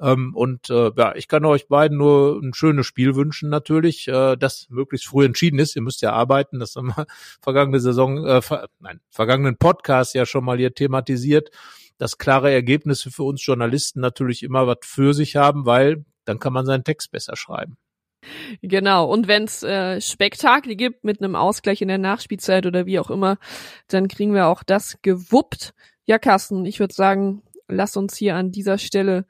Ähm, 0.01 0.35
und 0.35 0.69
äh, 0.69 0.91
ja, 0.97 1.15
ich 1.15 1.29
kann 1.29 1.45
euch 1.45 1.69
beiden 1.69 1.97
nur 1.97 2.41
ein 2.43 2.55
schönes 2.55 2.87
Spiel 2.87 3.15
wünschen 3.15 3.51
natürlich, 3.51 4.09
äh, 4.09 4.37
das 4.37 4.67
möglichst 4.69 5.07
früh 5.07 5.25
entschieden 5.25 5.61
ist. 5.61 5.77
Ihr 5.77 5.83
müsst 5.83 6.03
ja 6.03 6.13
arbeiten, 6.13 6.59
das 6.59 6.75
haben 6.75 6.89
wir 6.89 7.07
vergangene 7.41 7.79
Saison, 7.79 8.27
äh, 8.27 8.43
ver 8.43 8.69
nein, 8.81 9.01
vergangenen 9.11 9.59
Podcast 9.59 10.15
ja 10.15 10.27
schon 10.27 10.45
mal 10.45 10.59
hier 10.59 10.75
thematisiert 10.75 11.51
dass 12.03 12.19
klare 12.19 12.51
Ergebnisse 12.51 13.13
für 13.13 13.23
uns 13.23 13.47
Journalisten 13.47 14.01
natürlich 14.01 14.43
immer 14.43 14.67
was 14.67 14.79
für 14.83 15.15
sich 15.15 15.37
haben, 15.37 15.67
weil 15.67 16.05
dann 16.25 16.41
kann 16.41 16.53
man 16.53 16.67
seinen 16.67 16.83
Text 16.83 17.13
besser 17.13 17.37
schreiben. 17.37 17.77
Genau, 18.61 19.09
und 19.09 19.29
wenn's 19.29 19.63
äh, 19.63 20.01
Spektakel 20.01 20.75
gibt 20.75 21.05
mit 21.05 21.23
einem 21.23 21.37
Ausgleich 21.37 21.81
in 21.81 21.87
der 21.87 21.99
Nachspielzeit 21.99 22.67
oder 22.67 22.87
wie 22.87 22.99
auch 22.99 23.09
immer, 23.09 23.39
dann 23.87 24.09
kriegen 24.09 24.35
wir 24.35 24.49
auch 24.49 24.65
das 24.65 24.99
gewuppt. 25.03 25.75
Ja, 26.05 26.19
Carsten, 26.19 26.65
ich 26.65 26.81
würde 26.81 26.93
sagen, 26.93 27.43
lass 27.69 27.97
uns 27.97 28.17
hier 28.17 28.35
an 28.35 28.51
dieser 28.51 28.79
Stelle 28.79 29.25